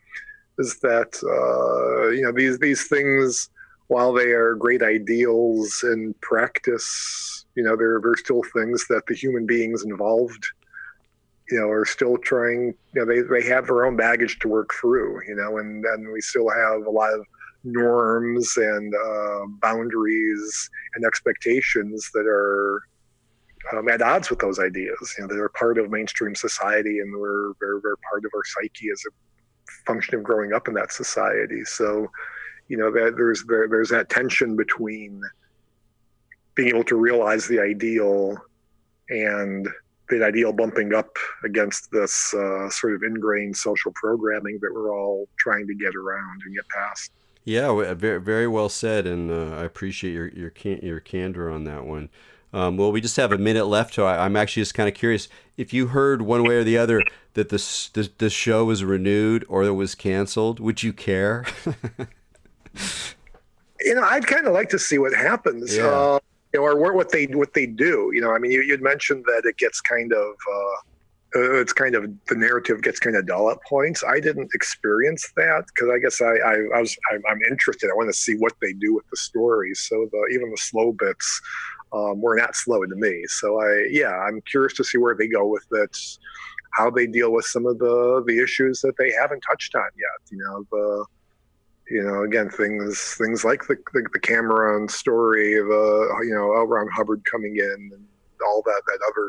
is 0.58 0.78
that 0.80 1.12
uh, 1.24 2.08
you 2.10 2.22
know 2.22 2.32
these 2.32 2.58
these 2.58 2.86
things, 2.86 3.50
while 3.88 4.12
they 4.12 4.30
are 4.30 4.54
great 4.54 4.82
ideals 4.82 5.82
in 5.82 6.14
practice, 6.20 7.44
you 7.56 7.64
know, 7.64 7.76
they're 7.76 8.00
they're 8.00 8.16
still 8.16 8.42
things 8.54 8.86
that 8.88 9.02
the 9.06 9.14
human 9.14 9.44
beings 9.44 9.82
involved 9.82 10.46
you 11.50 11.58
know, 11.58 11.68
are 11.68 11.84
still 11.84 12.16
trying, 12.18 12.74
you 12.94 13.04
know, 13.04 13.04
they, 13.04 13.20
they 13.22 13.46
have 13.46 13.66
their 13.66 13.84
own 13.84 13.96
baggage 13.96 14.38
to 14.40 14.48
work 14.48 14.72
through, 14.72 15.20
you 15.26 15.34
know, 15.34 15.58
and 15.58 15.84
then 15.84 16.10
we 16.12 16.20
still 16.20 16.48
have 16.48 16.86
a 16.86 16.90
lot 16.90 17.12
of 17.12 17.24
norms 17.64 18.56
and 18.56 18.94
uh, 18.94 19.46
boundaries 19.60 20.70
and 20.94 21.04
expectations 21.04 22.10
that 22.14 22.26
are 22.26 22.82
um, 23.76 23.88
at 23.88 24.00
odds 24.00 24.30
with 24.30 24.38
those 24.38 24.58
ideas. 24.58 25.14
You 25.18 25.26
know, 25.26 25.34
they're 25.34 25.48
part 25.50 25.78
of 25.78 25.90
mainstream 25.90 26.34
society 26.34 27.00
and 27.00 27.14
we're, 27.14 27.52
they're, 27.60 27.80
they're 27.82 27.96
part 28.08 28.24
of 28.24 28.30
our 28.34 28.44
psyche 28.44 28.88
as 28.92 29.02
a 29.06 29.12
function 29.86 30.14
of 30.14 30.22
growing 30.22 30.52
up 30.52 30.68
in 30.68 30.74
that 30.74 30.92
society. 30.92 31.64
So, 31.64 32.10
you 32.68 32.76
know, 32.76 32.90
that 32.92 33.14
there's 33.16 33.44
there, 33.48 33.68
there's 33.68 33.90
that 33.90 34.08
tension 34.08 34.56
between 34.56 35.20
being 36.54 36.68
able 36.68 36.84
to 36.84 36.96
realize 36.96 37.46
the 37.46 37.60
ideal 37.60 38.38
and 39.08 39.68
the 40.10 40.24
ideal 40.24 40.52
bumping 40.52 40.94
up 40.94 41.16
against 41.44 41.90
this 41.90 42.34
uh, 42.34 42.68
sort 42.70 42.94
of 42.94 43.02
ingrained 43.02 43.56
social 43.56 43.92
programming 43.94 44.58
that 44.60 44.72
we're 44.72 44.94
all 44.94 45.26
trying 45.38 45.66
to 45.66 45.74
get 45.74 45.94
around 45.94 46.42
and 46.44 46.54
get 46.54 46.68
past. 46.68 47.12
Yeah, 47.44 47.94
very 47.94 48.20
very 48.20 48.46
well 48.46 48.68
said, 48.68 49.06
and 49.06 49.30
uh, 49.30 49.56
I 49.56 49.64
appreciate 49.64 50.12
your 50.12 50.28
your 50.28 50.50
can- 50.50 50.80
your 50.82 51.00
candor 51.00 51.50
on 51.50 51.64
that 51.64 51.86
one. 51.86 52.10
Um, 52.52 52.76
well, 52.76 52.90
we 52.90 53.00
just 53.00 53.16
have 53.16 53.32
a 53.32 53.38
minute 53.38 53.66
left, 53.66 53.94
so 53.94 54.06
I, 54.06 54.26
am 54.26 54.34
actually 54.36 54.62
just 54.62 54.74
kind 54.74 54.88
of 54.88 54.94
curious 54.94 55.28
if 55.56 55.72
you 55.72 55.88
heard 55.88 56.22
one 56.22 56.42
way 56.42 56.56
or 56.56 56.64
the 56.64 56.76
other 56.78 57.02
that 57.34 57.48
this 57.48 57.88
this, 57.90 58.08
this 58.18 58.32
show 58.32 58.64
was 58.64 58.82
renewed 58.82 59.44
or 59.48 59.62
it 59.62 59.70
was 59.70 59.94
canceled. 59.94 60.58
Would 60.58 60.82
you 60.82 60.92
care? 60.92 61.46
you 63.80 63.94
know, 63.94 64.02
I'd 64.02 64.26
kind 64.26 64.46
of 64.46 64.52
like 64.52 64.68
to 64.70 64.78
see 64.78 64.98
what 64.98 65.14
happens. 65.14 65.76
Yeah. 65.76 65.86
Uh, 65.86 66.18
you 66.52 66.60
know, 66.60 66.66
or 66.66 66.94
what 66.94 67.10
they 67.10 67.26
what 67.26 67.54
they 67.54 67.66
do. 67.66 68.10
You 68.14 68.20
know, 68.20 68.32
I 68.32 68.38
mean, 68.38 68.50
you, 68.50 68.66
would 68.70 68.82
mentioned 68.82 69.24
that 69.26 69.42
it 69.44 69.56
gets 69.56 69.80
kind 69.80 70.12
of 70.12 70.34
uh, 70.52 70.76
uh, 71.36 71.60
it's 71.60 71.72
kind 71.72 71.94
of 71.94 72.10
the 72.26 72.34
narrative 72.34 72.82
gets 72.82 72.98
kind 72.98 73.16
of 73.16 73.26
dull 73.26 73.50
at 73.50 73.62
points. 73.62 74.02
I 74.02 74.18
didn't 74.18 74.50
experience 74.52 75.30
that 75.36 75.64
because 75.66 75.88
I 75.88 75.98
guess 75.98 76.20
I, 76.20 76.34
I, 76.34 76.54
I 76.74 76.80
was 76.80 76.96
I, 77.10 77.14
am 77.30 77.40
interested. 77.48 77.88
I 77.88 77.94
want 77.94 78.08
to 78.08 78.18
see 78.18 78.34
what 78.34 78.54
they 78.60 78.72
do 78.72 78.94
with 78.94 79.04
the 79.10 79.16
stories. 79.16 79.86
So 79.88 80.08
the 80.10 80.28
even 80.34 80.50
the 80.50 80.56
slow 80.56 80.92
bits 80.92 81.40
um, 81.92 82.20
were 82.20 82.36
not 82.36 82.56
slow 82.56 82.84
to 82.84 82.96
me. 82.96 83.22
So 83.28 83.60
I 83.60 83.88
yeah, 83.90 84.10
I'm 84.10 84.40
curious 84.42 84.74
to 84.74 84.84
see 84.84 84.98
where 84.98 85.14
they 85.16 85.28
go 85.28 85.46
with 85.46 85.66
it. 85.72 85.96
How 86.72 86.90
they 86.90 87.06
deal 87.06 87.32
with 87.32 87.44
some 87.44 87.66
of 87.66 87.78
the 87.78 88.24
the 88.26 88.42
issues 88.42 88.80
that 88.80 88.96
they 88.98 89.12
haven't 89.12 89.42
touched 89.48 89.74
on 89.76 89.88
yet. 89.96 90.30
You 90.32 90.38
know 90.38 90.64
the 90.72 91.04
you 91.90 92.02
know, 92.02 92.22
again, 92.22 92.48
things 92.48 93.16
things 93.18 93.44
like 93.44 93.66
the 93.66 93.76
the, 93.92 94.06
the 94.12 94.20
Cameron 94.20 94.88
story 94.88 95.58
of 95.58 95.66
uh, 95.66 96.20
you 96.22 96.34
know 96.34 96.54
L. 96.56 96.66
Ron 96.66 96.88
Hubbard 96.88 97.22
coming 97.30 97.56
in 97.56 97.90
and 97.92 98.04
all 98.46 98.62
that 98.64 98.82
that 98.86 98.98
other 99.08 99.28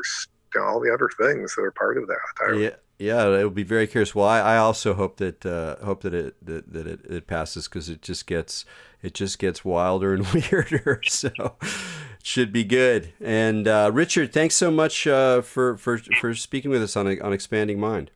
all 0.64 0.80
the 0.80 0.92
other 0.92 1.08
things 1.20 1.54
that 1.54 1.62
are 1.62 1.72
part 1.72 1.98
of 1.98 2.06
that. 2.06 2.18
I, 2.46 2.52
yeah, 2.52 2.70
yeah, 2.98 3.26
it 3.38 3.42
will 3.42 3.50
be 3.50 3.64
very 3.64 3.86
curious. 3.86 4.14
Well, 4.14 4.28
I, 4.28 4.40
I 4.40 4.56
also 4.58 4.94
hope 4.94 5.16
that 5.16 5.44
uh, 5.44 5.84
hope 5.84 6.02
that 6.02 6.14
it 6.14 6.36
that, 6.46 6.72
that 6.72 6.86
it, 6.86 7.00
it 7.04 7.26
passes 7.26 7.66
because 7.66 7.88
it 7.88 8.00
just 8.00 8.26
gets 8.26 8.64
it 9.02 9.14
just 9.14 9.38
gets 9.38 9.64
wilder 9.64 10.14
and 10.14 10.26
weirder. 10.32 11.00
So 11.06 11.30
it 11.60 12.22
should 12.22 12.52
be 12.52 12.62
good. 12.62 13.12
And 13.20 13.66
uh, 13.66 13.90
Richard, 13.92 14.32
thanks 14.32 14.54
so 14.54 14.70
much 14.70 15.06
uh, 15.06 15.42
for 15.42 15.76
for 15.76 15.98
for 15.98 16.32
speaking 16.34 16.70
with 16.70 16.82
us 16.82 16.96
on 16.96 17.20
on 17.20 17.32
expanding 17.32 17.80
mind. 17.80 18.12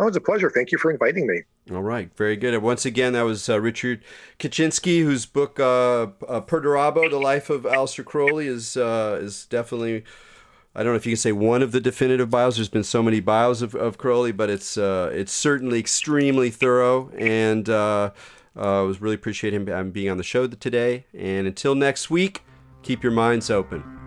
Oh, 0.00 0.06
it's 0.06 0.16
a 0.16 0.20
pleasure. 0.20 0.50
Thank 0.50 0.72
you 0.72 0.78
for 0.78 0.90
inviting 0.90 1.26
me. 1.26 1.42
All 1.70 1.82
right, 1.82 2.10
very 2.16 2.36
good. 2.36 2.54
And 2.54 2.62
once 2.62 2.86
again, 2.86 3.12
that 3.12 3.22
was 3.22 3.48
uh, 3.48 3.60
Richard 3.60 4.02
Kaczynski, 4.38 5.02
whose 5.02 5.26
book 5.26 5.60
uh, 5.60 6.02
uh, 6.26 6.40
Perdurabo, 6.40 7.10
The 7.10 7.18
Life 7.18 7.50
of 7.50 7.62
Aleister 7.62 8.04
Crowley, 8.04 8.46
is 8.46 8.76
uh, 8.76 9.18
is 9.20 9.44
definitely. 9.46 10.04
I 10.74 10.82
don't 10.82 10.92
know 10.92 10.96
if 10.96 11.06
you 11.06 11.12
can 11.12 11.16
say 11.16 11.32
one 11.32 11.60
of 11.62 11.72
the 11.72 11.80
definitive 11.80 12.30
bios. 12.30 12.56
There's 12.56 12.68
been 12.68 12.84
so 12.84 13.02
many 13.02 13.20
bios 13.20 13.62
of, 13.62 13.74
of 13.74 13.98
Crowley, 13.98 14.32
but 14.32 14.48
it's 14.48 14.78
uh, 14.78 15.10
it's 15.12 15.32
certainly 15.32 15.78
extremely 15.78 16.50
thorough, 16.50 17.10
and 17.18 17.68
uh, 17.68 18.12
uh, 18.56 18.80
I 18.80 18.82
was 18.82 19.00
really 19.00 19.16
appreciate 19.16 19.52
him 19.52 19.90
being 19.90 20.08
on 20.08 20.16
the 20.16 20.24
show 20.24 20.46
today. 20.46 21.04
And 21.12 21.46
until 21.46 21.74
next 21.74 22.10
week, 22.10 22.44
keep 22.82 23.02
your 23.02 23.12
minds 23.12 23.50
open. 23.50 23.97